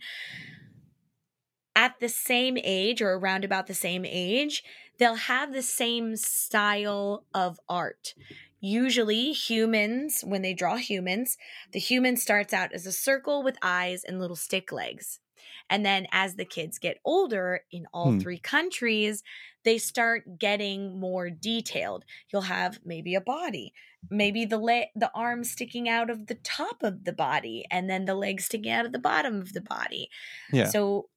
[1.76, 4.64] at the same age or around about the same age,
[4.98, 8.14] they'll have the same style of art.
[8.60, 11.36] Usually, humans, when they draw humans,
[11.72, 15.20] the human starts out as a circle with eyes and little stick legs.
[15.68, 18.18] And then as the kids get older in all hmm.
[18.18, 19.22] three countries,
[19.64, 22.04] they start getting more detailed.
[22.32, 23.74] You'll have maybe a body,
[24.08, 28.04] maybe the le- the arm sticking out of the top of the body and then
[28.04, 30.08] the legs sticking out of the bottom of the body.
[30.52, 30.66] Yeah.
[30.66, 31.08] So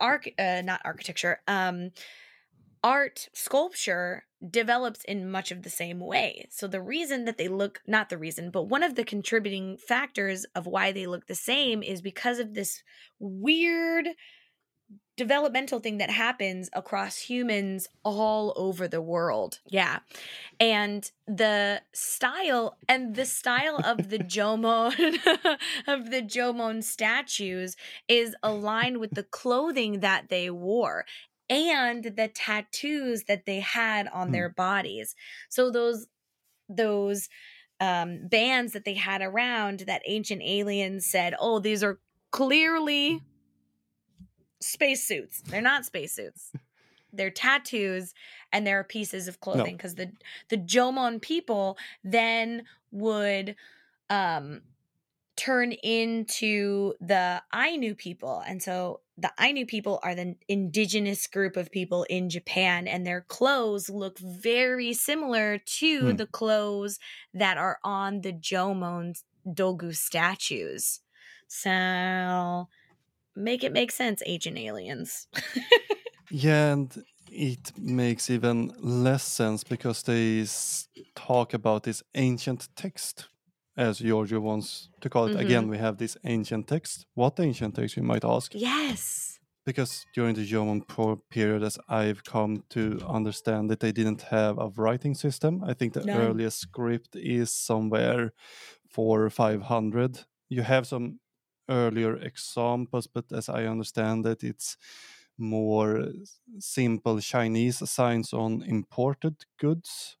[0.00, 1.90] arc uh, not architecture, um
[2.84, 6.46] art sculpture develops in much of the same way.
[6.50, 10.44] So the reason that they look not the reason, but one of the contributing factors
[10.54, 12.82] of why they look the same is because of this
[13.18, 14.08] weird
[15.16, 19.60] developmental thing that happens across humans all over the world.
[19.66, 20.00] Yeah.
[20.60, 24.92] And the style and the style of the Jomon
[25.86, 27.76] of the Jomon statues
[28.08, 31.06] is aligned with the clothing that they wore
[31.48, 34.32] and the tattoos that they had on mm.
[34.32, 35.14] their bodies.
[35.48, 36.06] So those
[36.68, 37.28] those
[37.80, 42.00] um bands that they had around that ancient aliens said, "Oh, these are
[42.32, 43.22] clearly
[44.60, 45.42] spacesuits.
[45.42, 46.52] They're not spacesuits.
[47.12, 48.14] they're tattoos
[48.52, 50.04] and they're pieces of clothing because no.
[50.04, 53.56] the the Jomon people then would
[54.10, 54.60] um
[55.36, 58.42] turn into the Ainu people.
[58.46, 63.22] And so the Ainu people are the indigenous group of people in Japan, and their
[63.22, 66.16] clothes look very similar to mm.
[66.16, 66.98] the clothes
[67.32, 71.00] that are on the Jomon Dogu statues.
[71.48, 72.68] So
[73.36, 75.28] make it make sense, Ancient Aliens.
[76.30, 80.46] yeah, and it makes even less sense because they
[81.14, 83.28] talk about this ancient text
[83.76, 85.32] as Giorgio wants to call it.
[85.32, 85.40] Mm-hmm.
[85.40, 87.06] Again, we have this ancient text.
[87.14, 88.52] What ancient text, you might ask?
[88.54, 89.38] Yes.
[89.64, 90.82] Because during the Jomon
[91.28, 95.62] period, as I've come to understand that they didn't have a writing system.
[95.64, 96.16] I think the no.
[96.18, 98.32] earliest script is somewhere
[98.88, 100.24] for 500.
[100.48, 101.18] You have some
[101.68, 104.76] earlier examples, but as I understand it, it's
[105.38, 106.08] more
[106.58, 110.16] simple Chinese signs on imported goods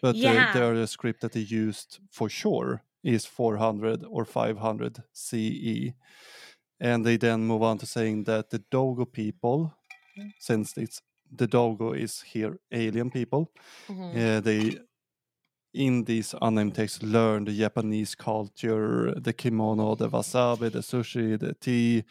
[0.00, 0.52] but yeah.
[0.52, 5.92] the, the earliest script that they used for sure is 400 or 500 CE.
[6.80, 9.74] And they then move on to saying that the Dogu people,
[10.38, 11.00] since it's
[11.34, 13.50] the Dogu is here alien people,
[13.88, 14.18] mm-hmm.
[14.18, 14.78] uh, they
[15.74, 21.54] in these unnamed texts learn the Japanese culture, the kimono, the wasabi, the sushi, the
[21.54, 22.04] tea,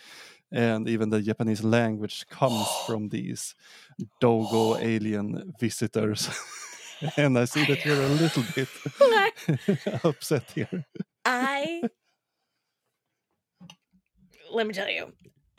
[0.52, 3.56] and even the Japanese language comes from these
[4.22, 6.30] Dogu alien visitors.
[7.18, 8.70] and I see that you're a little bit
[10.04, 10.86] upset here.
[11.26, 11.82] I
[14.52, 15.14] let me tell you,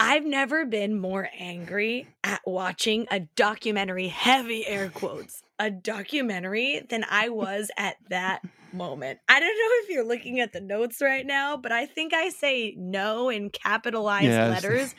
[0.05, 7.05] I've never been more angry at watching a documentary, heavy air quotes, a documentary than
[7.09, 8.43] I was at that
[8.73, 9.21] moment.
[9.29, 12.31] I don't know if you're looking at the notes right now, but I think I
[12.31, 14.51] say no in capitalized yes.
[14.51, 14.95] letters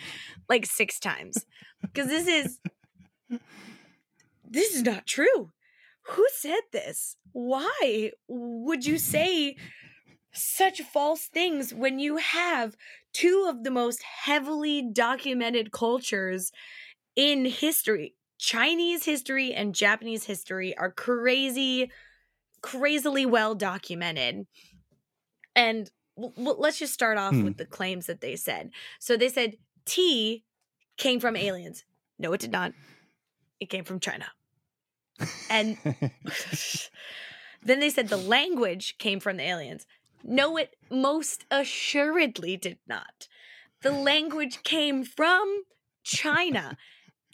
[0.48, 1.46] like six times.
[1.82, 2.60] Because this is
[4.50, 5.52] this is not true
[6.04, 7.16] who said this?
[7.32, 9.56] Why would you say
[10.34, 12.76] such false things when you have
[13.14, 16.52] two of the most heavily documented cultures
[17.16, 18.16] in history?
[18.40, 21.90] Chinese history and Japanese history are crazy,
[22.62, 24.46] crazily well documented.
[25.56, 27.44] And let's just start off hmm.
[27.44, 28.72] with the claims that they said.
[29.00, 29.54] So they said
[29.86, 30.44] tea
[30.98, 31.86] came from aliens.
[32.20, 32.74] No, it did not.
[33.60, 34.26] It came from China.
[35.50, 35.78] And
[37.64, 39.86] then they said the language came from the aliens.
[40.24, 43.28] No, it most assuredly did not.
[43.82, 45.64] The language came from
[46.04, 46.78] China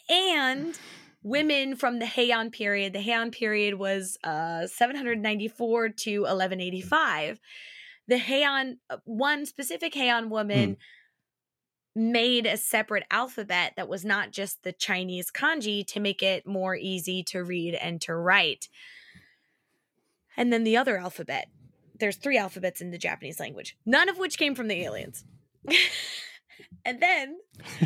[0.08, 0.78] and
[1.22, 2.92] women from the Heian period.
[2.92, 7.40] The Heian period was uh, 794 to 1185.
[8.08, 10.72] The Heian, uh, one specific Heian woman.
[10.72, 10.76] Mm
[11.94, 16.76] made a separate alphabet that was not just the Chinese kanji to make it more
[16.76, 18.68] easy to read and to write.
[20.36, 21.48] And then the other alphabet.
[22.00, 25.24] There's three alphabets in the Japanese language, none of which came from the aliens.
[26.84, 27.38] and then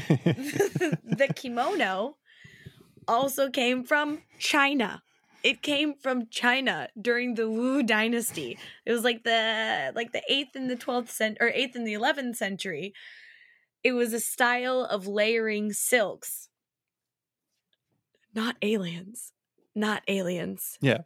[0.09, 2.17] the, the kimono
[3.07, 5.03] also came from China
[5.45, 8.59] it came from China during the Wu dynasty.
[8.87, 11.93] It was like the like the 8th and the 12th century or 8th and the
[11.93, 12.95] 11th century.
[13.85, 16.49] It was a style of layering silks.
[18.35, 19.33] not aliens,
[19.75, 20.79] not aliens.
[20.81, 21.03] Yeah.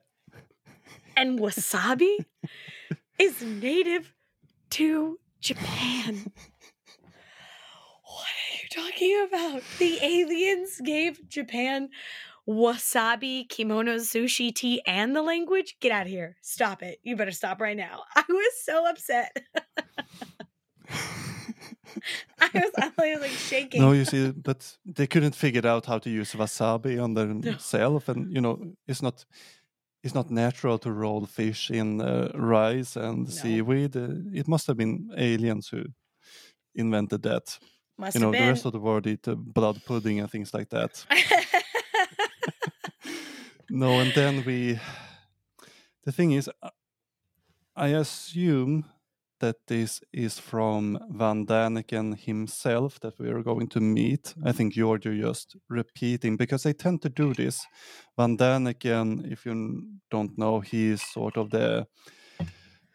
[1.17, 2.25] And wasabi
[3.19, 4.15] is native
[4.71, 6.33] to Japan.
[8.05, 9.63] What are you talking about?
[9.79, 11.91] The aliens gave Japan
[12.49, 15.77] wasabi, kimono, sushi, tea, and the language?
[15.81, 16.37] Get out of here.
[16.43, 16.99] Stop it.
[17.03, 18.03] You better stop right now.
[18.17, 19.37] I was so upset.
[22.41, 23.83] I was, I was like shaking.
[23.83, 28.33] No, you see, but they couldn't figure out how to use wasabi on themselves, and
[28.33, 29.25] you know, it's not
[30.03, 33.31] it's not natural to roll fish in uh, rice and No.
[33.31, 33.97] seaweed.
[33.97, 35.85] Uh, it must have been aliens who
[36.75, 37.59] invented that.
[37.99, 40.69] Must you know, the rest of the world eat uh, blood pudding and things like
[40.71, 41.05] that.
[43.71, 44.79] no, and then we.
[46.05, 46.49] The thing is,
[47.77, 48.85] I assume
[49.41, 54.35] that this is from Von Däniken himself that we are going to meet.
[54.45, 57.67] I think you're just repeating because they tend to do this.
[58.17, 61.87] Von Däniken, if you don't know, he is sort of the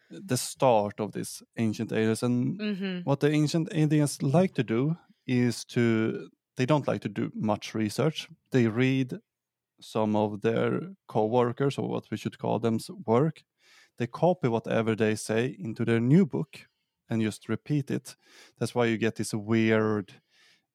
[0.10, 4.96] the start of this ancient aliens and hmm what the ancient aliens like to do
[5.26, 9.18] is to they don't like to do much research they read
[9.82, 13.44] some of their co-workers or what we should call them's work
[13.98, 16.68] they copy whatever they say into their new book
[17.10, 18.16] and just repeat it
[18.60, 20.22] that's why you get these weird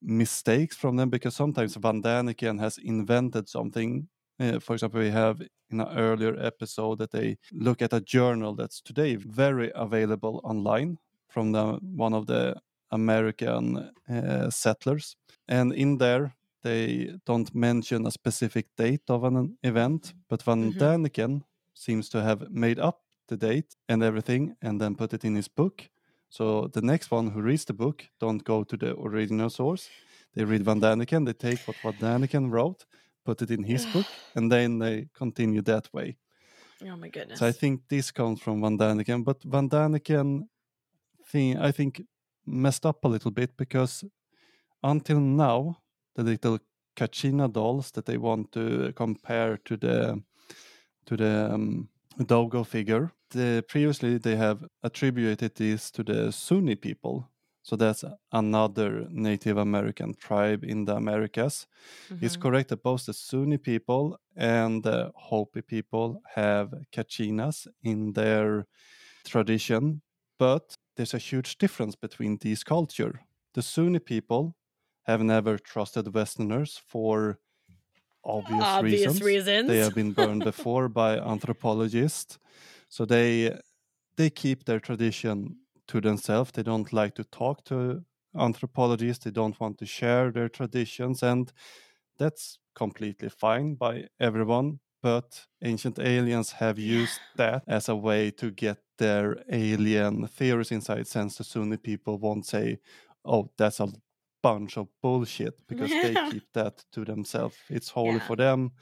[0.00, 4.08] mistakes from them because sometimes Von Däniken has invented something
[4.40, 5.40] uh, for example we have
[5.70, 10.98] in an earlier episode that they look at a journal that's today very available online
[11.28, 12.54] from the, one of the
[12.90, 15.14] American uh, settlers.
[15.46, 20.78] And in there, they don't mention a specific date of an event, but Von Mhm.
[20.78, 21.42] Däniken
[21.74, 25.48] seems to have made up the date and everything and then put it in his
[25.48, 25.88] book.
[26.28, 29.88] So the next one who reads the book don't go to the original source.
[30.34, 32.84] They read Von Däniken, they take what Von Däniken wrote,
[33.24, 36.16] put it in his book, and then they continue that way.
[36.82, 37.38] Oh my goodness.
[37.38, 40.48] So I think this comes from Von Däniken, but Von Däniken
[41.24, 42.02] thing I think
[42.46, 44.04] messed up a little bit because
[44.82, 45.78] until now
[46.14, 46.58] the little
[46.96, 50.22] Kachina dolls that they want to compare to the
[51.06, 51.88] to the um,
[52.18, 57.30] Dogu figure, the, previously they have attributed this to the Zuni people.
[57.62, 61.66] So that's another Native American tribe in the Americas.
[62.20, 62.38] It's Mhm.
[62.38, 68.66] correct that both the Zuni people and the Hopi people have kachinas in their
[69.24, 70.02] tradition,
[70.38, 73.22] but there's a huge difference between these culture.
[73.54, 74.56] The Zuni people
[75.04, 77.40] have never trusted Westerners for
[78.24, 79.22] obvious, Obvious reasons.
[79.22, 79.66] reasons.
[79.66, 82.38] They have been burned before by anthropologists,
[82.88, 83.58] so they
[84.16, 85.58] they keep their tradition
[85.88, 86.52] to themselves.
[86.52, 88.04] They don't like to talk to
[88.36, 89.24] anthropologists.
[89.24, 91.52] They don't want to share their traditions, and
[92.18, 94.80] that's completely fine by everyone.
[95.02, 101.06] But ancient aliens have used that as a way to get their alien theories inside.
[101.06, 102.80] Since the Zuni people won't say,
[103.24, 103.88] "Oh, that's a
[104.42, 107.58] bunch of bullshit," because they keep that to themselves.
[107.68, 108.20] It's holy Yeah.
[108.20, 108.72] for them,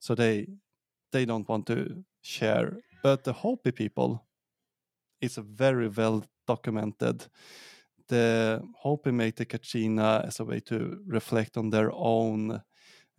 [0.00, 0.48] so they
[1.12, 2.80] they don't want to share.
[3.02, 4.28] But the Hopi people,
[5.20, 7.26] it's a very well documented.
[8.08, 12.62] The Hopi make the Kachina as a way to reflect on their own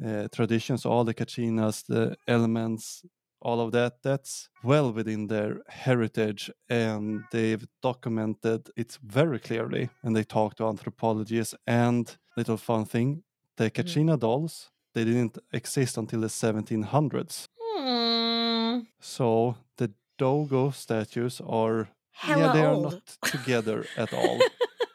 [0.06, 3.06] uh, traditions, all the Kachinas, the elements,
[3.42, 4.02] all of that.
[4.04, 9.90] That's well within their heritage, and they've documented it very clearly.
[10.04, 11.56] And they talk to anthropologists.
[11.66, 13.24] And little fun thing,
[13.58, 17.48] the Kachina dolls they didn't exist until the 1700s.
[17.62, 18.80] Hmm.
[19.00, 24.40] So the Dogu statues are Hella yeah, they are not together at all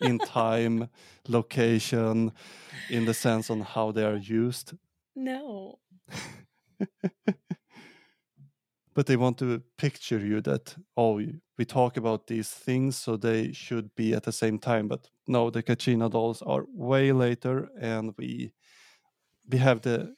[0.01, 0.91] in time,
[1.27, 2.33] location,
[2.91, 4.75] in the sense on how they are used.
[5.17, 5.79] No.
[8.95, 11.21] But they want to picture you that oh,
[11.59, 14.89] we talk about these things, so they should be at the same time.
[14.89, 18.53] But no, the Kachina dolls are way later, and we
[19.49, 20.17] we have the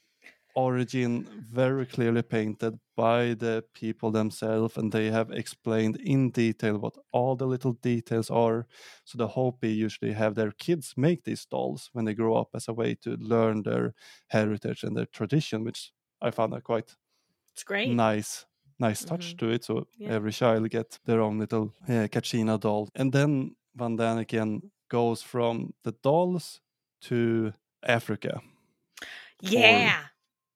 [0.55, 6.97] origin very clearly painted by the people themselves and they have explained in detail what
[7.13, 8.67] all the little details are
[9.05, 12.67] so the hopi usually have their kids make these dolls when they grow up as
[12.67, 13.93] a way to learn their
[14.27, 16.95] heritage and their tradition which i found a quite
[17.51, 18.05] It's great.
[18.09, 18.45] nice
[18.79, 19.37] nice touch Mhm.
[19.37, 20.15] to it so Yeah.
[20.15, 25.73] every child get their own little uh, kachina doll and then Von Däniken goes from
[25.83, 26.61] the dolls
[27.01, 28.41] to africa
[29.41, 29.99] Yeah.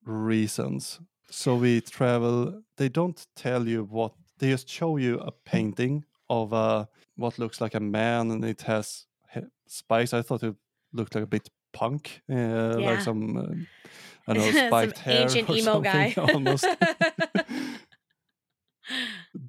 [0.05, 0.99] reasons.
[1.29, 2.63] So we travel.
[2.77, 4.13] They don't tell you what.
[4.39, 8.61] They just show you a painting of a what looks like a man, and it
[8.63, 9.05] has
[9.67, 10.13] spikes.
[10.13, 10.55] I thought it
[10.93, 12.33] looked like a bit punk, uh,
[12.79, 12.89] Yeah.
[12.91, 13.41] like some uh,
[14.27, 16.13] I don't know spiked hair ancient or emo something guy.
[16.33, 16.65] almost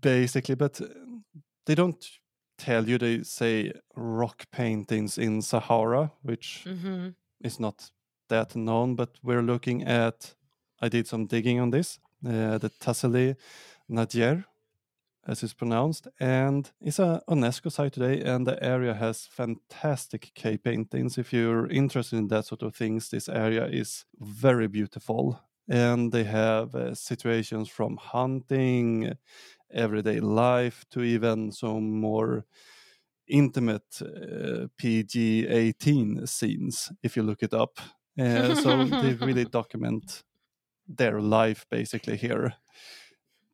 [0.01, 0.87] basically but uh,
[1.67, 2.07] they don't
[2.59, 7.09] tell you they say rock paintings in Sahara which hmm
[7.45, 7.91] is not
[8.29, 10.35] that known but we're looking at
[10.81, 13.35] I did some digging on this uh, the Tassili
[13.91, 14.45] n'Ajjer
[15.27, 20.63] as it's pronounced and it's a UNESCO site today and the area has fantastic cave
[20.65, 21.17] paintings.
[21.17, 25.41] If you're interested in that sort of things this area is very beautiful
[25.73, 29.15] and they have uh, situations from hunting
[29.73, 32.44] everyday life to even some more
[33.28, 37.78] intimate uh, PG-18 scenes if you look it up.
[38.19, 40.24] Uh, so they really document
[40.89, 42.55] their life basically here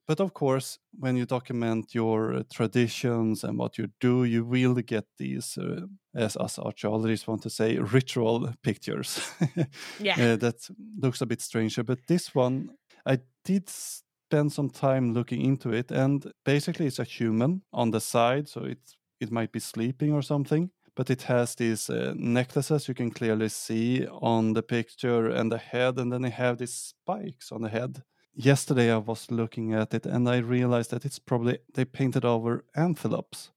[0.08, 4.74] but of course when you document your uh, traditions and what you do you will
[4.74, 5.80] get these uh,
[6.14, 9.20] as us archaeologists want to say ritual pictures
[10.00, 10.16] Yeah.
[10.32, 10.68] uh, that
[11.02, 12.70] looks a bit stranger but this one
[13.06, 18.00] i did spend some time looking into it and basically it's a human on the
[18.00, 18.78] side so it
[19.20, 23.48] it might be sleeping or something but it has these uh, necklaces you can clearly
[23.48, 27.68] see on the picture and the head and then they have these spikes on the
[27.68, 28.02] head
[28.44, 32.64] yesterday i was looking at it and i realized that it's probably they painted over
[32.76, 33.50] antelopes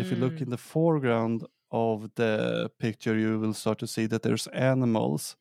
[0.00, 0.42] if you look Mm.
[0.42, 5.36] in the foreground of the picture you will start to see that there's animals.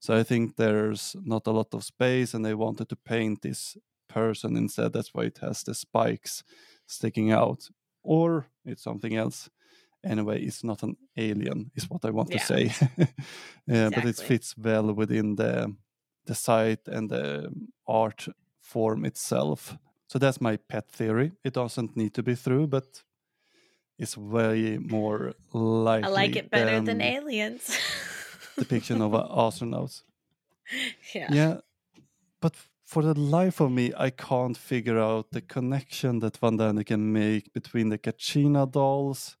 [0.00, 3.76] So i think there's not a lot of space and they wanted to paint this
[4.08, 4.92] person instead.
[4.92, 6.42] That's why it has the spikes
[6.86, 7.68] sticking out.
[8.02, 9.50] Or it's something else.
[10.02, 12.72] Anyway it's not an alien is what i want to say.
[13.66, 15.74] Yeah, but it fits well within the
[16.26, 17.50] the site and the
[17.86, 18.28] art
[18.60, 19.76] form itself
[20.08, 23.02] so that's my pet theory it doesn't need to be true but
[23.98, 27.78] it's way more likely I like it better than than aliens.
[28.58, 30.02] depiction of astronauts
[31.14, 31.28] yeah.
[31.30, 31.56] yeah
[32.40, 32.54] but
[32.84, 37.52] for the life of me i can't figure out the connection that van can make
[37.52, 39.36] between the kachina dolls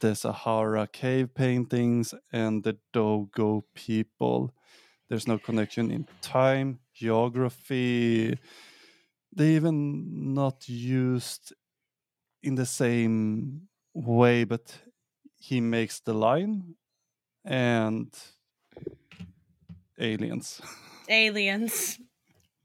[0.00, 4.54] the sahara cave paintings and the dogo people
[5.08, 8.38] there's no connection in time geography
[9.34, 11.52] they even not used
[12.42, 13.62] in the same
[13.94, 14.78] way but
[15.36, 16.74] he makes the line
[17.44, 18.14] and
[19.98, 20.60] aliens
[21.08, 21.98] Aliens.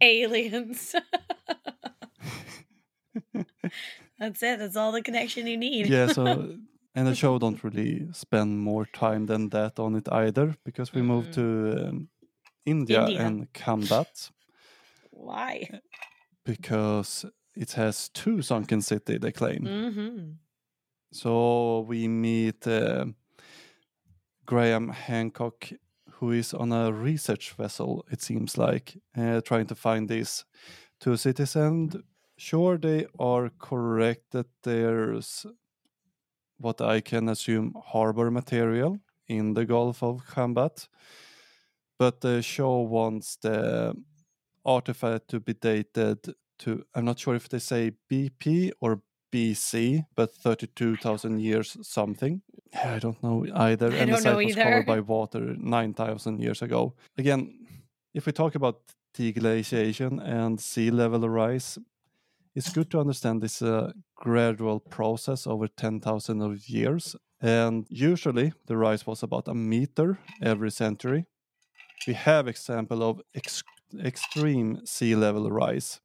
[0.01, 0.95] Aliens.
[4.19, 4.59] That's it.
[4.59, 5.88] That's all the connection you need.
[5.88, 6.26] yeah so
[6.95, 11.01] and the show don't really spend more time than that on it either because we
[11.01, 12.09] moved to um,
[12.68, 13.26] india, India.
[13.26, 14.31] and Khambhat
[15.11, 15.69] Why?
[16.45, 17.26] because
[17.56, 20.31] it has two sunken city they claim hmm
[21.11, 23.06] so we meet uh,
[24.45, 25.69] graham hancock
[26.19, 30.45] who is on a research vessel it seems like uh, trying to find these
[30.99, 32.03] two cities and
[32.38, 35.45] sure they are correct that there's
[36.60, 40.88] what I can assume harbor material in the Gulf of Khambhat.
[41.99, 43.95] But the show wants the
[44.65, 49.02] artifact to be dated to, I'm not sure if they say BP or
[49.34, 52.41] BC, but 32,000 years something.
[52.74, 53.91] I don't know either.
[53.91, 56.94] I and the site was covered by water 9,000 years ago.
[57.18, 57.65] Again,
[58.14, 58.82] if we talk about
[59.15, 61.78] deglaciation and sea level rise,
[62.56, 67.15] it's good to understand this uh, gradual process over 10,000 of years.
[67.40, 71.26] And usually the rise was about a meter every century.
[72.06, 73.64] We have example of ex-
[74.03, 75.99] extreme sea level rise.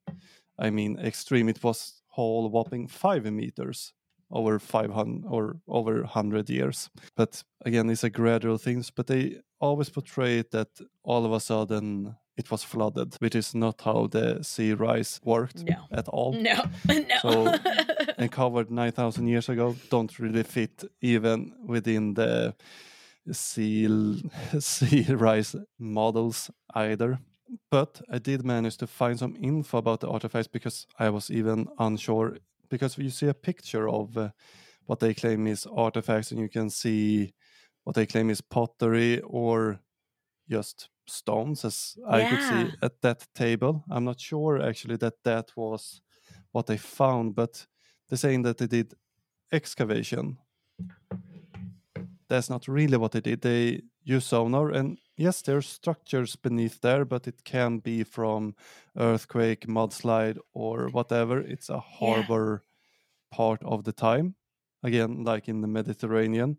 [0.57, 3.93] I mean, extreme, it was whole whopping five meters
[4.31, 6.89] over 500 or over 100 years.
[7.15, 10.69] But again, it's a gradual things, but they always portray it that
[11.03, 15.63] all of a sudden it was flooded, which is not how the sea rise worked
[15.63, 15.75] No.
[15.91, 16.33] at all.
[16.33, 16.63] No.
[16.87, 17.03] No.
[17.21, 17.53] So-
[18.17, 22.53] and covered 9,000 years ago don't really fit even within the
[23.31, 24.21] sea,
[24.59, 27.19] sea rise models either.
[27.69, 31.67] But I did manage to find some info about the artifacts because I was even
[31.77, 32.37] unsure.
[32.69, 34.29] Because you see a picture of uh,
[34.85, 37.33] what they claim is artifacts, and you can see
[37.83, 39.79] what they claim is pottery or
[40.49, 43.83] just stones, as I could see at that table.
[43.89, 46.01] I'm not sure actually that that was
[46.51, 47.67] what they found, but
[48.09, 48.93] they're saying that they did
[49.51, 50.37] excavation.
[52.33, 53.41] That's not really what they did.
[53.41, 58.55] They use sonar, and yes, there's structures beneath there, but it can be from
[58.97, 61.39] earthquake, mudslide, or whatever.
[61.41, 62.63] It's a harbor
[63.29, 64.33] part of the time,
[64.81, 66.57] again, like in the Mediterranean.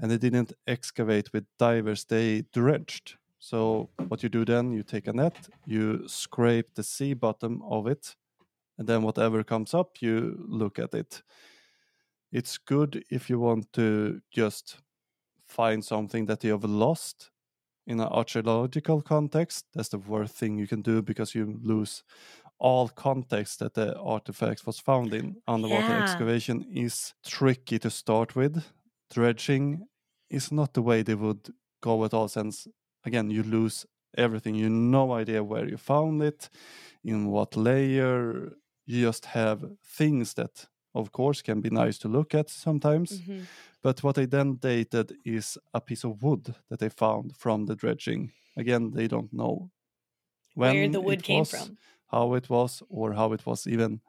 [0.00, 3.14] And they didn't excavate with divers, they dredged.
[3.38, 7.86] So what you do then, you take a net, you scrape the sea bottom of
[7.86, 8.16] it,
[8.78, 11.22] and then whatever comes up, you look at it.
[12.32, 14.78] It's good if you want to just
[15.46, 17.30] find something that you have lost
[17.86, 19.66] in an archaeological context.
[19.74, 22.04] That's the worst thing you can do because you lose
[22.58, 25.36] all context that the artifact was found in.
[25.46, 25.98] Underwater Yeah.
[25.98, 28.64] excavation is tricky to start with.
[29.10, 29.86] Dredging
[30.30, 31.50] is not the way they would
[31.82, 32.68] go at all, since
[33.04, 34.54] again you lose everything.
[34.56, 36.48] You no idea where you found it,
[37.04, 38.52] in what layer.
[38.86, 43.22] You just have things that, of course, can be nice to look at sometimes.
[43.26, 43.48] Mhm.
[43.84, 47.76] But what they then dated is a piece of wood that they found from the
[47.76, 48.32] dredging.
[48.56, 49.70] Again, they don't know
[50.54, 51.78] Where the wood came was, from.
[52.10, 54.00] how it was, or how it was even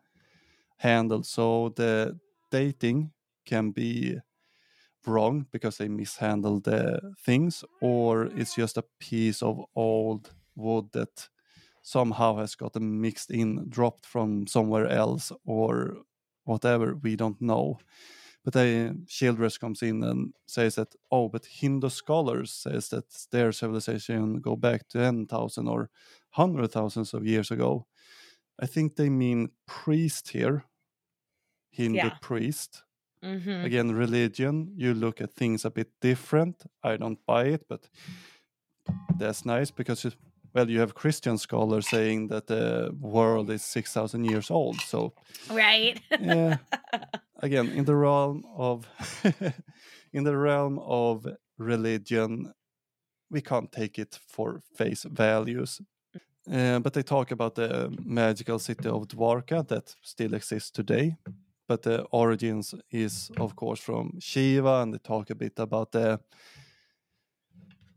[0.77, 1.25] handled.
[1.27, 2.19] So the
[2.51, 3.13] dating
[3.45, 4.19] can be
[5.07, 11.29] wrong because they mishandled the things, or it's just a piece of old wood that
[11.83, 15.97] somehow has gotten mixed in, dropped from somewhere else, or
[16.45, 16.95] whatever.
[16.95, 17.79] We don't know.
[18.45, 23.51] But they, Childress comes in and says that, oh, but Hindu scholars says that their
[23.51, 25.89] civilization go back to 10,000 or
[26.31, 27.87] hundred thousands of years ago.
[28.63, 30.65] I think they mean priest here,
[31.71, 32.17] Hindu Yeah.
[32.21, 32.83] priest.
[33.23, 33.65] Mhm.
[33.65, 36.63] Again, religion, you look at things a bit different.
[36.83, 37.89] I don't buy it, but
[39.17, 40.17] that's nice because, it-
[40.55, 44.79] well, you have Christian scholars saying that the world is 6,000 years old.
[44.81, 45.13] So,
[45.49, 45.99] Right.
[46.19, 46.57] yeah,
[47.39, 48.87] again, in the realm of
[50.13, 51.27] in the realm of
[51.57, 52.53] religion,
[53.29, 55.81] we can't take it for face values.
[56.49, 61.17] Uh, but they talk about the magical city of Dwarka that still exists today.
[61.67, 66.19] But the origins is, of course, from Shiva, and they talk a bit about the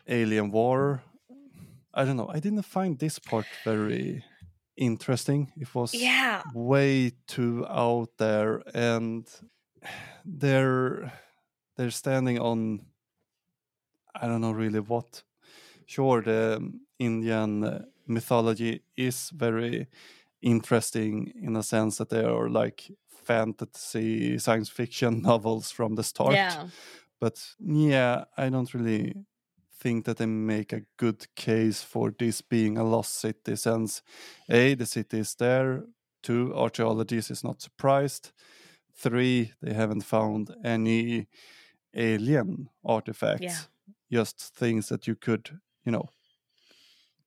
[0.09, 1.02] alien war.
[1.99, 2.31] I don't know.
[2.33, 4.25] I didn't find this part very
[4.77, 5.53] interesting.
[5.57, 6.43] It was yeah.
[6.55, 9.27] way too out there, and
[10.25, 11.12] they're
[11.77, 12.87] they're standing on
[14.15, 15.25] I don't know really what.
[15.87, 19.89] Sure, the Indian mythology is very
[20.41, 22.93] interesting in a sense that they are like
[23.25, 26.35] fantasy science fiction novels from the start.
[26.35, 26.69] Yeah.
[27.20, 29.15] But yeah, I don't really
[29.80, 34.02] think that they make a good case for this being a lost city since
[34.50, 35.84] A, the city is there,
[36.22, 38.32] two, archaeologists is not surprised,
[38.94, 41.28] three, they haven't found any
[41.94, 43.68] alien artifacts.
[44.12, 46.09] Just things that you could, you know,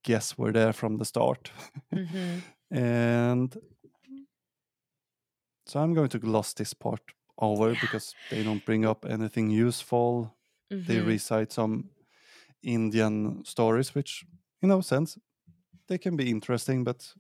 [0.03, 1.51] guess were there from the start.
[1.93, 3.55] hmm And
[5.65, 7.01] so I'm going to gloss this part
[7.37, 7.75] over Yeah.
[7.75, 10.37] because they don't bring up anything useful.
[10.85, 11.05] They Mhm.
[11.05, 11.91] recite some
[12.63, 14.25] Indian stories, which,
[14.61, 15.17] in no sense,
[15.87, 17.13] they can be interesting, but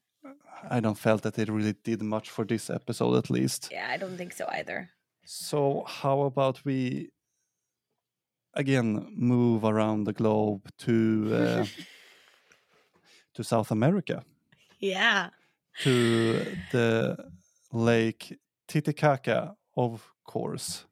[0.69, 3.69] I don't felt that they really did much for this episode, at least.
[3.71, 4.89] Yeah, I don't think so either.
[5.25, 7.09] So, how about we
[8.53, 11.65] again move around the globe to uh,
[13.33, 14.23] to South America,
[14.79, 15.29] Yeah.
[15.83, 16.33] to
[16.71, 17.17] the
[17.71, 18.37] Lake
[18.67, 20.85] Titicaca, of course,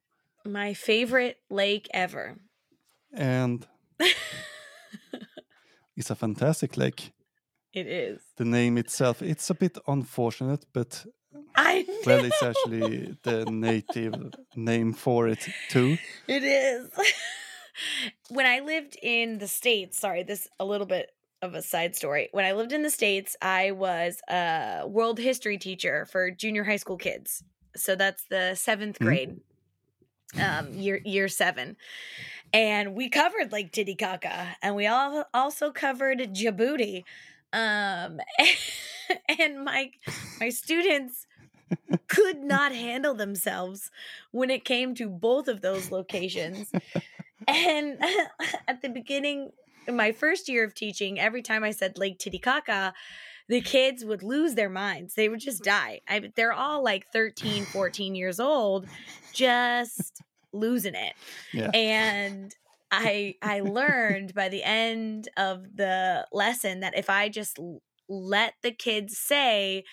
[0.45, 2.37] My favorite lake ever.
[3.13, 3.67] and
[5.95, 7.13] it's a fantastic lake.
[7.73, 8.21] It is.
[8.37, 11.05] the name itself it's a bit unfortunate but
[11.55, 16.89] I well it's actually the native name for it too It is.
[18.29, 21.11] when I lived in the States, sorry, this a little bit
[21.41, 22.29] of a side story.
[22.31, 26.77] When I lived in the States, I was a world history teacher for junior high
[26.77, 27.43] school kids.
[27.75, 29.05] So that's the seventh Mhm.
[29.05, 29.39] grade,
[30.39, 31.75] um, year year seven.
[32.53, 37.03] And we covered Lake Titicaca and we all also covered Djibouti.
[37.53, 38.19] Um
[39.39, 39.91] and my
[40.39, 41.27] my students
[42.07, 43.91] could not handle themselves
[44.31, 46.71] when it came to both of those locations.
[47.47, 47.97] and
[48.67, 49.51] at the beginning,
[49.87, 52.93] in my first year of teaching, every time I said Lake Titicaca,
[53.47, 55.15] the kids would lose their minds.
[55.15, 56.01] They would just die.
[56.07, 58.85] I, they're all like 13, 14 years old,
[59.33, 60.21] just
[60.53, 61.13] losing it.
[61.53, 62.53] yeah And
[62.91, 67.59] I I learned by the end of the lesson that if I just
[68.07, 69.83] let the kids say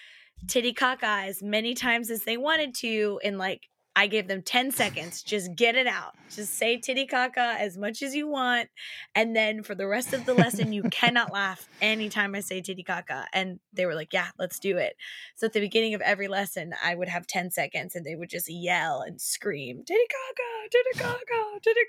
[0.49, 4.73] titty cock eyes many times as they wanted to in like I gave them 10
[4.73, 5.23] seconds.
[5.23, 6.15] Just get it out.
[6.31, 8.69] Just say titty caca as much as you want.
[9.15, 12.85] And then for the rest of the lesson, you cannot laugh anytime I say titty
[12.85, 13.25] caca.
[13.33, 14.97] And they were like, yeah, let's do it.
[15.35, 18.29] So at the beginning of every lesson, I would have 10 seconds and they would
[18.29, 21.81] just yell and scream, titty caca, titty caca, titty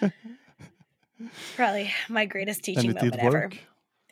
[0.00, 0.12] caca.
[1.56, 3.40] Probably my greatest teaching moment did ever.
[3.40, 3.58] work.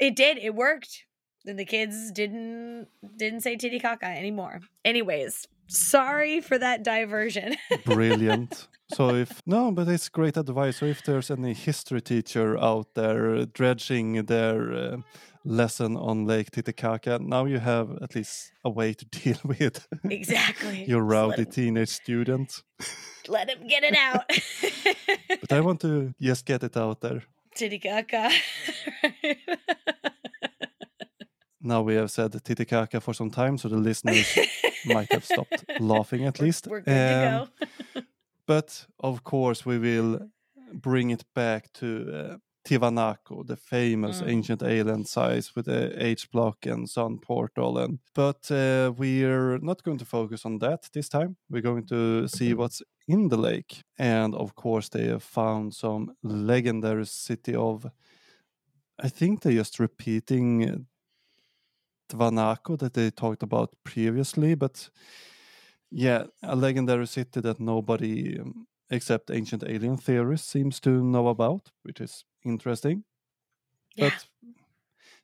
[0.01, 0.39] It did.
[0.39, 1.05] It worked.
[1.49, 4.61] And the kids didn't didn't say Titicaca anymore.
[4.85, 7.57] Anyways, sorry for that diversion.
[7.85, 8.69] Brilliant.
[8.95, 10.79] So if no, but it's great advice.
[10.79, 14.97] So if there's any history teacher out there dredging their uh,
[15.45, 20.85] lesson on Lake Titicaca, now you have at least a way to deal with exactly.
[20.89, 22.63] your rowdy him, teenage student.
[23.27, 24.25] let him get it out.
[25.41, 27.23] But I want to just get it out there.
[27.55, 28.31] Titicaca.
[31.69, 34.39] Now we have said Titicaca for some time, so the listeners
[34.87, 36.67] might have stopped laughing at least.
[36.67, 37.49] We're good to Um,
[37.95, 38.03] go.
[38.47, 40.19] But of course, we will
[40.73, 44.29] bring it back to uh, Tiwanaku, the famous Mm.
[44.29, 47.79] ancient island sites with the H block and Sun portal.
[47.79, 51.37] And but uh, we're not going to focus on that this time.
[51.51, 56.15] We're going to see what's in the lake, and of course, they have found some
[56.23, 57.87] legendary city of.
[59.05, 60.87] I think they're just repeating
[62.09, 64.91] Tiwanaku that they talked about previously, but
[65.91, 71.71] yeah, a legendary city that nobody um, except ancient alien theorists seems to know about,
[71.83, 73.05] which is interesting.
[73.97, 74.11] Yeah.
[74.11, 74.27] But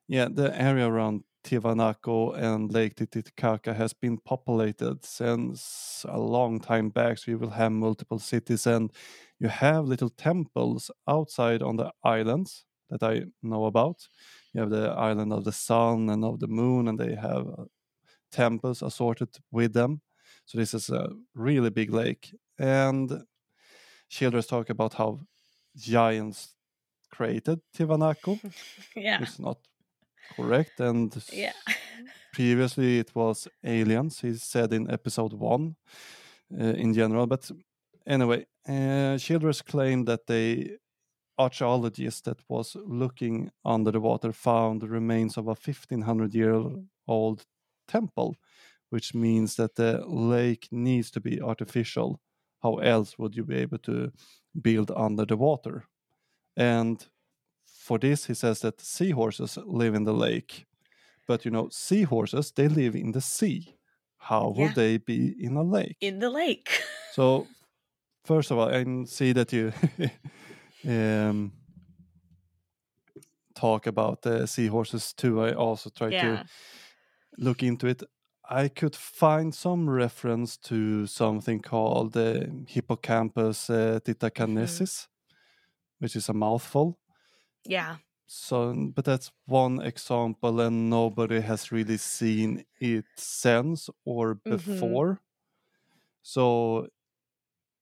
[0.08, 6.88] yeah, the area around Tiwanaku and Lake Titicaca has been populated since a long time
[6.88, 7.18] back.
[7.18, 8.90] So you will have multiple cities and
[9.38, 14.08] you have little temples outside on the islands that I know about.
[14.54, 17.64] You have the island of the sun and of the moon, and they have uh,
[18.30, 20.00] temples assorted with them.
[20.46, 22.34] So this is a really big lake.
[22.58, 23.24] And
[24.10, 25.20] Childress talk about how
[25.76, 26.54] giants
[27.10, 28.38] created Tiwanaku.
[28.96, 29.22] yeah.
[29.22, 29.58] It's not
[30.36, 30.80] correct.
[30.80, 31.52] And Yeah.
[32.32, 35.76] previously it was aliens, he said in episode one
[36.60, 37.26] uh, in general.
[37.26, 37.50] But
[38.06, 40.78] anyway, uh, Childress claimed that the
[41.38, 46.54] archaeologist that was looking under the water found the remains of a 1500 year
[47.08, 47.44] old
[47.88, 48.36] temple,
[48.90, 52.20] which means that the lake needs to be artificial.
[52.62, 54.12] How else would you be able to
[54.60, 55.84] build under the water?
[56.56, 57.04] And
[57.66, 60.64] for this, he says that seahorses live in the lake.
[61.26, 63.76] But you know, seahorses, they live in the sea.
[64.18, 64.72] How would Yeah.
[64.74, 65.96] they be in a lake?
[66.00, 66.68] In the lake.
[67.14, 67.46] So,
[68.24, 69.72] first of all, I see that you
[70.86, 71.52] um,
[73.54, 75.40] talk about the seahorses too.
[75.40, 76.14] I also try Yeah.
[76.14, 76.42] to
[77.38, 78.02] look into it.
[78.48, 85.08] I could find some reference to something called the hippocampus uh, titacanesis,
[86.00, 86.98] which is a mouthful.
[87.66, 87.98] Yeah.
[88.26, 95.04] So, but that's one example, and nobody has really seen it since or Mhm.
[95.14, 95.20] before.
[96.22, 96.88] So,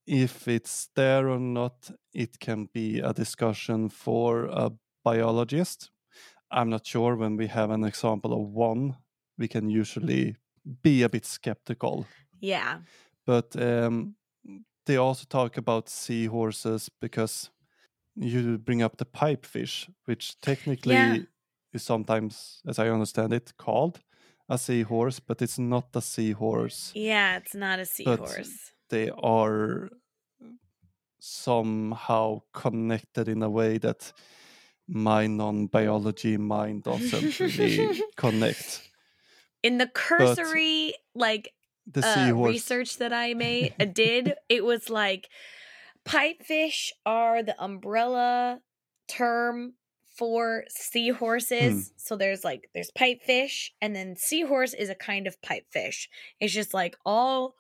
[0.07, 4.71] if it's there or not, it can be a discussion for a
[5.05, 5.91] biologist.
[6.51, 8.97] I'm not sure when we have an example of one,
[9.39, 10.37] we can usually
[10.83, 12.07] be a bit skeptical.
[12.41, 12.79] Yeah.
[13.27, 14.17] But um,
[14.87, 17.51] they also talk about seahorses because
[18.15, 21.17] you bring up the pipefish, which technically Yeah.
[21.73, 24.01] is sometimes, as I understand it, called
[24.49, 26.93] a seahorse, but it's not a seahorse.
[26.95, 27.39] Yeah.
[27.39, 28.73] It's not a seahorse.
[28.93, 29.89] They are
[31.19, 34.13] somehow connected in a way that
[34.87, 38.91] my non-biology mind doesn't really connect.
[39.63, 41.55] In the cursory, like
[41.87, 45.31] The uh, research that I made uh, did, it was like
[46.05, 48.61] pipefish are the umbrella
[49.09, 49.75] term
[50.19, 51.95] for seahorses.
[51.97, 56.09] So there's like there's pipefish, and then seahorse is a kind of pipefish.
[56.41, 57.55] It's just like all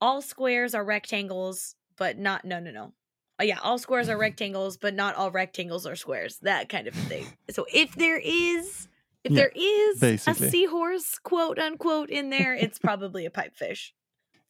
[0.00, 2.92] all squares are rectangles, but not no no no.
[3.40, 6.38] Oh yeah, all squares are rectangles, but not all rectangles are squares.
[6.42, 7.26] That kind of thing.
[7.50, 8.88] So if there is
[9.24, 10.46] if Yeah, there is basically.
[10.46, 13.92] a seahorse quote unquote in there, it's probably a pipefish.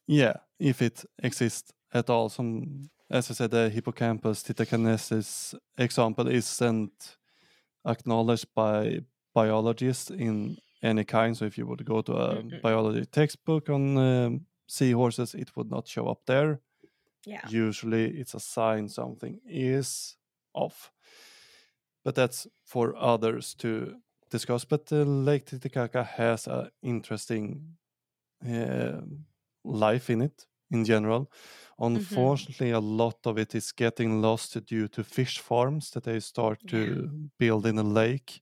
[0.07, 2.29] Yeah, if it exists at all.
[2.29, 7.17] Some, as I said, the hippocampus titacanesis example isn't
[7.85, 9.01] acknowledged by
[9.33, 11.35] biologists in any kind.
[11.37, 12.61] So if you would go to a Mm-mm.
[12.61, 16.61] biology textbook on um, seahorses, it would not show up there.
[17.25, 17.41] Yeah.
[17.49, 20.17] Usually, it's a sign something is
[20.53, 20.91] off.
[22.03, 23.95] But that's for others to
[24.29, 24.65] discuss.
[24.65, 27.77] But Lake Titicaca has an interesting
[28.47, 29.01] uh,
[29.63, 31.31] life in it in general.
[31.77, 36.59] Unfortunately, a lot of it is getting lost due to fish farms that they start
[36.67, 38.41] to build in a lake,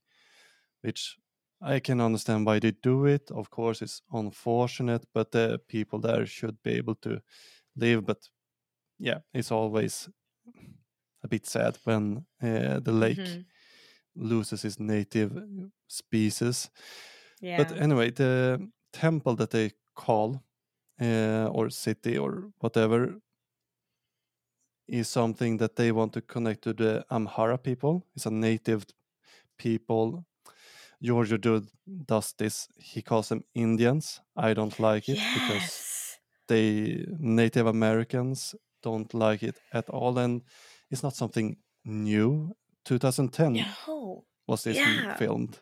[0.82, 1.18] which
[1.60, 3.30] I can understand why they do it.
[3.30, 7.20] Of course, it's unfortunate, but the people there should be able to
[7.76, 8.06] live.
[8.06, 8.28] But
[8.98, 10.08] yeah, it's always
[11.22, 13.46] a bit sad when uh, the lake Mhm.
[14.16, 15.32] loses its native
[15.88, 16.70] species.
[17.40, 17.56] Yeah.
[17.56, 20.42] But anyway, the temple that they call
[21.00, 23.20] uh, or city or whatever
[24.86, 28.06] is something that they want to connect to the Aymara people.
[28.14, 28.86] It's a native
[29.58, 30.26] people.
[31.02, 31.66] Giorgio do,
[32.06, 32.68] does this.
[32.76, 34.20] He calls them Indians.
[34.36, 36.18] I don't like it because yes.
[36.48, 40.42] they Native Americans don't like it at all, and
[40.90, 42.54] it's not something new.
[42.84, 43.52] 2010
[43.86, 44.24] No.
[44.46, 45.16] was this Yeah.
[45.16, 45.60] filmed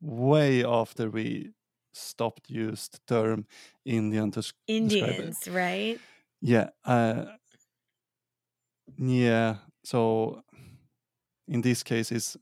[0.00, 1.52] way after we
[1.92, 3.46] stopped used term
[3.84, 4.42] Indian to.
[4.66, 6.00] Indians, right?
[6.40, 7.24] Yeah, uh,
[8.98, 9.56] yeah.
[9.84, 10.42] So
[11.48, 12.36] in this case, it's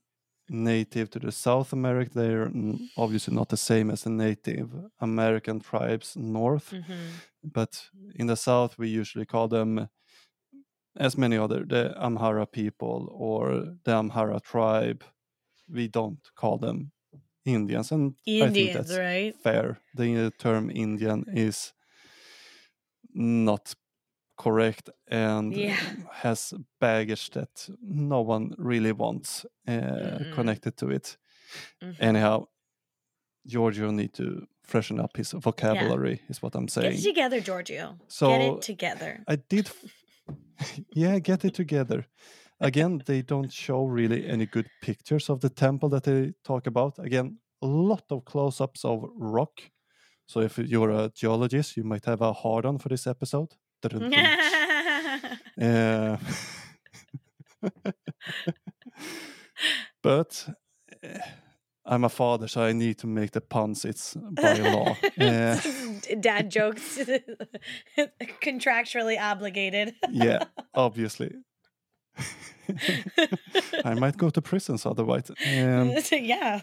[0.50, 2.12] native to the South America.
[2.14, 2.50] They're
[2.96, 4.70] obviously not the same as the Native
[5.00, 9.88] American tribes north, hmm but in the South we usually call them,
[10.96, 15.04] as many other, the Aymara people or the Aymara tribe.
[15.68, 16.92] We don't call them
[17.44, 19.34] Indians, and I think that's right?
[19.42, 19.80] fair.
[19.94, 21.74] The term Indian is
[23.12, 23.74] not
[24.42, 25.76] correct and Yeah.
[26.22, 30.32] has baggage that no one really wants uh, Mm-mm.
[30.34, 31.18] connected to it.
[31.82, 31.96] Mhm.
[32.00, 32.46] Anyhow,
[33.46, 36.90] Giorgio need to freshen up his vocabulary, is what I'm saying.
[36.92, 37.96] Get it together, Giorgio.
[38.20, 39.24] Get it together.
[39.32, 39.84] I did, f-
[40.94, 42.06] yeah, get it together.
[42.60, 46.98] Again, they don't show really any good pictures of the temple that they talk about.
[46.98, 49.60] Again, a lot of close-ups of rock.
[50.26, 53.48] So if you're a geologist, you might have a hard on for this episode.
[55.60, 56.16] Uh,
[60.02, 60.48] but
[61.04, 61.18] uh,
[61.84, 63.84] I'm a father, so I need to make the puns.
[63.84, 64.96] It's by law.
[65.20, 65.60] Uh,
[66.20, 66.98] Dad jokes,
[68.42, 69.94] contractually obligated.
[70.10, 70.44] yeah,
[70.74, 71.34] obviously.
[73.84, 75.30] I might go to prisons otherwise.
[75.30, 76.60] Um, yeah.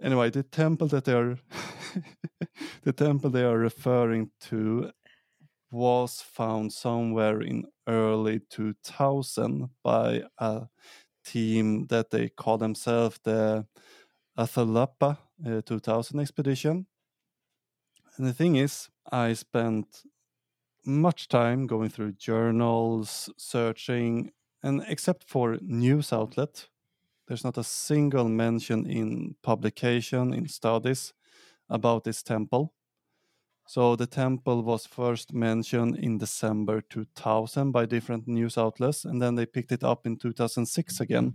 [0.00, 1.36] anyway, the temple that they are,
[2.82, 4.90] the temple they are referring to,
[5.70, 10.68] was found somewhere in early 2000 by a
[11.24, 13.66] team that they call themselves the
[14.38, 16.86] Atahuallpa uh, 2000 expedition.
[18.16, 20.04] And the thing is, I spent
[20.84, 24.32] much time going through journals, searching,
[24.62, 26.68] and except for news outlet,
[27.28, 31.14] there's not a single mention in publication, in studies
[31.70, 32.74] about this temple.
[33.68, 39.34] So the temple was first mentioned in December 2000 by different news outlets, and then
[39.34, 41.34] they picked it up in 2006 again.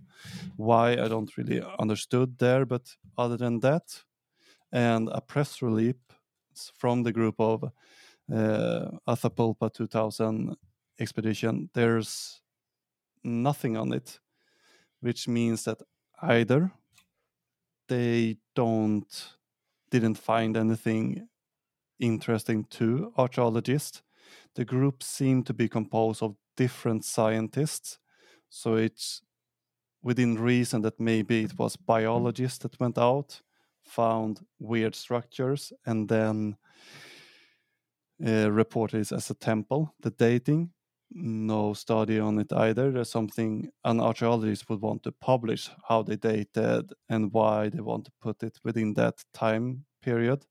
[0.55, 4.03] Why I don't really understood there, but other than that,
[4.71, 5.95] and a press release
[6.77, 7.65] from the group of
[8.33, 10.55] uh, Atahuallpa 2000
[10.99, 12.41] expedition, there's
[13.25, 14.19] nothing on it,
[15.01, 15.81] which means that
[16.21, 16.71] either
[17.89, 19.35] they don't
[19.89, 21.27] didn't find anything
[22.01, 24.01] interesting to archaeologists.
[24.55, 27.99] The group seemed to be composed of different scientists,
[28.49, 29.21] so it's
[30.03, 33.41] within reason that maybe it was biologists that went out,
[33.85, 36.57] found weird structures, and then
[38.25, 39.93] uh, reported it as a temple.
[40.01, 40.71] The dating,
[41.11, 42.91] no study on it either.
[42.91, 48.05] There's something an archaeologist would want to publish how they dated and why they want
[48.05, 50.45] to put it within that time period.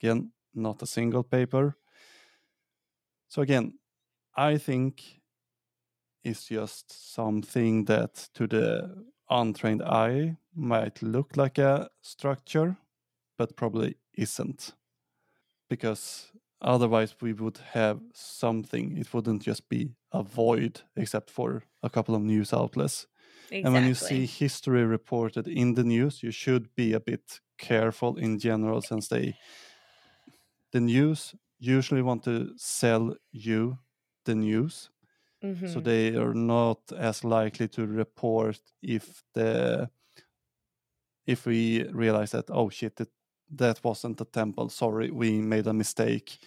[0.00, 1.76] Again, not a single paper.
[3.28, 3.78] So again,
[4.36, 5.20] I think
[6.24, 12.76] it's just something that to the untrained eye might look like a structure,
[13.38, 14.74] but probably isn't.
[15.68, 18.96] Because otherwise we would have something.
[18.98, 23.06] It wouldn't just be a void except for a couple of news outlets.
[23.50, 23.62] Exactly.
[23.64, 28.16] And when you see history reported in the news, you should be a bit careful
[28.16, 29.36] in general since they
[30.72, 33.78] the news usually want to sell you
[34.24, 34.90] the news.
[35.64, 35.80] So Mhm.
[35.80, 39.90] they are not as likely to report if the
[41.26, 43.10] if we realize that oh shit it,
[43.50, 44.68] that wasn't a temple.
[44.68, 46.38] Sorry we made a mistake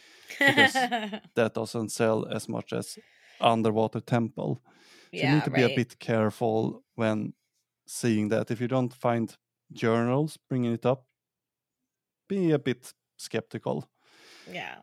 [0.45, 0.89] because
[1.35, 2.97] that doesn't sell as much as
[3.39, 4.63] underwater temple.
[5.15, 7.33] So you need to be a bit careful when
[7.87, 8.51] seeing that.
[8.51, 9.35] If you don't find
[9.73, 11.07] journals bringing it up
[12.27, 13.89] be a bit skeptical
[14.51, 14.75] Yeah.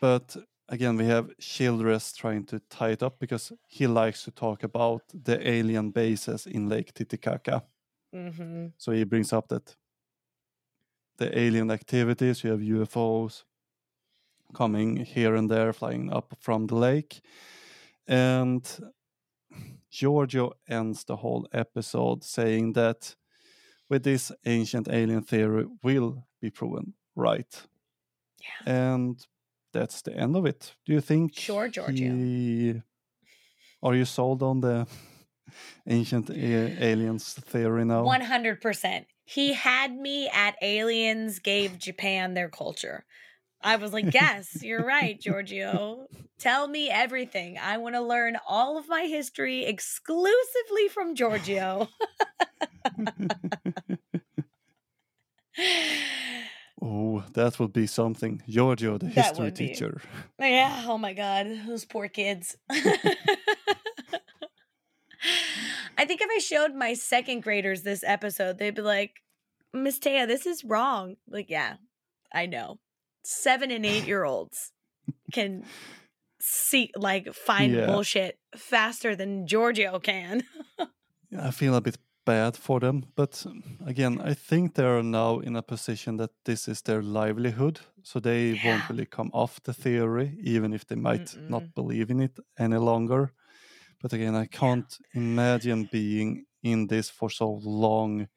[0.00, 0.36] but
[0.68, 5.02] again we have Childress trying to tie it up because he likes to talk about
[5.12, 7.62] the alien bases in lake titicaca
[8.12, 9.76] hmm so he brings up that
[11.18, 13.44] the alien activities you have ufos
[14.54, 17.20] coming here and there flying up from the lake
[18.06, 18.80] and
[19.90, 23.14] Giorgio ends the whole episode saying that
[23.88, 27.66] with this ancient alien theory will be proven right.
[28.42, 28.72] Yeah.
[28.72, 29.26] And
[29.72, 30.74] that's the end of it.
[30.86, 32.12] Do you think Sure, Giorgio.
[32.14, 32.82] he-
[33.82, 34.86] Are you sold on the
[35.86, 38.04] ancient a- aliens theory now?
[38.04, 39.06] 100%.
[39.24, 43.04] He had me at aliens gave Japan their culture.
[43.64, 46.06] I was like, yes, you're right, Giorgio.
[46.40, 47.56] Tell me everything.
[47.58, 51.88] I want to learn all of my history exclusively from Giorgio.
[56.82, 58.42] oh, that would be something.
[58.48, 60.00] Giorgio, the That history teacher.
[60.40, 62.56] yeah, oh my God, those poor kids.
[65.96, 69.22] I think if I showed my second graders this episode, they'd be like,
[69.72, 71.16] Miss Taya, this is wrong.
[71.28, 71.76] Like, yeah,
[72.34, 72.78] I know.
[73.24, 74.72] Seven and eight year olds
[75.32, 75.64] can
[76.40, 77.86] see, like, find Yeah.
[77.86, 80.42] bullshit faster than Giorgio can.
[81.38, 83.44] I feel a bit bad for them, but
[83.86, 88.20] again, I think they are now in a position that this is their livelihood, so
[88.20, 88.62] they Yeah.
[88.62, 91.48] won't really come off the theory, even if they might Mm-mm.
[91.48, 93.32] not believe in it any longer.
[94.00, 98.28] But again, I can't imagine being in this for so long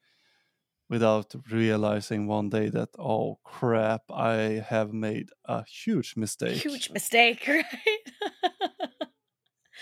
[0.88, 6.64] without realizing one day that oh crap, I have made a huge mistake.
[6.64, 7.64] Huge mistake, right?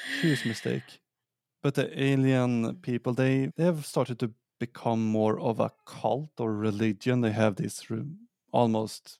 [0.06, 1.01] huge mistake.
[1.65, 6.53] But the alien people, they they have started to become more of a cult or
[6.53, 7.23] religion.
[7.23, 8.05] They have these re-
[8.53, 9.19] almost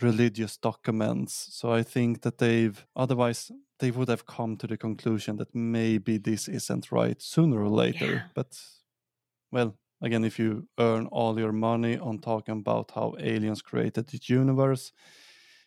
[0.00, 1.48] religious documents.
[1.50, 3.50] So I think that they've otherwise
[3.80, 8.12] they would have come to the conclusion that maybe this isn't right sooner or later.
[8.12, 8.22] Yeah.
[8.34, 8.56] But
[9.50, 14.20] well, again, if you earn all your money on talking about how aliens created the
[14.22, 14.92] universe,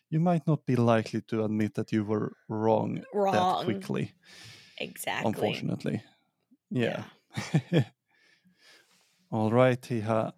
[0.08, 4.14] you might not be likely to admit that you were wrong, that quickly
[4.78, 5.28] exactly.
[5.28, 6.02] unfortunately.
[6.74, 7.04] Yeah.
[9.32, 10.34] All right, Thea.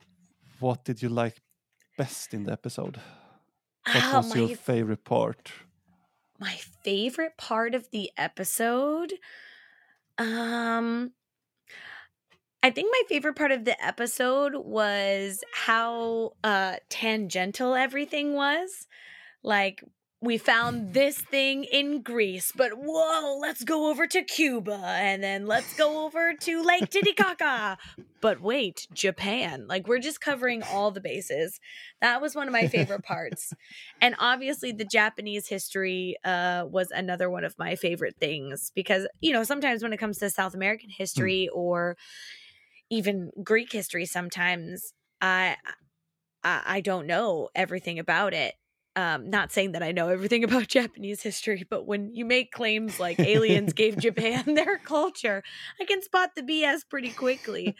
[0.60, 1.40] What did you like
[1.98, 3.00] best in the episode?
[3.90, 5.52] What Ah, was your favorite part?
[6.40, 9.14] my favorite part of the episode
[10.18, 11.12] um
[12.62, 18.86] i think my favorite part of the episode was how uh tangential everything was
[19.42, 19.82] like
[20.22, 25.46] we found this thing in Greece, but whoa, let's go over to Cuba and then
[25.46, 27.76] let's go over to Lake Titicaca.
[28.22, 29.66] but wait, Japan.
[29.68, 31.60] Like we're just covering all the bases.
[32.00, 33.52] That was one of my favorite parts.
[34.00, 39.32] and obviously the Japanese history uh was another one of my favorite things because you
[39.32, 41.96] know, sometimes when it comes to South American history or
[42.88, 45.56] even Greek history sometimes I
[46.42, 48.54] I, I don't know everything about it
[48.96, 52.98] um, not saying that I know everything about Japanese history, but when you make claims
[52.98, 55.44] like aliens gave Japan their culture,
[55.80, 57.76] I can spot the BS pretty quickly.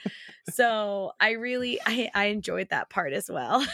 [0.51, 3.67] So I really I, I enjoyed that part as well.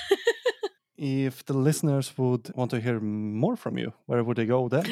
[0.96, 4.86] If the listeners would want to hear more from you, where would they go then?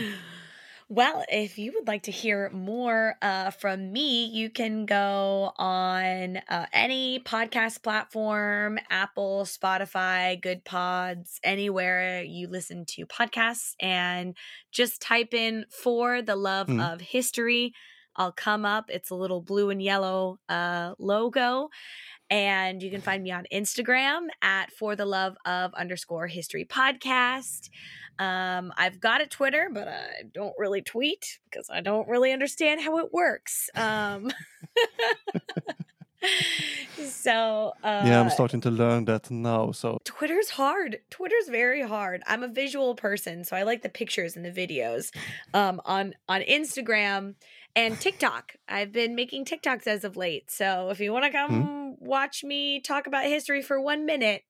[0.92, 6.38] Well, if you would like to hear more uh, from me, you can go on
[6.48, 14.36] uh, any podcast platform Apple, Spotify, Good Pods, anywhere you listen to podcasts, and
[14.72, 16.92] just type in for the love Mm.
[16.94, 17.72] of history.
[18.16, 18.86] I'll come up.
[18.90, 21.68] It's a little blue and yellow uh, logo.
[22.28, 27.70] And you can find me on Instagram at for the love of underscore history podcast.
[28.20, 32.82] Um, I've got a Twitter, but I don't really tweet because I don't really understand
[32.82, 33.70] how it works.
[33.74, 34.30] Um,
[37.02, 39.72] so uh, yeah, I'm starting to learn that now.
[39.72, 40.98] So Twitter's hard.
[41.08, 42.22] Twitter's very hard.
[42.26, 45.10] I'm a visual person, so I like the pictures and the videos.
[45.54, 47.36] Um, on on Instagram
[47.74, 50.50] and TikTok, I've been making TikToks as of late.
[50.50, 54.42] So if you want to come watch me talk about history for one minute,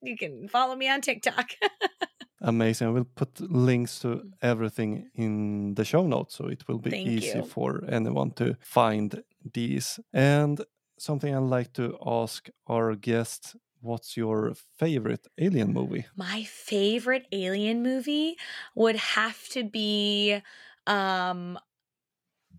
[0.00, 1.50] you can follow me on TikTok.
[2.44, 2.88] amazing.
[2.88, 7.06] I will put links to everything in the show notes so it will be Thank
[7.06, 7.42] easy you.
[7.42, 9.22] for anyone to find
[9.52, 10.00] these.
[10.12, 10.60] And
[10.98, 16.06] something I'd like to ask our guest what's your favorite alien movie?
[16.16, 18.36] My favorite alien movie
[18.74, 20.40] would have to be
[20.86, 21.58] um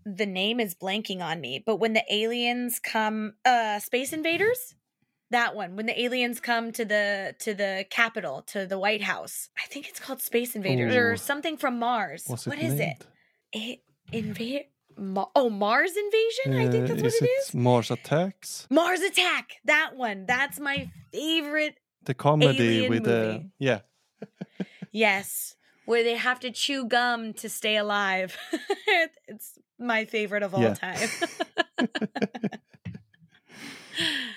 [0.04, 4.74] the name is blanking on me, but when the aliens come uh Space Invaders?
[5.30, 5.74] That one.
[5.76, 9.48] When the aliens come to the to the Capitol, to the White House.
[9.62, 10.98] I think it's called Space Invaders Oh.
[10.98, 12.24] or something from Mars.
[12.26, 13.06] What's What it is it?
[13.52, 13.80] It
[14.12, 14.66] invade
[14.96, 16.58] Ma- oh, Mars Invasion?
[16.66, 17.54] I think Uh, that's what is it it is.
[17.54, 18.66] Mars Attacks?
[18.70, 19.56] Mars Attack.
[19.64, 20.26] That one.
[20.26, 23.50] That's my favorite The comedy with the movie.
[23.58, 23.80] yeah.
[24.92, 25.54] Yes,
[25.84, 28.38] where they have to chew gum to stay alive.
[29.28, 30.74] it's my favorite of all yeah.
[30.74, 31.08] time.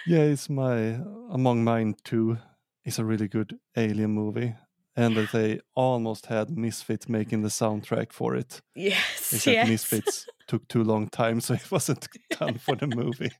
[0.05, 0.99] yeah, it's my
[1.29, 2.37] among mine too.
[2.83, 4.55] It's a really good alien movie.
[4.95, 8.61] And that they almost had Misfits making the soundtrack for it.
[8.75, 9.33] Yes.
[9.33, 9.69] Except yes.
[9.69, 12.07] Misfits took too long time, so it wasn't
[12.39, 13.31] done for the movie.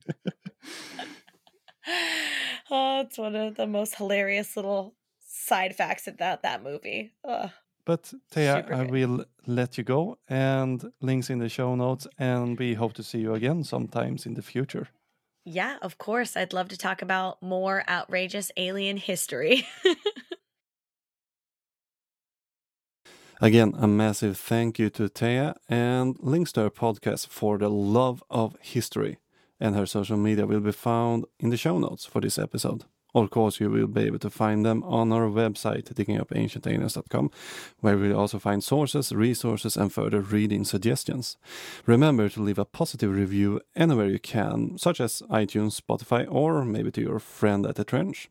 [2.69, 7.11] oh, it's one of the most hilarious little side facts about that movie.
[7.25, 7.49] Ugh.
[7.85, 12.75] But Thea, I will let you go and links in the show notes, and we
[12.75, 14.89] hope to see you again sometimes in the future.
[15.51, 16.38] Yeah, of course.
[16.38, 19.67] I'd love to talk about more outrageous alien history.
[23.41, 28.23] Again, a massive thank you to Thea and links to her podcast for the love
[28.30, 29.17] of history.
[29.59, 32.84] And her social media will be found in the show notes for this episode.
[33.15, 37.31] Of course, you will be able to find them on our website, diggingupancientaliens.com,
[37.80, 41.38] where you will also find sources, resources, and further reading suggestions.
[41.88, 46.91] Remember to leave a positive review anywhere you can, such as iTunes, Spotify, or maybe
[46.91, 48.30] to your friend at the trench.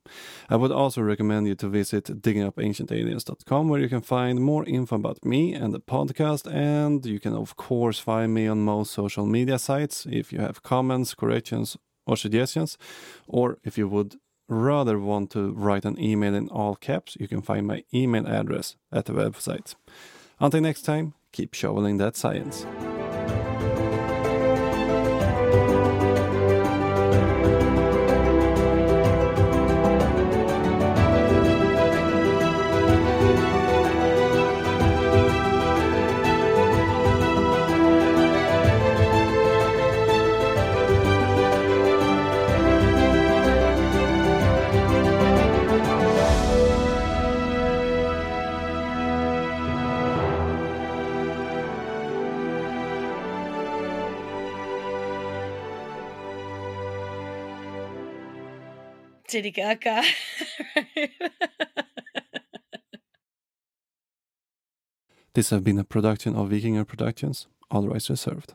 [0.48, 5.24] I would also recommend you to visit diggingupancientaliens.com, where you can find more info about
[5.24, 9.58] me and the podcast, and you can, of course, find me on most social media
[9.58, 11.76] sites if you have comments, corrections,
[12.06, 12.78] or suggestions,
[13.26, 14.16] or if you would
[14.48, 18.76] rather want to write an email in all caps, you can find my email address
[18.90, 19.74] at the website.
[20.40, 22.66] Until next time, keep shoveling that science.
[65.34, 68.54] This has been a production of Vikinger Productions, all rights reserved.